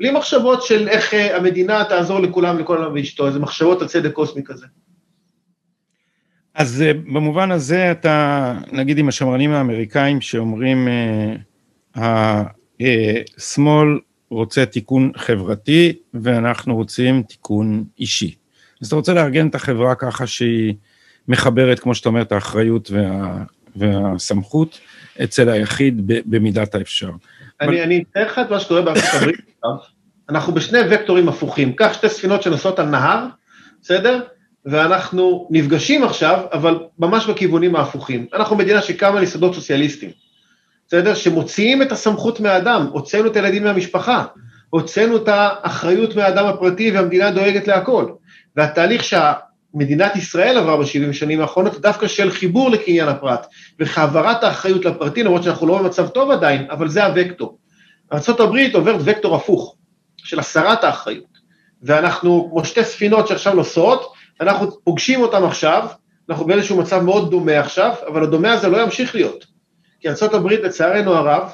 בלי 0.00 0.10
מחשבות 0.10 0.62
של 0.62 0.88
איך 0.88 1.14
אה, 1.14 1.36
המדינה 1.36 1.84
תעזור 1.84 2.20
לכולם, 2.20 2.58
לכל 2.58 2.76
העולם 2.76 2.94
ואשתו, 2.94 3.26
איזה 3.26 3.38
מחשבות 3.38 3.82
על 3.82 3.88
צדק 3.88 4.12
קוסמי 4.12 4.42
כזה. 4.44 4.66
אז 6.54 6.82
אה, 6.82 6.92
במובן 6.94 7.50
הזה 7.50 7.90
אתה, 7.90 8.54
נגיד 8.72 8.98
עם 8.98 9.08
השמרנים 9.08 9.52
האמריקאים 9.52 10.20
שאומרים, 10.20 10.88
אה, 11.96 12.42
השמאל 13.38 13.98
רוצה 14.30 14.66
תיקון 14.66 15.12
חברתי 15.16 15.92
ואנחנו 16.14 16.76
רוצים 16.76 17.22
תיקון 17.22 17.84
אישי. 17.98 18.34
אז 18.82 18.86
אתה 18.86 18.96
רוצה 18.96 19.14
לארגן 19.14 19.48
את 19.48 19.54
החברה 19.54 19.94
ככה 19.94 20.26
שהיא 20.26 20.74
מחברת, 21.28 21.78
כמו 21.78 21.94
שאתה 21.94 22.08
אומר, 22.08 22.22
את 22.22 22.32
האחריות 22.32 22.90
וה, 22.90 23.44
והסמכות 23.76 24.78
אצל 25.24 25.48
היחיד 25.48 26.02
במידת 26.06 26.74
האפשר. 26.74 27.10
אני, 27.60 27.82
אני 27.82 28.04
אתאר 28.10 28.26
לך 28.26 28.38
את 28.38 28.50
מה 28.50 28.60
שקורה 28.60 28.82
בארצות 28.82 29.04
הברית 29.14 29.49
אנחנו 30.30 30.54
בשני 30.54 30.78
וקטורים 30.90 31.28
הפוכים, 31.28 31.72
קח 31.72 31.92
שתי 31.92 32.08
ספינות 32.08 32.42
שנוסעות 32.42 32.78
על 32.78 32.86
נהר, 32.86 33.26
בסדר? 33.82 34.20
ואנחנו 34.64 35.48
נפגשים 35.50 36.04
עכשיו, 36.04 36.44
אבל 36.52 36.78
ממש 36.98 37.26
בכיוונים 37.26 37.76
ההפוכים. 37.76 38.26
אנחנו 38.34 38.56
מדינה 38.56 38.82
שקמה 38.82 39.18
על 39.18 39.22
יסודות 39.22 39.54
סוציאליסטיים, 39.54 40.12
בסדר? 40.88 41.14
שמוציאים 41.14 41.82
את 41.82 41.92
הסמכות 41.92 42.40
מהאדם, 42.40 42.86
הוצאנו 42.92 43.26
את 43.26 43.36
הילדים 43.36 43.64
מהמשפחה, 43.64 44.24
הוצאנו 44.70 45.16
את 45.16 45.28
האחריות 45.28 46.16
מהאדם 46.16 46.46
הפרטי 46.46 46.90
והמדינה 46.90 47.30
דואגת 47.30 47.68
להכל. 47.68 48.06
והתהליך 48.56 49.04
שמדינת 49.04 50.16
ישראל 50.16 50.58
עברה 50.58 50.76
בשבעים 50.76 51.12
שנים 51.12 51.40
האחרונות, 51.40 51.80
דווקא 51.80 52.06
של 52.06 52.30
חיבור 52.30 52.70
לקניין 52.70 53.08
הפרט, 53.08 53.46
והעברת 53.78 54.44
האחריות 54.44 54.84
לפרטי, 54.84 55.22
למרות 55.22 55.42
שאנחנו 55.42 55.66
לא 55.66 55.82
במצב 55.82 56.08
טוב 56.08 56.30
עדיין, 56.30 56.66
אבל 56.70 56.88
זה 56.88 57.06
הוקטור. 57.06 57.58
ארה"ב 58.12 58.74
עוברת 58.74 59.00
וקטור 59.04 59.36
הפוך, 59.36 59.76
של 60.16 60.38
הסרת 60.38 60.84
האחריות. 60.84 61.40
ואנחנו, 61.82 62.48
כמו 62.50 62.64
שתי 62.64 62.84
ספינות 62.84 63.28
שעכשיו 63.28 63.54
נוסעות, 63.54 64.12
אנחנו 64.40 64.84
פוגשים 64.84 65.20
אותם 65.20 65.44
עכשיו, 65.44 65.86
אנחנו 66.30 66.46
באיזשהו 66.46 66.78
מצב 66.78 67.02
מאוד 67.02 67.30
דומה 67.30 67.58
עכשיו, 67.58 67.94
אבל 68.06 68.22
הדומה 68.22 68.52
הזה 68.52 68.68
לא 68.68 68.82
ימשיך 68.82 69.14
להיות. 69.14 69.46
כי 70.00 70.08
ארה"ב 70.08 70.46
לצערנו 70.46 71.14
הרב, 71.14 71.52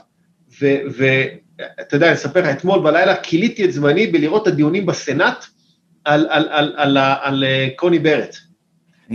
ואתה 0.61 1.97
יודע, 1.97 2.07
אני 2.07 2.15
אספר 2.15 2.41
לך, 2.41 2.47
אתמול 2.47 2.83
בלילה 2.83 3.17
כיליתי 3.17 3.65
את 3.65 3.73
זמני 3.73 4.07
בלראות 4.07 4.43
את 4.43 4.53
הדיונים 4.53 4.87
בסנאט 4.87 5.45
על, 6.05 6.27
על, 6.31 6.49
על, 6.51 6.75
על, 6.77 6.97
על, 6.97 6.99
על 7.23 7.45
אה, 7.45 7.69
קוני 7.77 7.99
ברט. 7.99 8.37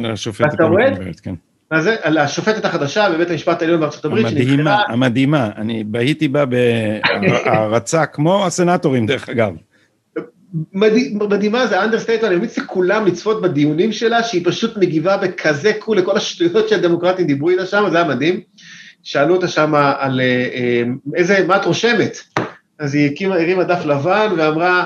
השופטת 0.05 0.57
קוני 0.57 0.95
ברט, 0.95 1.19
כן. 1.23 1.35
מה 1.71 1.81
זה? 1.81 1.95
על 2.01 2.17
השופטת 2.17 2.65
החדשה 2.65 3.09
בבית 3.09 3.29
המשפט 3.29 3.61
העליון 3.61 3.79
בארצות 3.79 4.05
הברית, 4.05 4.25
המדהימה, 4.25 4.51
שנבחרה... 4.51 4.83
המדהימה, 4.87 5.49
אני 5.57 5.83
בהיתי 5.83 6.27
בה 6.27 6.45
בהערצה, 6.45 8.05
כמו 8.05 8.45
הסנטורים 8.45 9.05
דרך 9.05 9.29
אגב. 9.29 9.53
מדהימה, 11.29 11.67
זה 11.67 11.83
understatement, 11.83 12.27
אני 12.27 12.35
ממליץ 12.35 12.57
לכולם 12.57 13.05
לצפות 13.05 13.41
בדיונים 13.41 13.91
שלה, 13.91 14.23
שהיא 14.23 14.45
פשוט 14.45 14.77
מגיבה 14.77 15.17
בכזה 15.17 15.71
cool 15.79 15.97
לכל 15.97 16.17
השטויות 16.17 16.69
שהדמוקרטים 16.69 17.27
דיברו 17.27 17.49
איתה 17.49 17.65
שם, 17.65 17.83
זה 17.91 17.97
היה 17.97 18.07
מדהים. 18.07 18.41
שאלו 19.03 19.35
אותה 19.35 19.47
שם 19.47 19.75
על 19.75 20.21
אה, 20.21 20.25
אה, 20.53 20.83
איזה, 21.15 21.45
מה 21.47 21.55
את 21.55 21.65
רושמת? 21.65 22.17
אז 22.79 22.95
היא 22.95 23.11
הקימה, 23.11 23.35
הרימה 23.35 23.63
דף 23.63 23.85
לבן 23.85 24.27
ואמרה, 24.37 24.85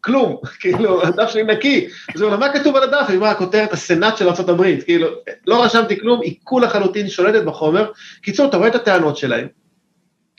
כלום, 0.00 0.36
כאילו, 0.60 1.02
הדף 1.06 1.30
שלי 1.30 1.42
נקי. 1.42 1.88
אז 2.14 2.20
הוא 2.20 2.28
אמר, 2.28 2.38
מה 2.38 2.52
כתוב 2.52 2.76
על 2.76 2.82
הדף? 2.82 3.06
היא 3.08 3.16
אמרה, 3.16 3.30
הכותרת 3.30 3.72
הסנאט 3.72 4.16
של 4.16 4.28
ארה"ב, 4.28 4.80
כאילו, 4.84 5.08
לא 5.46 5.64
רשמתי 5.64 6.00
כלום, 6.00 6.20
היא 6.22 6.34
כולה 6.44 6.66
לחלוטין 6.66 7.08
שולטת 7.08 7.44
בחומר. 7.44 7.90
קיצור, 8.22 8.48
אתה 8.48 8.56
רואה 8.56 8.68
את 8.68 8.74
הטענות 8.74 9.16
שלהם. 9.16 9.46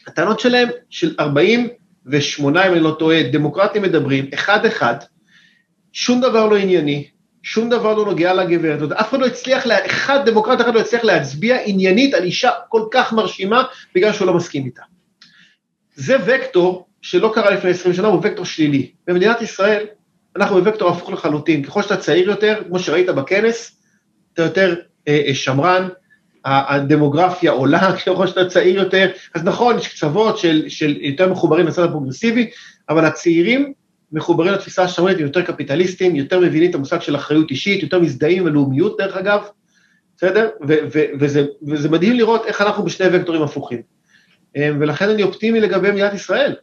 הטענות 0.07 0.39
שלהם 0.39 0.69
של 0.89 1.15
48, 1.19 2.67
אם 2.67 2.73
אני 2.73 2.79
לא 2.79 2.95
טועה, 2.99 3.23
דמוקרטים 3.23 3.81
מדברים, 3.81 4.25
אחד-אחד, 4.33 4.95
שום 5.93 6.21
דבר 6.21 6.45
לא 6.45 6.55
ענייני, 6.55 7.07
שום 7.43 7.69
דבר 7.69 7.93
לא 7.93 8.05
נוגע 8.05 8.33
לגברת, 8.33 8.91
אף 8.91 9.09
אחד 9.09 9.19
לא 9.19 9.25
הצליח, 9.25 9.63
אחד 9.85 10.29
דמוקרט 10.29 10.61
אחד 10.61 10.75
לא 10.75 10.79
הצליח 10.79 11.03
להצביע 11.03 11.57
עניינית 11.65 12.13
על 12.13 12.23
אישה 12.23 12.49
כל 12.69 12.85
כך 12.91 13.13
מרשימה, 13.13 13.63
בגלל 13.95 14.13
שהוא 14.13 14.27
לא 14.27 14.33
מסכים 14.33 14.65
איתה. 14.65 14.81
זה 15.95 16.17
וקטור 16.25 16.87
שלא 17.01 17.31
קרה 17.35 17.51
לפני 17.51 17.69
20 17.69 17.93
שנה, 17.93 18.07
הוא 18.07 18.19
וקטור 18.23 18.45
שלילי. 18.45 18.91
במדינת 19.07 19.41
ישראל, 19.41 19.85
אנחנו 20.35 20.63
בווקטור 20.63 20.89
הפוך 20.89 21.09
לחלוטין. 21.09 21.63
ככל 21.63 21.81
שאתה 21.81 21.97
צעיר 21.97 22.29
יותר, 22.29 22.61
כמו 22.67 22.79
שראית 22.79 23.09
בכנס, 23.09 23.81
אתה 24.33 24.41
יותר 24.41 24.75
אה, 25.07 25.21
אה 25.27 25.33
שמרן, 25.33 25.87
הדמוגרפיה 26.45 27.51
עולה 27.51 27.91
ככל 28.05 28.27
שאתה 28.27 28.45
צעיר 28.45 28.75
יותר, 28.75 29.11
אז 29.35 29.43
נכון, 29.43 29.77
יש 29.77 29.87
קצוות 29.87 30.37
של, 30.37 30.65
של 30.67 30.97
יותר 31.01 31.29
מחוברים 31.31 31.67
לצד 31.67 31.83
הפרוגרסיבי, 31.83 32.49
אבל 32.89 33.05
הצעירים 33.05 33.73
מחוברים 34.11 34.53
לתפיסה 34.53 34.83
השמרנית, 34.83 35.17
הם 35.17 35.23
יותר 35.23 35.41
קפיטליסטים, 35.41 36.15
יותר 36.15 36.39
מבינים 36.39 36.69
את 36.69 36.75
המושג 36.75 37.01
של 37.01 37.15
אחריות 37.15 37.51
אישית, 37.51 37.83
יותר 37.83 37.99
מזדהים 37.99 38.41
עם 38.41 38.47
הלאומיות 38.47 38.97
דרך 38.97 39.17
אגב, 39.17 39.41
בסדר? 40.17 40.49
וזה, 41.19 41.45
וזה 41.67 41.89
מדהים 41.89 42.13
לראות 42.13 42.45
איך 42.45 42.61
אנחנו 42.61 42.83
בשני 42.83 43.07
וקטורים 43.11 43.41
הפוכים. 43.41 43.81
אה, 44.57 44.69
ולכן 44.79 45.09
אני 45.09 45.23
אופטימי 45.23 45.59
לגבי 45.59 45.91
מדינת 45.91 46.13
ישראל. 46.13 46.55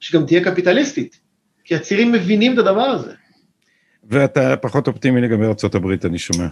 שגם 0.00 0.26
תהיה 0.26 0.44
קפיטליסטית, 0.44 1.20
כי 1.64 1.74
הצעירים 1.74 2.12
מבינים 2.12 2.54
את 2.54 2.58
הדבר 2.58 2.80
הזה. 2.80 3.12
ואתה 4.10 4.56
פחות 4.56 4.88
אופטימי 4.88 5.20
לגבי 5.20 5.44
ארה"ב, 5.44 6.06
אני 6.06 6.18
שומע. 6.18 6.46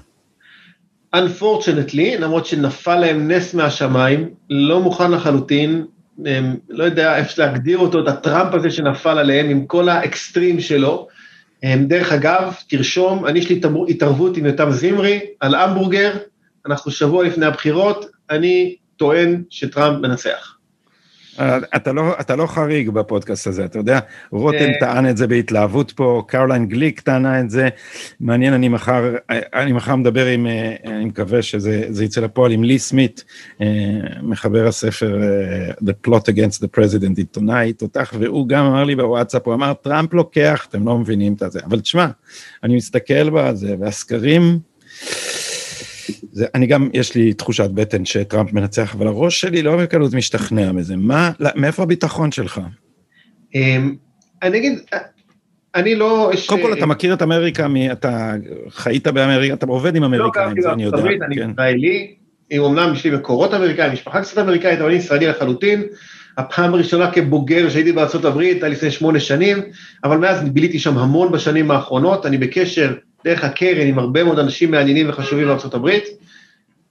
Unfortunately, 1.16 2.18
למרות 2.18 2.47
שנפל 2.47 2.97
להם 2.97 3.30
נס 3.30 3.55
מהשמיים, 3.55 4.30
לא 4.51 4.80
מוכן 4.80 5.11
לחלוטין, 5.11 5.84
הם, 6.24 6.57
לא 6.68 6.84
יודע 6.84 7.16
איך 7.16 7.38
להגדיר 7.38 7.78
אותו, 7.78 8.01
את 8.01 8.09
הטראמפ 8.09 8.55
הזה 8.55 8.70
שנפל 8.70 9.18
עליהם 9.18 9.51
עם 9.51 9.66
כל 9.66 9.88
האקסטרים 9.88 10.61
שלו. 10.61 11.09
הם, 11.62 11.86
דרך 11.86 12.12
אגב, 12.12 12.55
תרשום, 12.68 13.26
אני 13.26 13.38
יש 13.38 13.51
לי 13.51 13.61
התערבות 13.88 14.36
עם 14.36 14.47
יותם 14.47 14.70
זמרי 14.70 15.20
על 15.40 15.55
המבורגר, 15.55 16.12
אנחנו 16.66 16.90
שבוע 16.90 17.24
לפני 17.24 17.47
הבחירות, 17.47 18.07
אני 18.30 18.76
טוען 18.97 19.42
שטראמפ 19.51 20.01
מנצח. 20.03 20.55
אתה 21.76 21.93
לא, 21.93 22.14
אתה 22.20 22.37
לא 22.37 22.47
חריג 22.47 22.91
בפודקאסט 22.91 23.47
הזה, 23.47 23.64
אתה 23.64 23.78
יודע, 23.78 23.99
רותם 24.30 24.59
אה. 24.59 24.78
טען 24.80 25.09
את 25.09 25.16
זה 25.16 25.26
בהתלהבות 25.26 25.93
פה, 25.93 26.22
קרוליין 26.28 26.66
גליק 26.66 27.01
טענה 27.01 27.41
את 27.41 27.51
זה, 27.51 27.68
מעניין, 28.20 28.53
אני 28.53 28.68
מחר, 28.68 29.14
אני 29.55 29.72
מחר 29.72 29.97
מדבר 29.97 30.26
עם, 30.26 30.47
אה, 30.47 30.74
אני 30.84 31.05
מקווה 31.05 31.43
שזה 31.43 32.05
יצא 32.05 32.20
לפועל, 32.20 32.53
עם 32.53 32.64
לי 32.64 32.78
סמית, 32.78 33.24
אה, 33.61 33.66
מחבר 34.22 34.66
הספר 34.66 35.20
The 35.82 36.09
Plot 36.09 36.32
Against 36.32 36.62
the 36.62 36.78
President 36.78 37.16
עיתונאי, 37.16 37.72
תותח, 37.72 38.12
והוא 38.18 38.49
גם 38.49 38.64
אמר 38.64 38.84
לי 38.84 38.97
בוואטסאפ, 38.97 39.47
הוא 39.47 39.55
אמר, 39.55 39.72
טראמפ 39.72 40.14
לוקח, 40.14 40.66
אתם 40.68 40.87
לא 40.87 40.99
מבינים 40.99 41.34
את 41.43 41.53
זה, 41.53 41.61
אבל 41.64 41.80
תשמע, 41.80 42.07
אני 42.64 42.76
מסתכל 42.76 43.30
בזה, 43.30 43.74
והסקרים, 43.80 44.59
זה, 46.37 46.47
אני 46.55 46.66
גם, 46.66 46.89
יש 46.93 47.14
לי 47.14 47.32
תחושת 47.32 47.70
בטן 47.70 48.05
שטראמפ 48.05 48.53
מנצח, 48.53 48.95
אבל 48.95 49.07
הראש 49.07 49.41
שלי 49.41 49.62
לא 49.62 49.76
בקלות 49.76 50.14
משתכנע 50.14 50.72
מזה. 50.72 50.97
מה, 50.97 51.30
מאיפה 51.55 51.82
הביטחון 51.82 52.32
שלך? 52.32 52.61
אמ, 53.55 53.95
אני 54.43 54.59
אגיד, 54.59 54.78
אני 55.74 55.95
לא... 55.95 56.30
קודם 56.47 56.62
כל, 56.62 56.72
אתה 56.72 56.87
מכיר 56.87 57.14
את 57.14 57.22
אמריקה, 57.22 57.66
אתה 57.93 58.32
חיית 58.68 59.07
באמריקה, 59.07 59.55
אתה 59.55 59.66
עובד 59.66 59.97
עם 59.97 60.03
לא 60.03 60.07
אמריקאים, 60.07 60.61
זה 60.61 60.72
אני 60.72 60.84
יודע. 60.84 60.99
אני 60.99 61.37
כן. 61.37 61.51
ישראלי, 61.51 62.14
אומנם 62.59 62.93
יש 62.93 63.05
לי 63.05 63.11
מקורות 63.11 63.55
אמריקאים, 63.55 63.93
משפחה 63.93 64.22
קצת 64.22 64.39
אמריקאית, 64.39 64.78
אבל 64.78 64.89
אני 64.89 64.99
ישראלי 64.99 65.26
לחלוטין. 65.26 65.82
הפעם 66.39 66.74
הראשונה 66.74 67.11
כבוגר 67.11 67.68
שהייתי 67.68 67.93
בארה"ב 67.93 68.39
הייתה 68.39 68.68
לפני 68.68 68.91
שמונה 68.91 69.20
שנים, 69.20 69.59
אבל 70.05 70.16
מאז 70.16 70.49
ביליתי 70.49 70.78
שם 70.78 70.99
המון 70.99 71.32
בשנים 71.32 71.70
האחרונות, 71.70 72.26
אני 72.26 72.39
בקשר 72.39 72.95
דרך 73.27 73.45
הקרן 73.45 73.87
עם 73.87 73.99
הרבה 73.99 74.24
מאוד 74.24 74.39
אנשים 74.39 74.70
מעניינים 74.70 75.09
וחשובים 75.09 75.47
בארה"ב, 75.47 75.91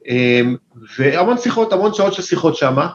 אמ, 0.07 0.55
והמון 0.97 1.37
שיחות, 1.37 1.73
המון 1.73 1.93
שעות 1.93 2.13
של 2.13 2.21
שיחות 2.21 2.55
שמה, 2.55 2.89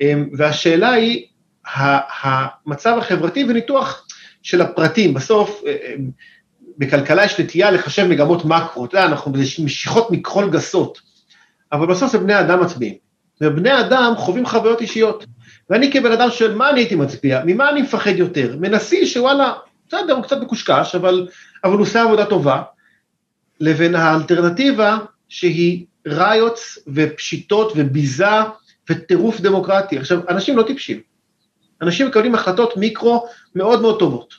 אמ, 0.00 0.28
והשאלה 0.32 0.90
היא, 0.90 1.26
המצב 1.74 2.96
החברתי 2.98 3.44
וניתוח 3.48 4.06
של 4.42 4.60
הפרטים, 4.62 5.14
בסוף 5.14 5.62
אמ, 5.66 6.10
בכלכלה 6.78 7.24
יש 7.24 7.40
נטייה 7.40 7.70
לחשב 7.70 8.06
מגמות 8.06 8.44
מקרו, 8.44 8.84
אתה 8.84 8.96
יודע, 8.96 9.06
אנחנו 9.06 9.32
במשיכות 9.32 10.10
מכחול 10.10 10.50
גסות, 10.50 11.00
אבל 11.72 11.86
בסוף 11.86 12.12
זה 12.12 12.18
בני 12.18 12.40
אדם 12.40 12.60
מצביעים, 12.60 12.94
ובני 13.40 13.80
אדם 13.80 14.12
חווים 14.16 14.46
חוויות 14.46 14.80
אישיות, 14.80 15.26
ואני 15.70 15.92
כבן 15.92 16.12
אדם 16.12 16.30
שואל, 16.30 16.54
מה 16.54 16.70
אני 16.70 16.80
הייתי 16.80 16.94
מצביע, 16.94 17.42
ממה 17.46 17.70
אני 17.70 17.82
מפחד 17.82 18.16
יותר, 18.16 18.56
מנשיא 18.60 19.06
שוואלה, 19.06 19.52
בסדר, 19.88 20.12
הוא 20.12 20.22
קצת 20.22 20.40
מקושקש, 20.40 20.94
אבל, 20.94 21.28
אבל 21.66 21.74
הוא 21.74 21.82
עושה 21.82 22.02
עבודה 22.02 22.24
טובה, 22.24 22.62
לבין 23.60 23.94
האלטרנטיבה 23.94 24.98
שהיא 25.28 25.84
ראיוץ 26.06 26.78
ופשיטות 26.94 27.72
וביזה 27.76 28.26
וטירוף 28.90 29.40
דמוקרטי. 29.40 29.98
עכשיו, 29.98 30.20
אנשים 30.28 30.56
לא 30.56 30.62
טיפשים. 30.62 31.00
אנשים 31.82 32.06
מקבלים 32.06 32.34
החלטות 32.34 32.76
מיקרו 32.76 33.26
מאוד 33.54 33.82
מאוד 33.82 33.98
טובות. 33.98 34.34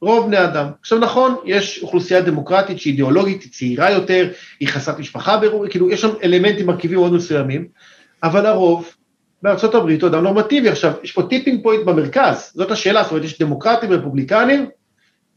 רוב 0.00 0.26
בני 0.26 0.44
אדם. 0.44 0.66
עכשיו 0.80 0.98
נכון, 0.98 1.36
יש 1.44 1.82
אוכלוסייה 1.82 2.20
דמוקרטית 2.20 2.80
שהיא 2.80 2.90
אידיאולוגית, 2.90 3.42
היא 3.42 3.52
צעירה 3.52 3.90
יותר, 3.90 4.30
היא 4.60 4.68
חסרת 4.68 4.98
משפחה 4.98 5.36
ברור, 5.36 5.68
כאילו 5.68 5.90
יש 5.90 6.00
שם 6.00 6.10
אלמנטים, 6.22 6.66
מרכיבים 6.66 6.98
מאוד 6.98 7.12
מסוימים, 7.12 7.68
אבל 8.22 8.46
הרוב 8.46 8.94
בארצות 9.42 9.74
הברית 9.74 10.02
הוא 10.02 10.10
אדם 10.10 10.22
נורמטיבי. 10.22 10.68
עכשיו, 10.68 10.92
יש 11.02 11.12
פה 11.12 11.22
tipping 11.22 11.62
point 11.62 11.84
במרכז, 11.84 12.52
זאת 12.54 12.70
השאלה, 12.70 13.02
זאת 13.02 13.10
אומרת, 13.10 13.24
יש 13.24 13.38
דמוקרטים 13.38 13.90
ורפובליקנים, 13.92 14.66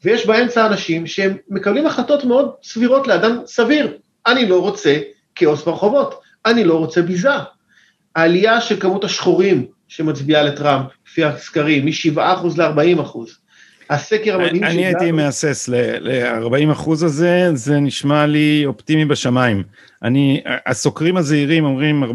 ויש 0.03 0.27
באמצע 0.27 0.67
אנשים 0.67 1.07
שהם 1.07 1.37
מקבלים 1.49 1.85
החלטות 1.85 2.25
מאוד 2.25 2.51
סבירות 2.63 3.07
לאדם 3.07 3.37
סביר. 3.45 3.97
אני 4.27 4.49
לא 4.49 4.61
רוצה 4.61 4.97
כאוס 5.35 5.63
ברחובות. 5.63 6.21
אני 6.45 6.63
לא 6.63 6.73
רוצה 6.77 7.01
ביזה. 7.01 7.29
העלייה 8.15 8.61
של 8.61 8.79
כמות 8.79 9.03
השחורים 9.03 9.65
שמצביעה 9.87 10.43
לטראמפ, 10.43 10.87
לפי 11.07 11.23
הסקרים, 11.23 11.85
מ-7% 11.85 12.19
ל-40%. 12.57 13.17
הסקר 13.89 14.35
המדהים 14.35 14.55
שלנו... 14.55 14.71
אני 14.71 14.85
הייתי 14.85 15.11
מהסס 15.11 15.69
ל-40 15.69 16.71
אחוז 16.71 17.03
הזה, 17.03 17.49
זה 17.53 17.79
נשמע 17.79 18.25
לי 18.25 18.63
אופטימי 18.65 19.05
בשמיים. 19.05 19.63
אני, 20.03 20.41
הסוקרים 20.65 21.17
הזהירים 21.17 21.65
אומרים 21.65 22.03
14-15. 22.03 22.07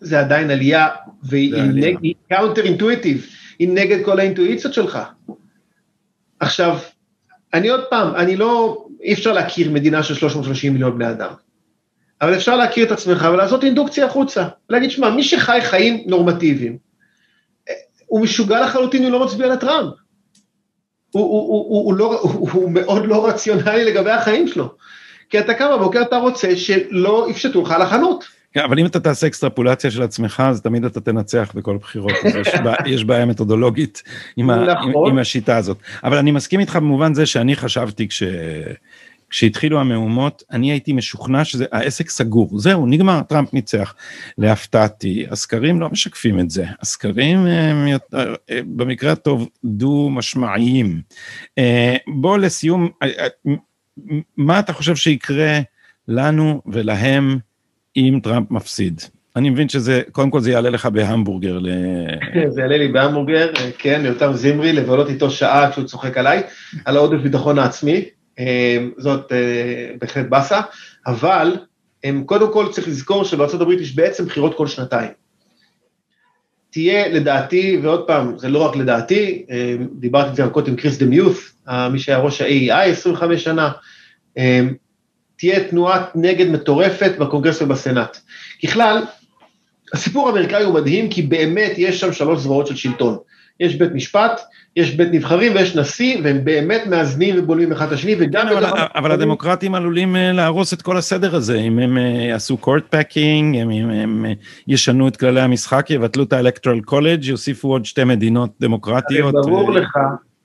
זה 0.00 0.20
עדיין 0.20 0.50
עלייה, 0.50 0.88
והיא 1.22 2.14
counter 2.28 2.64
intuitive, 2.64 3.26
היא 3.58 3.68
נגד 3.68 4.04
כל 4.04 4.20
האינטואיציות 4.20 4.74
שלך. 4.74 4.98
עכשיו, 6.40 6.78
אני 7.54 7.68
עוד 7.68 7.84
פעם, 7.90 8.14
אני 8.14 8.36
לא, 8.36 8.84
אי 9.02 9.12
אפשר 9.12 9.32
להכיר 9.32 9.70
מדינה 9.70 10.02
של 10.02 10.14
330 10.14 10.72
מיליון 10.72 10.94
בני 10.98 11.10
אדם. 11.10 11.32
אבל 12.20 12.36
אפשר 12.36 12.56
להכיר 12.56 12.86
את 12.86 12.92
עצמך 12.92 13.28
ולעשות 13.32 13.64
אינדוקציה 13.64 14.06
החוצה. 14.06 14.48
להגיד, 14.70 14.90
שמע, 14.90 15.10
מי 15.10 15.22
שחי 15.22 15.58
חיים 15.62 16.04
נורמטיביים, 16.06 16.78
הוא 18.06 18.20
משוגע 18.20 18.60
לחלוטין, 18.60 19.02
הוא 19.04 19.12
לא 19.12 19.24
מצביע 19.24 19.46
לטראמפ. 19.46 19.94
הוא, 21.10 21.22
הוא, 21.22 21.48
הוא, 21.48 21.68
הוא, 21.68 21.84
הוא, 21.84 21.94
לא, 21.94 22.20
הוא, 22.20 22.50
הוא 22.50 22.70
מאוד 22.70 23.06
לא 23.06 23.26
רציונלי 23.26 23.84
לגבי 23.84 24.10
החיים 24.10 24.48
שלו. 24.48 24.74
כי 25.30 25.40
אתה 25.40 25.54
קם 25.54 25.70
בבוקר, 25.72 26.02
אתה 26.02 26.16
רוצה 26.16 26.56
שלא 26.56 27.26
יפשטו 27.30 27.62
לך 27.62 27.74
לחנות. 27.80 28.24
כן, 28.52 28.60
אבל 28.60 28.78
אם 28.78 28.86
אתה 28.86 29.00
תעשה 29.00 29.26
אקסטרפולציה 29.26 29.90
של 29.90 30.02
עצמך, 30.02 30.42
אז 30.46 30.62
תמיד 30.62 30.84
אתה 30.84 31.00
תנצח 31.00 31.52
בכל 31.54 31.76
בחירות, 31.76 32.12
יש, 32.24 32.54
בע, 32.64 32.74
יש 32.94 33.04
בעיה 33.04 33.26
מתודולוגית 33.26 34.02
עם, 34.36 34.50
נכון. 34.50 34.68
ה, 34.68 34.80
עם, 34.80 35.06
עם 35.06 35.18
השיטה 35.18 35.56
הזאת. 35.56 35.78
אבל 36.04 36.16
אני 36.16 36.30
מסכים 36.30 36.60
איתך 36.60 36.76
במובן 36.76 37.14
זה 37.14 37.26
שאני 37.26 37.56
חשבתי 37.56 38.08
כש... 38.08 38.22
כשהתחילו 39.30 39.80
המהומות, 39.80 40.42
אני 40.50 40.70
הייתי 40.70 40.92
משוכנע 40.92 41.44
שזה, 41.44 41.64
העסק 41.72 42.10
סגור, 42.10 42.58
זהו, 42.58 42.86
נגמר, 42.86 43.22
טראמפ 43.22 43.54
ניצח. 43.54 43.94
להפתעתי, 44.38 45.26
הסקרים 45.30 45.80
לא 45.80 45.88
משקפים 45.90 46.40
את 46.40 46.50
זה, 46.50 46.64
הסקרים 46.80 47.46
הם 47.46 47.86
יותר, 47.86 48.34
במקרה 48.50 49.12
הטוב 49.12 49.48
דו-משמעיים. 49.64 51.02
אה, 51.58 51.96
בוא 52.06 52.38
לסיום, 52.38 52.88
אה, 53.02 53.08
אה, 53.18 53.54
מה 54.36 54.58
אתה 54.58 54.72
חושב 54.72 54.96
שיקרה 54.96 55.60
לנו 56.08 56.62
ולהם 56.66 57.38
אם 57.96 58.20
טראמפ 58.22 58.50
מפסיד? 58.50 59.00
אני 59.36 59.50
מבין 59.50 59.68
שזה, 59.68 60.02
קודם 60.12 60.30
כל 60.30 60.40
זה 60.40 60.50
יעלה 60.50 60.70
לך 60.70 60.86
בהמבורגר. 60.86 61.58
ל... 61.58 61.68
זה 62.48 62.60
יעלה 62.60 62.76
לי 62.76 62.88
בהמבורגר, 62.88 63.52
כן, 63.78 64.02
ליותר 64.02 64.32
זמרי, 64.32 64.72
לבלות 64.72 65.08
איתו 65.08 65.30
שעה 65.30 65.70
כשהוא 65.70 65.84
צוחק 65.84 66.16
עליי, 66.16 66.42
על 66.84 66.96
העודף 66.96 67.18
ביטחון 67.22 67.58
העצמי. 67.58 68.04
אמ, 68.38 68.90
זאת 68.98 69.32
אה, 69.32 69.90
בהחלט 70.00 70.26
באסה, 70.28 70.60
אבל 71.06 71.56
הם, 72.04 72.24
קודם 72.24 72.52
כל 72.52 72.66
צריך 72.70 72.88
לזכור 72.88 73.24
שבארה"ב 73.24 73.70
יש 73.70 73.94
בעצם 73.94 74.24
בחירות 74.24 74.56
כל 74.56 74.66
שנתיים. 74.66 75.10
תהיה 76.70 77.08
לדעתי, 77.08 77.80
ועוד 77.82 78.06
פעם, 78.06 78.38
זה 78.38 78.48
לא 78.48 78.58
רק 78.58 78.76
לדעתי, 78.76 79.46
אמ, 79.50 79.88
דיברתי 79.92 80.28
על 80.28 80.34
זה 80.34 80.52
קודם 80.52 80.70
עם 80.70 80.76
קריס 80.76 80.98
דמיוס, 80.98 81.52
מי 81.92 81.98
שהיה 81.98 82.18
ראש 82.18 82.40
ה-AEI 82.40 82.90
25 82.90 83.44
שנה, 83.44 83.70
תהיה 85.40 85.68
תנועת 85.68 86.02
נגד 86.14 86.50
מטורפת 86.50 87.12
בקונגרס 87.18 87.62
ובסנאט. 87.62 88.16
ככלל, 88.62 89.02
הסיפור 89.92 90.28
האמריקאי 90.28 90.64
הוא 90.64 90.74
מדהים, 90.74 91.08
כי 91.08 91.22
באמת 91.22 91.72
יש 91.76 92.00
שם 92.00 92.12
שלוש 92.12 92.40
זרועות 92.40 92.66
של 92.66 92.76
שלטון. 92.76 93.16
יש 93.60 93.74
בית 93.74 93.92
משפט, 93.94 94.40
יש 94.76 94.94
בית 94.94 95.08
נבחרים 95.12 95.54
ויש 95.54 95.76
נשיא, 95.76 96.20
והם 96.22 96.44
באמת 96.44 96.86
מאזנים 96.86 97.34
ובולמים 97.38 97.72
אחד 97.72 97.86
את 97.86 97.92
השני, 97.92 98.16
וגם... 98.18 98.48
כן, 98.48 98.56
אבל, 98.56 98.66
אבל, 98.66 98.86
אבל 98.94 99.12
הדמוקרטים 99.12 99.74
עלולים 99.74 100.16
אה, 100.16 100.32
להרוס 100.32 100.72
את 100.72 100.82
כל 100.82 100.96
הסדר 100.96 101.36
הזה, 101.36 101.58
אם 101.58 101.78
הם 101.78 101.98
אה, 101.98 102.02
יעשו 102.02 102.56
court 102.56 102.84
packing, 102.90 103.56
אם 103.56 103.70
הם, 103.70 103.90
הם 103.90 104.24
אה, 104.28 104.32
ישנו 104.68 105.08
את 105.08 105.16
כללי 105.16 105.40
המשחק, 105.40 105.90
יבטלו 105.90 106.22
את 106.22 106.32
ה 106.32 106.37
electoral 106.37 106.80
college, 106.80 107.24
יוסיפו 107.24 107.68
עוד 107.68 107.84
שתי 107.84 108.04
מדינות 108.04 108.50
דמוקרטיות. 108.60 109.34
ברור 109.34 109.68
ו... 109.68 109.72
לך 109.72 109.98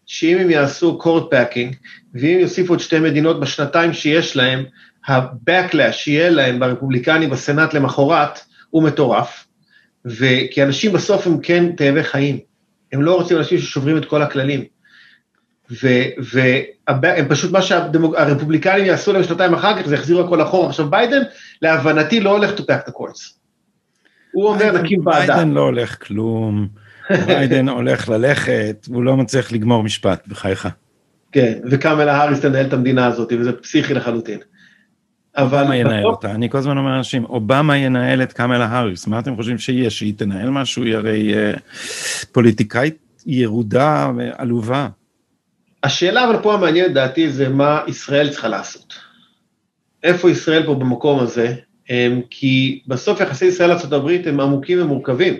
שאם 0.05 0.37
הם 0.37 0.49
יעשו 0.49 0.97
court 0.97 1.31
packing, 1.31 1.75
ואם 2.13 2.37
יוסיפו 2.41 2.73
עוד 2.73 2.79
שתי 2.79 2.99
מדינות 2.99 3.39
בשנתיים 3.39 3.93
שיש 3.93 4.37
להם, 4.37 4.63
ה-backlash 5.07 5.91
שיהיה 5.91 6.29
להם 6.29 6.59
ברפובליקני 6.59 7.27
בסנאט 7.27 7.73
למחרת, 7.73 8.39
הוא 8.69 8.83
מטורף, 8.83 9.47
וכי 10.05 10.63
אנשים 10.63 10.93
בסוף 10.93 11.27
הם 11.27 11.39
כן 11.41 11.71
תאבי 11.71 12.03
חיים. 12.03 12.39
הם 12.93 13.01
לא 13.01 13.15
רוצים 13.15 13.37
אנשים 13.37 13.57
ששוברים 13.59 13.97
את 13.97 14.05
כל 14.05 14.21
הכללים. 14.21 14.63
והם 16.87 17.25
פשוט, 17.29 17.51
מה 17.51 17.61
שהרפובליקנים 17.61 18.85
יעשו 18.85 19.13
להם 19.13 19.23
שנתיים 19.23 19.53
אחר 19.53 19.81
כך, 19.81 19.87
זה 19.87 19.95
יחזירו 19.95 20.21
הכל 20.21 20.41
אחורה. 20.41 20.69
עכשיו 20.69 20.89
ביידן, 20.89 21.21
להבנתי, 21.61 22.19
לא 22.19 22.29
הולך 22.29 22.51
to 22.57 22.61
pack 22.61 22.89
the 22.89 22.91
courts. 22.91 23.33
הוא 24.31 24.49
אומר, 24.49 24.71
נקים 24.71 25.07
ועדה. 25.07 25.35
ביידן 25.35 25.51
לא 25.51 25.61
הולך 25.61 26.07
כלום, 26.07 26.67
ביידן 27.27 27.69
הולך 27.69 28.09
ללכת, 28.09 28.87
והוא 28.89 29.03
לא 29.03 29.17
מצליח 29.17 29.51
לגמור 29.51 29.83
משפט, 29.83 30.27
בחייך. 30.27 30.67
כן, 31.31 31.53
וקמלה 31.71 32.15
האריס 32.15 32.39
תנהל 32.39 32.65
את 32.65 32.73
המדינה 32.73 33.05
הזאת, 33.05 33.33
וזה 33.39 33.53
פסיכי 33.53 33.93
לחלוטין. 33.93 34.39
אבל... 35.37 35.59
אובמה 35.59 35.75
ינהל 35.75 36.05
אותה, 36.05 36.31
אני 36.31 36.49
כל 36.49 36.57
הזמן 36.57 36.77
אומר 36.77 36.91
לאנשים, 36.91 37.25
אובמה 37.25 37.77
ינהל 37.77 38.23
את 38.23 38.33
קמלה 38.33 38.65
האריס, 38.65 39.07
מה 39.07 39.19
אתם 39.19 39.35
חושבים 39.35 39.57
שיהיה, 39.57 39.89
שהיא 39.89 40.13
תנהל 40.17 40.49
משהו, 40.49 40.83
היא 40.83 40.95
הרי 40.95 41.33
uh, 41.33 41.59
פוליטיקאית 42.31 42.97
ירודה 43.25 44.11
ועלובה. 44.17 44.87
השאלה 45.83 46.29
אבל 46.29 46.37
פה 46.41 46.53
המעניינת 46.53 46.93
דעתי 46.93 47.29
זה 47.29 47.49
מה 47.49 47.81
ישראל 47.87 48.29
צריכה 48.29 48.47
לעשות. 48.47 48.93
איפה 50.03 50.31
ישראל 50.31 50.65
פה 50.65 50.75
במקום 50.75 51.19
הזה? 51.19 51.53
הם, 51.89 52.21
כי 52.29 52.81
בסוף 52.87 53.19
יחסי 53.21 53.45
ישראל 53.45 53.69
לארה"ב 53.69 54.09
הם 54.25 54.39
עמוקים 54.39 54.81
ומורכבים. 54.81 55.33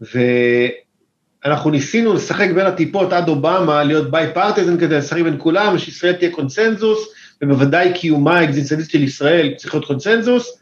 ואנחנו 0.00 1.70
ניסינו 1.70 2.14
לשחק 2.14 2.48
בין 2.54 2.66
הטיפות 2.66 3.12
עד 3.12 3.28
אובמה, 3.28 3.84
להיות 3.84 4.10
ביי 4.10 4.34
פרטיזן 4.34 4.78
כדי 4.78 4.96
לשחק 4.98 5.22
בין 5.22 5.36
כולם, 5.38 5.78
שישראל 5.78 6.12
תהיה 6.12 6.30
קונצנזוס, 6.30 7.08
ובוודאי 7.42 7.92
קיומה 7.94 8.38
האקזיסטנציסט 8.38 8.90
של 8.90 9.02
ישראל 9.02 9.54
צריך 9.56 9.74
להיות 9.74 9.86
קונצנזוס, 9.86 10.58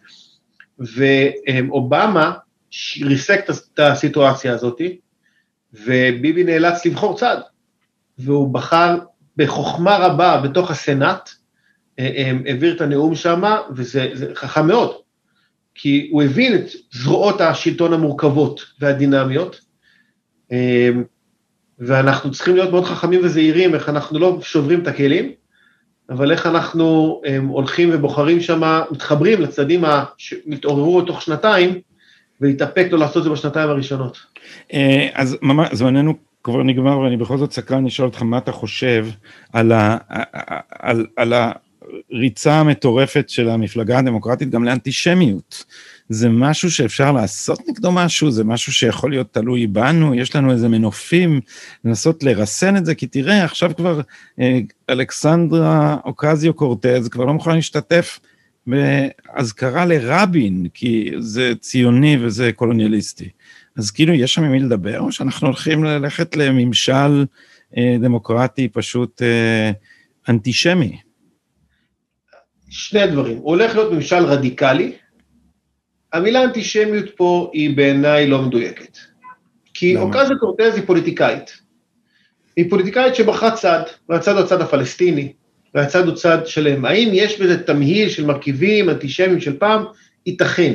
ואובמה 0.78 2.32
ריסק 3.02 3.50
את 3.50 3.78
הסיטואציה 3.78 4.52
הזאת, 4.52 4.80
וביבי 5.72 6.44
נאלץ 6.44 6.86
לבחור 6.86 7.18
צד, 7.18 7.36
והוא 8.18 8.54
בחר 8.54 8.98
בחוכמה 9.36 9.96
רבה 9.96 10.40
בתוך 10.44 10.70
הסנאט, 10.70 11.30
אה, 11.98 12.12
אה, 12.16 12.32
העביר 12.46 12.76
את 12.76 12.80
הנאום 12.80 13.14
שם, 13.14 13.42
וזה 13.76 14.08
חכם 14.34 14.66
מאוד, 14.66 14.94
כי 15.74 16.08
הוא 16.12 16.22
הבין 16.22 16.54
את 16.54 16.64
זרועות 16.92 17.40
השלטון 17.40 17.92
המורכבות 17.92 18.60
והדינמיות, 18.80 19.60
אה, 20.52 20.90
ואנחנו 21.78 22.30
צריכים 22.30 22.54
להיות 22.54 22.70
מאוד 22.70 22.84
חכמים 22.84 23.20
וזהירים, 23.24 23.74
איך 23.74 23.88
אנחנו 23.88 24.18
לא 24.18 24.38
שוברים 24.42 24.82
את 24.82 24.86
הכלים, 24.86 25.32
אבל 26.10 26.32
איך 26.32 26.46
אנחנו 26.46 27.20
הם, 27.24 27.46
הולכים 27.46 27.90
ובוחרים 27.92 28.40
שם, 28.40 28.82
מתחברים 28.90 29.40
לצדדים 29.40 29.84
שמתעוררו 30.18 31.02
תוך 31.02 31.22
שנתיים, 31.22 31.80
ולהתאפק 32.40 32.88
לא 32.90 32.98
לעשות 32.98 33.16
את 33.16 33.22
זה 33.22 33.30
בשנתיים 33.30 33.68
הראשונות. 33.68 34.18
אז 35.12 35.38
ממש, 35.42 35.68
זמננו 35.72 36.14
כבר 36.44 36.62
נגמר 36.62 36.98
ואני 36.98 37.16
בכל 37.16 37.38
זאת 37.38 37.52
סקרן 37.52 37.84
לשאול 37.84 38.08
אותך 38.08 38.22
מה 38.22 38.38
אתה 38.38 38.52
חושב 38.52 39.06
על, 39.52 39.72
ה, 39.72 39.96
על, 40.70 41.06
על 41.16 41.32
הריצה 42.12 42.54
המטורפת 42.54 43.28
של 43.28 43.48
המפלגה 43.48 43.98
הדמוקרטית 43.98 44.50
גם 44.50 44.64
לאנטישמיות. 44.64 45.64
זה 46.08 46.28
משהו 46.28 46.70
שאפשר 46.70 47.12
לעשות 47.12 47.60
נגדו 47.68 47.92
משהו, 47.92 48.30
זה 48.30 48.44
משהו 48.44 48.72
שיכול 48.72 49.10
להיות 49.10 49.34
תלוי 49.34 49.66
בנו, 49.66 50.14
יש 50.14 50.36
לנו 50.36 50.52
איזה 50.52 50.68
מנופים 50.68 51.40
לנסות 51.84 52.22
לרסן 52.22 52.76
את 52.76 52.86
זה, 52.86 52.94
כי 52.94 53.06
תראה, 53.06 53.44
עכשיו 53.44 53.76
כבר 53.76 54.00
אה, 54.40 54.58
אלכסנדרה 54.90 55.96
אוקזיו 56.04 56.54
קורטז 56.54 57.08
כבר 57.08 57.24
לא 57.24 57.32
מוכן 57.32 57.54
להשתתף 57.54 58.20
באזכרה 58.66 59.84
לרבין, 59.84 60.66
כי 60.74 61.10
זה 61.18 61.52
ציוני 61.60 62.16
וזה 62.20 62.52
קולוניאליסטי. 62.52 63.28
אז 63.76 63.90
כאילו 63.90 64.14
יש 64.14 64.34
שם 64.34 64.44
עם 64.44 64.52
מי 64.52 64.60
לדבר, 64.60 65.00
או 65.00 65.12
שאנחנו 65.12 65.46
הולכים 65.46 65.84
ללכת 65.84 66.36
לממשל 66.36 67.24
אה, 67.76 67.96
דמוקרטי 68.00 68.68
פשוט 68.68 69.22
אה, 69.22 69.70
אנטישמי? 70.28 70.96
שני 72.76 73.06
דברים, 73.06 73.36
הוא 73.36 73.50
הולך 73.50 73.74
להיות 73.74 73.92
ממשל 73.92 74.24
רדיקלי, 74.24 74.92
המילה 76.12 76.44
אנטישמיות 76.44 77.10
פה 77.16 77.50
היא 77.52 77.76
בעיניי 77.76 78.26
לא 78.26 78.42
מדויקת. 78.42 78.98
כי 79.74 79.96
אוקזיה 79.96 80.36
קורטז 80.40 80.74
היא 80.74 80.82
פוליטיקאית. 80.86 81.58
היא 82.56 82.70
פוליטיקאית 82.70 83.14
שבחרה 83.14 83.50
צד, 83.50 83.82
והצד 84.08 84.32
הוא 84.32 84.40
הצד 84.40 84.60
הפלסטיני, 84.60 85.32
והצד 85.74 86.06
הוא 86.06 86.14
צד 86.14 86.46
שלם. 86.46 86.84
האם 86.84 87.08
יש 87.12 87.40
בזה 87.40 87.62
תמהיל 87.62 88.08
של 88.08 88.26
מרכיבים 88.26 88.90
אנטישמיים 88.90 89.40
של 89.40 89.58
פעם? 89.58 89.84
ייתכן. 90.26 90.72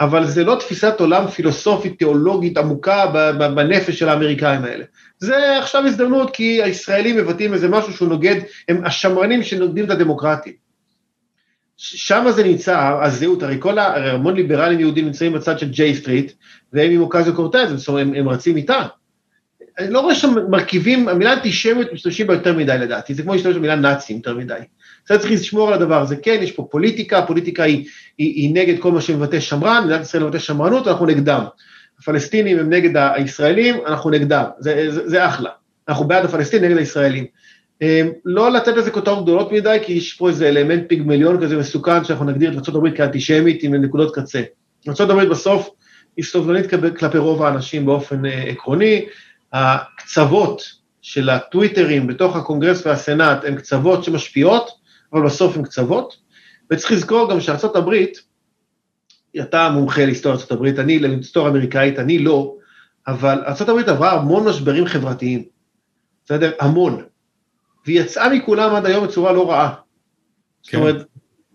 אבל 0.00 0.26
זה 0.26 0.44
לא 0.44 0.56
תפיסת 0.60 1.00
עולם 1.00 1.26
פילוסופית, 1.28 1.98
תיאולוגית, 1.98 2.58
עמוקה 2.58 3.06
בנפש 3.38 3.98
של 3.98 4.08
האמריקאים 4.08 4.64
האלה. 4.64 4.84
זה 5.18 5.58
עכשיו 5.58 5.86
הזדמנות 5.86 6.30
כי 6.30 6.62
הישראלים 6.62 7.16
מבטאים 7.16 7.54
איזה 7.54 7.68
משהו 7.68 7.92
שהוא 7.92 8.08
נוגד, 8.08 8.36
הם 8.68 8.84
השמרנים 8.84 9.42
שנוגדים 9.42 9.84
את 9.84 9.90
הדמוקרטיה. 9.90 10.52
שם 11.76 12.26
זה 12.30 12.44
נמצא, 12.44 12.98
הזהות, 13.02 13.42
הרי 13.42 13.56
כל, 13.58 13.78
הרי 13.78 14.10
המון 14.10 14.34
ליברלים 14.36 14.80
יהודים 14.80 15.06
נמצאים 15.06 15.32
בצד 15.32 15.58
של 15.58 15.70
ג'יי 15.70 15.94
סטריט, 15.94 16.32
והם 16.72 16.90
עם 16.90 17.00
אוקזיו 17.00 17.34
קורטז, 17.34 17.88
הם, 17.88 18.14
הם 18.14 18.28
רצים 18.28 18.56
איתה. 18.56 18.86
אני 19.78 19.90
לא 19.90 20.00
רואה 20.00 20.14
שם 20.14 20.34
מרכיבים, 20.50 21.08
המילה 21.08 21.32
אנטישמיות 21.32 21.92
משתמשים 21.92 22.26
בה 22.26 22.34
יותר 22.34 22.52
מדי 22.52 22.78
לדעתי, 22.78 23.14
זה 23.14 23.22
כמו 23.22 23.34
להשתמש 23.34 23.56
במילה 23.56 23.76
נאצים 23.76 24.16
יותר 24.16 24.34
מדי. 24.34 24.58
צריך 25.04 25.30
לשמור 25.30 25.68
על 25.68 25.74
הדבר 25.74 26.02
הזה, 26.02 26.16
כן, 26.16 26.38
יש 26.42 26.52
פה 26.52 26.68
פוליטיקה, 26.70 27.18
הפוליטיקה 27.18 27.62
היא, 27.62 27.88
היא, 28.18 28.32
היא 28.34 28.54
נגד 28.54 28.78
כל 28.78 28.92
מה 28.92 29.00
שמבטא 29.00 29.40
שמרן, 29.40 29.82
מדינת 29.84 30.00
ישראל 30.00 30.24
מבטא 30.24 30.38
שמרנות, 30.38 30.88
אנחנו 30.88 31.06
נגדם. 31.06 31.44
הפלסטינים 31.98 32.58
הם 32.58 32.70
נגד 32.70 32.96
הישראלים, 32.96 33.74
אנחנו 33.86 34.10
נגדם, 34.10 34.44
זה, 34.58 34.86
זה, 34.90 35.08
זה 35.08 35.26
אחלה. 35.26 35.50
אנחנו 35.88 36.04
בעד 36.04 36.24
הפלסטינים 36.24 36.70
נגד 36.70 36.78
הישראלים. 36.78 37.24
אמ, 37.82 38.08
לא 38.24 38.50
לתת 38.50 38.76
לזה 38.76 38.90
כותרות 38.90 39.22
גדולות 39.22 39.52
מדי, 39.52 39.78
כי 39.82 39.92
יש 39.92 40.12
פה 40.12 40.28
איזה 40.28 40.48
אלמנט 40.48 40.88
פיגמליון 40.88 41.44
כזה 41.44 41.56
מסוכן, 41.56 42.04
שאנחנו 42.04 42.24
נגדיר 42.24 42.58
את 42.58 42.68
ארה"ב 42.68 42.96
כאנטישמית 42.96 43.62
עם 43.62 43.74
נקודות 43.74 44.14
קצה. 44.14 44.42
ארה"ב 44.88 45.24
בסוף 45.24 45.70
היא 46.16 46.24
סובלנית 46.24 46.66
כלפי 46.98 47.18
רוב 47.18 47.42
האנשים 47.42 47.86
באופן 47.86 48.26
אה, 48.26 48.42
עקרוני, 48.42 49.06
הקצוות 49.52 50.62
של 51.02 51.30
הטוויטרים 51.30 52.06
בתוך 52.06 52.36
הקונגרס 52.36 52.86
והסנאט 52.86 53.44
הן 53.44 53.56
קצוות 53.56 54.04
שמשפיעות, 54.04 54.70
אבל 55.12 55.26
בסוף 55.26 55.56
הן 55.56 55.62
קצוות, 55.62 56.16
וצריך 56.72 56.92
לזכור 56.92 57.30
גם 57.30 57.40
הברית, 57.76 58.22
אתה 59.40 59.70
מומחה 59.70 60.04
להיסטוריה 60.04 60.38
הברית, 60.50 60.78
אני 60.78 60.98
להיסטוריה 60.98 61.50
אמריקאית, 61.50 61.98
אני 61.98 62.18
לא, 62.18 62.54
אבל 63.06 63.42
הברית 63.68 63.88
עברה 63.88 64.12
המון 64.12 64.48
משברים 64.48 64.86
חברתיים, 64.86 65.44
בסדר? 66.24 66.52
המון. 66.60 67.02
והיא 67.86 68.00
יצאה 68.00 68.28
מכולם 68.28 68.74
עד 68.74 68.86
היום 68.86 69.06
בצורה 69.06 69.32
לא 69.32 69.50
רעה. 69.50 69.74
כן. 69.74 69.76
זאת 70.62 70.74
אומרת, 70.74 71.06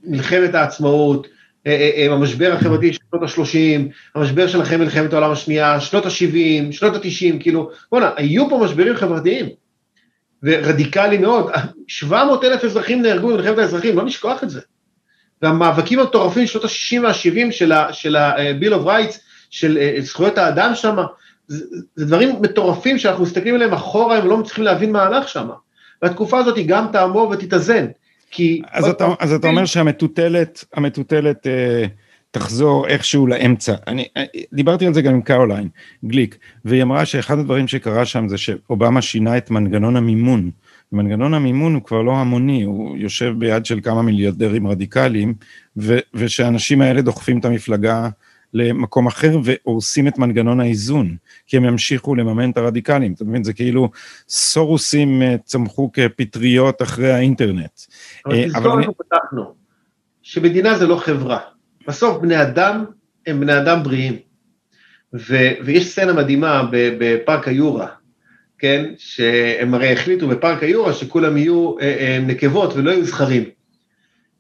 מלחמת 0.04 0.56
העצמאות, 0.56 1.28
אה, 1.68 1.72
אה, 1.72 2.08
אה, 2.08 2.14
המשבר 2.14 2.54
החברתי 2.54 2.94
של 2.94 3.00
שנות 3.12 3.24
ה-30, 3.24 3.92
המשבר 4.16 4.48
של 4.48 4.62
אחרי 4.62 4.78
מלחמת 4.78 5.14
העולם 5.14 5.32
השנייה, 5.32 5.82
שנות 5.82 6.06
ה-70, 6.06 6.72
שנות 6.72 6.96
ה-90, 6.96 7.40
כאילו, 7.40 7.70
בוא'נה, 7.92 8.12
היו 8.16 8.50
פה 8.50 8.62
משברים 8.64 8.96
חברתיים, 8.96 9.50
ורדיקליים 10.44 11.22
מאוד, 11.22 11.52
700 11.88 12.44
אלף 12.44 12.64
אזרחים 12.64 13.02
נהרגו 13.02 13.28
במלחמת 13.28 13.58
האזרחים, 13.58 13.98
לא 13.98 14.06
נשכוח 14.06 14.44
את 14.44 14.50
זה. 14.50 14.62
והמאבקים 15.42 16.00
המטורפים 16.00 16.48
של 16.48 16.52
שנות 16.52 16.64
ה-60 16.66 17.04
וה-70 17.04 17.52
של 17.92 18.16
ה-Bill 18.16 18.74
of 18.74 18.86
Rights, 18.86 19.20
של 19.50 19.80
זכויות 20.00 20.38
האדם 20.38 20.76
שם, 20.76 20.98
זה, 21.48 21.66
זה 21.96 22.06
דברים 22.06 22.42
מטורפים 22.42 22.98
שאנחנו 22.98 23.24
מסתכלים 23.24 23.56
עליהם 23.56 23.74
אחורה, 23.74 24.18
הם 24.18 24.28
לא 24.28 24.38
מצליחים 24.38 24.64
להבין 24.64 24.92
מה 24.92 25.04
הלך 25.04 25.30
שם. 25.30 25.50
והתקופה 26.02 26.38
הזאת 26.38 26.58
היא 26.58 26.68
גם 26.68 26.86
תעמור 26.92 27.30
ותתאזן. 27.30 27.86
כי... 28.32 28.62
אז 28.72 28.88
אתה, 28.88 29.08
אז 29.20 29.34
אתה 29.34 29.48
אומר 29.48 29.66
שהמטוטלת, 29.66 30.66
המטוטלת 30.74 31.48
אה, 31.48 31.86
תחזור 32.32 32.88
איכשהו 32.88 33.28
לאמצע. 33.28 33.76
אני 33.88 34.08
אה, 34.18 34.24
דיברתי 34.54 34.86
על 34.86 34.94
זה 34.94 35.02
גם 35.02 35.14
עם 35.14 35.22
קרוליין 35.22 35.68
גליק, 36.06 36.38
והיא 36.66 36.84
אמרה 36.84 37.06
שאחד 37.06 37.40
הדברים 37.40 37.68
שקרה 37.68 38.06
שם 38.06 38.28
זה 38.28 38.38
שאובמה 38.38 39.02
שינה 39.02 39.38
את 39.38 39.52
מנגנון 39.52 39.96
המימון. 39.96 40.52
מנגנון 40.92 41.34
המימון 41.34 41.74
הוא 41.74 41.84
כבר 41.84 42.02
לא 42.02 42.12
המוני, 42.12 42.64
הוא 42.64 42.98
יושב 42.98 43.34
ביד 43.38 43.66
של 43.66 43.80
כמה 43.84 44.02
מיליארדרים 44.02 44.68
רדיקליים, 44.68 45.34
ו, 45.78 45.98
ושהאנשים 46.14 46.82
האלה 46.82 47.02
דוחפים 47.02 47.40
את 47.40 47.46
המפלגה 47.46 48.10
למקום 48.54 49.08
אחר 49.08 49.38
והורסים 49.44 50.08
את 50.08 50.18
מנגנון 50.18 50.60
האיזון, 50.60 51.16
כי 51.48 51.58
הם 51.58 51.66
ימשיכו 51.66 52.16
לממן 52.16 52.50
את 52.50 52.58
הרדיקלים, 52.58 53.14
אתה 53.14 53.26
מבין? 53.26 53.44
זה 53.44 53.54
כאילו 53.54 53.90
סורוסים 54.30 55.22
אה, 55.22 55.36
צמחו 55.46 55.92
כפטריות 55.94 56.82
אחרי 56.82 57.12
האינטרנט. 57.12 57.80
אבל 58.26 58.36
אה, 58.36 58.48
תזכור 58.48 58.78
אנחנו 58.78 58.94
פתחנו, 58.98 59.54
שמדינה 60.22 60.78
זה 60.78 60.88
לא 60.88 60.96
חברה. 60.96 61.40
בסוף 61.88 62.22
בני 62.22 62.42
אדם 62.42 62.86
הם 63.28 63.40
בני 63.40 63.58
אדם 63.58 63.84
בריאים. 63.84 64.16
ו- 65.14 65.52
ויש 65.66 65.92
סצנה 65.92 66.14
מדהימה 66.14 66.64
בפארק 66.72 67.48
היורה, 67.48 67.88
כן? 68.58 68.86
שהם 68.98 69.74
הרי 69.74 69.94
החליטו 69.94 70.28
בפארק 70.28 70.64
היורה 70.64 70.94
שכולם 70.94 71.38
יהיו 71.38 71.80
אה, 71.82 72.20
נקבות 72.28 72.74
ולא 72.76 72.92
יהיו 72.92 73.06
זכרים. 73.06 73.44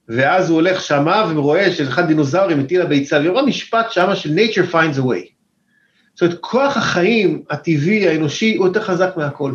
ואז 0.09 0.49
הוא 0.49 0.55
הולך 0.55 0.81
שמה 0.81 1.31
ורואה 1.35 1.71
שאחד 1.71 2.07
דינוזאורים 2.07 2.59
הטיל 2.59 2.81
הביצה, 2.81 3.19
ורואה 3.23 3.45
משפט 3.45 3.91
שמה 3.91 4.15
של 4.15 4.29
nature 4.29 4.73
finds 4.73 4.97
a 4.97 5.01
way. 5.01 5.29
זאת 6.13 6.21
אומרת, 6.21 6.37
כוח 6.39 6.77
החיים 6.77 7.41
הטבעי, 7.49 8.07
האנושי, 8.07 8.55
הוא 8.55 8.67
יותר 8.67 8.81
חזק 8.81 9.13
מהכל. 9.17 9.53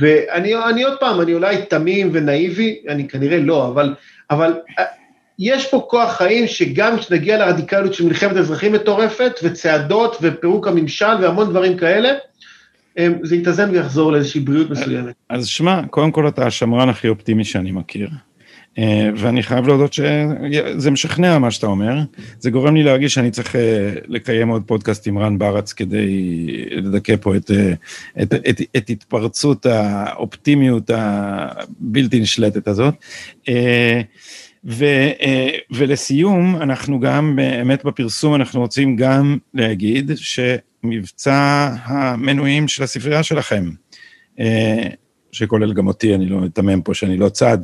ואני 0.00 0.82
עוד 0.82 0.98
פעם, 1.00 1.20
אני 1.20 1.34
אולי 1.34 1.56
תמים 1.62 2.10
ונאיבי, 2.12 2.82
אני 2.88 3.08
כנראה 3.08 3.38
לא, 3.38 3.68
אבל, 3.68 3.94
אבל 4.30 4.54
אה, 4.78 4.84
יש 5.38 5.66
פה 5.70 5.86
כוח 5.90 6.16
חיים 6.16 6.46
שגם 6.46 6.98
כשנגיע 6.98 7.38
לרדיקליות 7.38 7.94
של 7.94 8.06
מלחמת 8.06 8.36
אזרחים 8.36 8.72
מטורפת, 8.72 9.32
וצעדות 9.42 10.16
ופירוק 10.22 10.66
הממשל 10.66 11.14
והמון 11.20 11.50
דברים 11.50 11.76
כאלה, 11.76 12.08
זה 13.22 13.36
יתאזן 13.36 13.70
ויחזור 13.70 14.12
לאיזושהי 14.12 14.40
בריאות 14.40 14.70
מסוימת. 14.70 15.14
אז 15.28 15.46
שמע, 15.46 15.80
קודם 15.90 16.10
כל 16.10 16.28
אתה 16.28 16.46
השמרן 16.46 16.88
הכי 16.88 17.08
אופטימי 17.08 17.44
שאני 17.44 17.72
מכיר. 17.72 18.08
אה, 18.78 19.10
ואני 19.16 19.42
חייב 19.42 19.66
להודות 19.66 19.92
שזה 19.92 20.90
משכנע 20.90 21.38
מה 21.38 21.50
שאתה 21.50 21.66
אומר, 21.66 21.98
זה 22.38 22.50
גורם 22.50 22.76
לי 22.76 22.82
להרגיש 22.82 23.14
שאני 23.14 23.30
צריך 23.30 23.56
אה, 23.56 23.92
לקיים 24.06 24.48
עוד 24.48 24.62
פודקאסט 24.66 25.06
עם 25.06 25.18
רן 25.18 25.38
ברץ 25.38 25.72
כדי 25.72 26.40
לדכא 26.70 27.14
פה 27.20 27.36
את, 27.36 27.50
אה, 27.50 27.72
את, 28.22 28.34
את, 28.34 28.60
את 28.76 28.90
התפרצות 28.90 29.66
האופטימיות 29.66 30.90
הבלתי 30.94 32.20
נשלטת 32.20 32.68
הזאת. 32.68 32.94
ו, 34.64 34.84
ולסיום, 35.70 36.56
אנחנו 36.56 37.00
גם 37.00 37.36
באמת 37.36 37.84
בפרסום, 37.84 38.34
אנחנו 38.34 38.60
רוצים 38.60 38.96
גם 38.96 39.38
להגיד 39.54 40.10
שמבצע 40.16 41.70
המנויים 41.84 42.68
של 42.68 42.82
הספרייה 42.82 43.22
שלכם, 43.22 43.70
שכולל 45.32 45.72
גם 45.72 45.86
אותי, 45.86 46.14
אני 46.14 46.26
לא 46.26 46.38
אתמם 46.46 46.82
פה 46.82 46.94
שאני 46.94 47.16
לא 47.16 47.28
צד, 47.28 47.58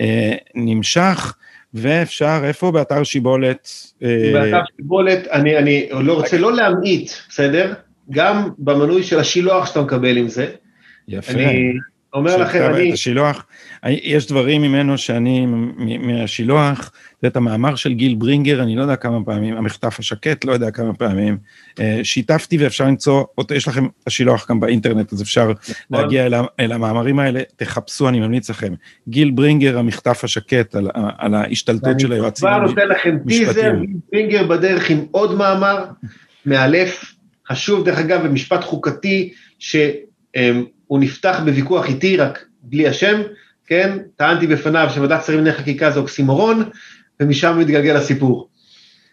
אה, 0.00 0.32
נמשך, 0.54 1.34
ואפשר, 1.74 2.40
איפה? 2.44 2.70
באתר 2.70 3.04
שיבולת. 3.04 3.68
אה, 4.02 4.30
באתר 4.32 4.64
שיבולת, 4.76 5.28
אני, 5.28 5.58
אני 5.58 5.88
לא 5.90 6.14
רוצה 6.14 6.38
לא 6.38 6.52
להמעיט, 6.52 7.10
בסדר? 7.28 7.72
גם 8.10 8.48
במנוי 8.58 9.02
של 9.02 9.18
השילוח 9.18 9.66
שאתה 9.66 9.82
מקבל 9.82 10.16
עם 10.16 10.28
זה. 10.28 10.46
יפה. 11.08 11.32
אני 11.32 11.72
אומר 12.14 12.36
לכם, 12.36 12.62
אני... 12.74 12.88
את 12.88 12.94
השילוח, 12.94 13.46
יש 13.86 14.26
דברים 14.26 14.62
ממנו 14.62 14.98
שאני, 14.98 15.46
מהשילוח, 15.98 16.92
זה 17.22 17.28
את 17.28 17.36
המאמר 17.36 17.74
של 17.74 17.92
גיל 17.92 18.14
ברינגר, 18.14 18.62
אני 18.62 18.76
לא 18.76 18.82
יודע 18.82 18.96
כמה 18.96 19.24
פעמים, 19.24 19.56
המחטף 19.56 19.98
השקט, 19.98 20.44
לא 20.44 20.52
יודע 20.52 20.70
כמה 20.70 20.94
פעמים, 20.94 21.38
אה, 21.80 22.00
שיתפתי 22.02 22.58
ואפשר 22.58 22.84
למצוא, 22.84 23.24
יש 23.54 23.68
לכם 23.68 23.86
השילוח 24.06 24.50
גם 24.50 24.60
באינטרנט, 24.60 25.12
אז 25.12 25.22
אפשר 25.22 25.52
נכון. 25.90 26.04
להגיע 26.04 26.26
אל, 26.26 26.34
אל 26.60 26.72
המאמרים 26.72 27.18
האלה, 27.18 27.40
תחפשו, 27.56 28.08
אני 28.08 28.20
ממליץ 28.20 28.50
לכם. 28.50 28.74
גיל 29.08 29.30
ברינגר, 29.30 29.78
המחטף 29.78 30.24
השקט, 30.24 30.74
על, 30.74 30.88
על 31.18 31.34
ההשתלטות 31.34 32.00
של 32.00 32.12
היועצים 32.12 32.48
המשפטיים. 32.48 32.88
אני 32.88 32.94
כבר 32.94 33.04
נותן 33.04 33.18
לכם 33.18 33.28
טיזר, 33.28 33.72
גיל 33.80 33.96
ברינגר 34.12 34.46
בדרך 34.46 34.90
עם 34.90 35.04
עוד 35.10 35.34
מאמר, 35.34 35.84
מאלף, 36.46 37.14
חשוב 37.48 37.84
דרך 37.84 37.98
אגב, 37.98 38.26
במשפט 38.26 38.64
חוקתי, 38.64 39.32
שהוא 40.86 41.00
נפתח 41.00 41.40
בוויכוח 41.44 41.86
איתי, 41.86 42.16
רק 42.16 42.44
בלי 42.62 42.88
השם, 42.88 43.20
כן? 43.66 43.98
טענתי 44.16 44.46
בפניו 44.46 44.88
שוועדת 44.94 45.24
שרים 45.24 45.38
לענייני 45.38 45.58
חקיקה 45.58 45.90
זה 45.90 45.98
אוקסימורון, 45.98 46.62
ומשם 47.20 47.58
מתגלגל 47.58 47.96
הסיפור. 47.96 48.48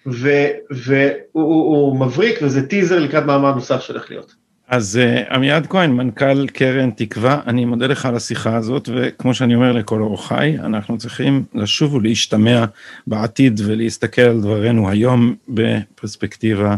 והוא 0.06 2.00
מבריק, 2.00 2.40
וזה 2.42 2.68
טיזר 2.68 3.00
לקראת 3.00 3.24
מאמר 3.24 3.56
נוסף 3.56 3.82
שהולך 3.82 4.10
להיות. 4.10 4.36
אז 4.68 5.00
uh, 5.02 5.34
עמיעד 5.34 5.68
כהן, 5.68 5.92
מנכ"ל 5.92 6.48
קרן 6.48 6.92
תקווה, 6.92 7.42
אני 7.48 7.66
מודה 7.66 7.88
לך 7.88 8.06
על 8.06 8.16
השיחה 8.16 8.56
הזאת, 8.56 8.90
וכמו 8.96 9.34
שאני 9.34 9.56
אומר 9.56 9.72
לכל 9.72 10.02
אורחיי, 10.02 10.60
אנחנו 10.60 10.98
צריכים 10.98 11.44
לשוב 11.54 11.94
ולהשתמע 11.94 12.66
בעתיד 13.08 13.62
ולהסתכל 13.66 14.22
על 14.22 14.42
דברינו 14.42 14.90
היום 14.90 15.36
בפרספקטיבה 15.50 16.76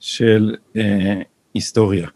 של 0.00 0.54
uh, 0.74 0.78
היסטוריה. 1.54 2.08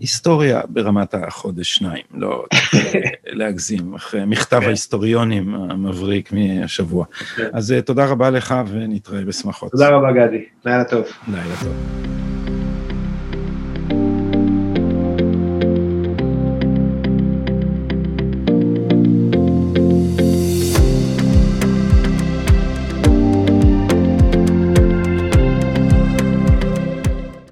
היסטוריה 0.00 0.60
ברמת 0.68 1.14
החודש-שניים, 1.14 2.02
לא 2.14 2.44
להגזים, 3.38 3.94
אחרי 3.94 4.24
מכתב 4.24 4.60
כן. 4.60 4.66
ההיסטוריונים 4.66 5.54
המבריק 5.54 6.32
מהשבוע. 6.32 7.04
כן. 7.36 7.48
אז 7.52 7.72
אה, 7.72 7.82
תודה 7.82 8.06
רבה 8.06 8.30
לך 8.30 8.54
ונתראה 8.68 9.24
בשמחות. 9.24 9.70
תודה 9.70 9.88
רבה 9.88 10.12
גדי, 10.12 10.44
לילה 10.64 10.84
טוב. 10.84 11.04
לילה 11.28 11.54
טוב. 11.62 12.33